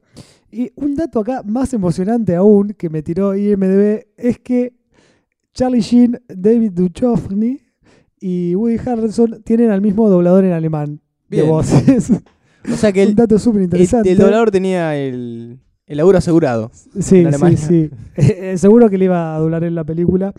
Y 0.52 0.72
un 0.76 0.96
dato 0.96 1.20
acá 1.20 1.44
más 1.46 1.74
emocionante 1.74 2.36
aún 2.36 2.74
que 2.78 2.90
me 2.90 3.02
tiró 3.04 3.36
IMDB 3.36 4.06
es 4.18 4.40
que 4.40 4.74
Charlie 5.54 5.82
Sheen, 5.82 6.22
David 6.28 6.72
Duchovny 6.74 7.60
y 8.20 8.56
Woody 8.56 8.78
Harrelson 8.86 9.42
tienen 9.44 9.72
al 9.72 9.82
mismo 9.82 10.10
doblador 10.10 10.46
en 10.46 10.54
alemán 10.54 11.02
de 11.30 11.38
Bien. 11.38 11.50
voces. 11.50 12.12
O 12.72 12.76
sea 12.78 12.92
que 12.94 13.02
un 13.04 13.10
el, 13.10 13.16
dato 13.16 13.38
súper 13.40 13.60
el, 13.60 13.64
interesante. 13.66 14.12
el 14.12 14.18
doblador 14.18 14.52
tenía 14.52 14.96
el, 14.98 15.60
el 15.92 15.98
laburo 15.98 16.18
asegurado. 16.18 16.72
Sí, 17.00 17.20
en 17.20 17.34
sí, 17.34 17.58
sí. 17.58 17.90
Eh, 18.16 18.58
seguro 18.58 18.90
que 18.90 18.98
le 18.98 19.06
iba 19.06 19.36
a 19.36 19.40
doblar 19.40 19.64
en 19.64 19.76
la 19.76 19.84
película. 19.84 20.34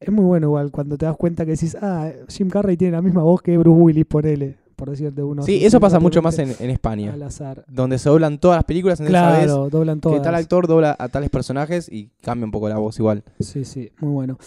Es 0.00 0.10
muy 0.10 0.24
bueno 0.24 0.46
igual 0.48 0.70
cuando 0.70 0.96
te 0.96 1.06
das 1.06 1.16
cuenta 1.16 1.44
que 1.44 1.52
decís, 1.52 1.76
ah, 1.80 2.10
Jim 2.28 2.48
Carrey 2.48 2.76
tiene 2.76 2.92
la 2.92 3.02
misma 3.02 3.22
voz 3.22 3.42
que 3.42 3.56
Bruce 3.56 3.80
Willis, 3.80 4.04
ponele, 4.06 4.56
por 4.76 4.90
decirte 4.90 5.22
uno. 5.22 5.42
Sí, 5.42 5.64
eso 5.64 5.78
pasa 5.80 6.00
mucho 6.00 6.20
más 6.22 6.38
en, 6.38 6.52
en 6.58 6.70
España. 6.70 7.12
Al 7.12 7.22
azar. 7.22 7.64
Donde 7.68 7.98
se 7.98 8.08
doblan 8.08 8.38
todas 8.38 8.56
las 8.56 8.64
películas, 8.64 8.98
sabes 8.98 9.10
Claro, 9.10 9.68
doblan 9.70 10.00
todas. 10.00 10.18
que 10.18 10.24
tal 10.24 10.34
actor 10.34 10.66
dobla 10.66 10.96
a 10.98 11.08
tales 11.08 11.30
personajes 11.30 11.88
y 11.90 12.10
cambia 12.22 12.46
un 12.46 12.50
poco 12.50 12.68
la 12.68 12.78
voz 12.78 12.98
igual. 12.98 13.24
Sí, 13.40 13.64
sí, 13.64 13.90
muy 14.00 14.12
bueno. 14.12 14.38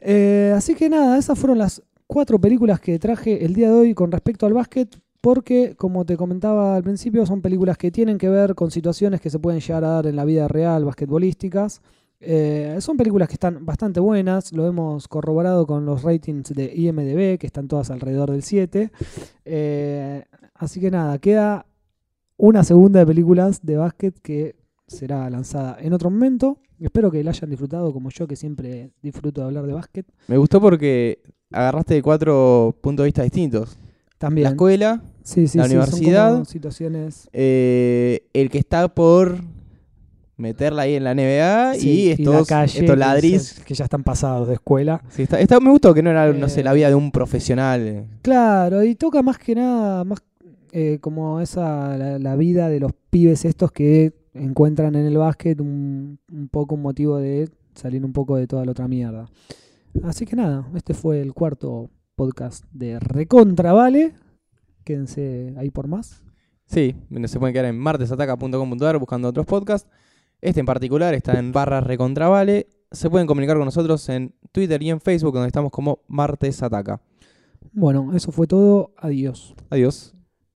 Eh, 0.00 0.52
así 0.56 0.74
que 0.74 0.88
nada, 0.88 1.18
esas 1.18 1.38
fueron 1.38 1.58
las 1.58 1.82
cuatro 2.06 2.38
películas 2.40 2.80
que 2.80 2.98
traje 2.98 3.44
el 3.44 3.54
día 3.54 3.68
de 3.68 3.74
hoy 3.74 3.94
con 3.94 4.10
respecto 4.10 4.46
al 4.46 4.54
básquet, 4.54 4.88
porque 5.20 5.74
como 5.76 6.04
te 6.04 6.16
comentaba 6.16 6.76
al 6.76 6.82
principio, 6.82 7.26
son 7.26 7.42
películas 7.42 7.76
que 7.76 7.90
tienen 7.90 8.18
que 8.18 8.28
ver 8.28 8.54
con 8.54 8.70
situaciones 8.70 9.20
que 9.20 9.30
se 9.30 9.38
pueden 9.38 9.60
llegar 9.60 9.84
a 9.84 9.88
dar 9.88 10.06
en 10.06 10.16
la 10.16 10.24
vida 10.24 10.48
real, 10.48 10.84
basquetbolísticas. 10.84 11.82
Eh, 12.22 12.76
son 12.80 12.96
películas 12.96 13.28
que 13.28 13.34
están 13.34 13.64
bastante 13.64 13.98
buenas, 13.98 14.52
lo 14.52 14.66
hemos 14.66 15.08
corroborado 15.08 15.66
con 15.66 15.86
los 15.86 16.02
ratings 16.02 16.54
de 16.54 16.72
IMDB, 16.74 17.38
que 17.38 17.46
están 17.46 17.68
todas 17.68 17.90
alrededor 17.90 18.30
del 18.30 18.42
7. 18.42 18.90
Eh, 19.44 20.24
así 20.54 20.80
que 20.80 20.90
nada, 20.90 21.18
queda 21.18 21.66
una 22.36 22.64
segunda 22.64 23.00
de 23.00 23.06
películas 23.06 23.60
de 23.62 23.76
básquet 23.76 24.18
que 24.20 24.56
será 24.86 25.28
lanzada 25.30 25.76
en 25.80 25.92
otro 25.92 26.10
momento. 26.10 26.58
Espero 26.78 27.10
que 27.10 27.22
la 27.22 27.30
hayan 27.30 27.50
disfrutado 27.50 27.92
como 27.92 28.10
yo, 28.10 28.26
que 28.26 28.36
siempre 28.36 28.90
disfruto 29.02 29.42
de 29.42 29.46
hablar 29.48 29.66
de 29.66 29.74
básquet. 29.74 30.06
Me 30.28 30.38
gustó 30.38 30.60
porque 30.60 31.20
agarraste 31.50 31.94
de 31.94 32.02
cuatro 32.02 32.74
puntos 32.80 33.04
de 33.04 33.08
vista 33.08 33.22
distintos. 33.22 33.78
También. 34.20 34.44
La 34.44 34.50
escuela, 34.50 35.02
sí, 35.24 35.48
sí, 35.48 35.56
la 35.58 35.64
sí, 35.64 35.70
son 35.70 35.78
universidad. 35.80 36.32
como 36.34 36.44
situaciones. 36.44 37.28
eh, 37.32 38.22
el 38.34 38.50
que 38.50 38.58
está 38.58 38.86
por 38.88 39.38
meterla 40.36 40.82
ahí 40.82 40.94
en 40.94 41.04
la 41.04 41.14
NBA 41.14 41.74
sí, 41.74 41.90
y 41.90 42.10
estos, 42.10 42.34
la 42.34 42.44
calle, 42.44 42.80
estos 42.80 42.98
ladris. 42.98 43.60
que 43.64 43.74
ya 43.74 43.84
están 43.84 44.04
pasados 44.04 44.46
de 44.48 44.54
escuela. 44.54 45.02
Sí, 45.08 45.22
está, 45.22 45.40
está- 45.40 45.58
me 45.58 45.70
gustó 45.70 45.92
que 45.94 46.02
no 46.02 46.10
era, 46.10 46.32
no 46.32 46.48
sé, 46.50 46.60
Eh, 46.60 46.64
la 46.64 46.72
vida 46.74 46.88
de 46.88 46.94
un 46.94 47.10
profesional. 47.10 47.80
eh. 47.86 48.04
Claro, 48.22 48.82
y 48.84 48.94
toca 48.94 49.22
más 49.22 49.38
que 49.38 49.54
nada, 49.54 50.04
más 50.04 50.20
eh, 50.72 50.98
como 51.00 51.40
esa, 51.40 51.96
la, 51.98 52.18
la 52.18 52.36
vida 52.36 52.68
de 52.68 52.78
los 52.78 52.92
pibes 53.10 53.44
estos 53.46 53.72
que 53.72 54.12
encuentran 54.34 54.94
en 54.96 55.06
el 55.06 55.16
básquet 55.18 55.60
un, 55.60 56.18
un 56.30 56.48
poco 56.48 56.74
un 56.76 56.82
motivo 56.82 57.16
de 57.18 57.48
salir 57.74 58.04
un 58.04 58.12
poco 58.12 58.36
de 58.36 58.46
toda 58.46 58.64
la 58.66 58.70
otra 58.72 58.86
mierda. 58.86 59.26
Así 60.04 60.24
que 60.26 60.36
nada, 60.36 60.66
este 60.76 60.94
fue 60.94 61.20
el 61.20 61.32
cuarto 61.34 61.88
podcast 62.20 62.66
de 62.70 63.00
Recontra 63.00 63.72
Vale. 63.72 64.12
Quédense 64.84 65.54
ahí 65.56 65.70
por 65.70 65.88
más. 65.88 66.22
Sí, 66.66 66.94
se 67.24 67.38
pueden 67.38 67.54
quedar 67.54 67.64
en 67.64 67.78
martesataca.com.ar 67.78 68.98
buscando 68.98 69.28
otros 69.28 69.46
podcasts. 69.46 69.88
Este 70.42 70.60
en 70.60 70.66
particular 70.66 71.14
está 71.14 71.38
en 71.38 71.50
barra 71.50 71.80
recontravale. 71.80 72.68
Se 72.90 73.08
pueden 73.08 73.26
comunicar 73.26 73.56
con 73.56 73.64
nosotros 73.64 74.06
en 74.10 74.34
Twitter 74.52 74.82
y 74.82 74.90
en 74.90 75.00
Facebook, 75.00 75.32
donde 75.32 75.46
estamos 75.46 75.72
como 75.72 76.00
Martes 76.08 76.62
Ataca. 76.62 77.00
Bueno, 77.72 78.14
eso 78.14 78.30
fue 78.32 78.46
todo. 78.46 78.92
Adiós. 78.98 79.54
Adiós. 79.70 80.14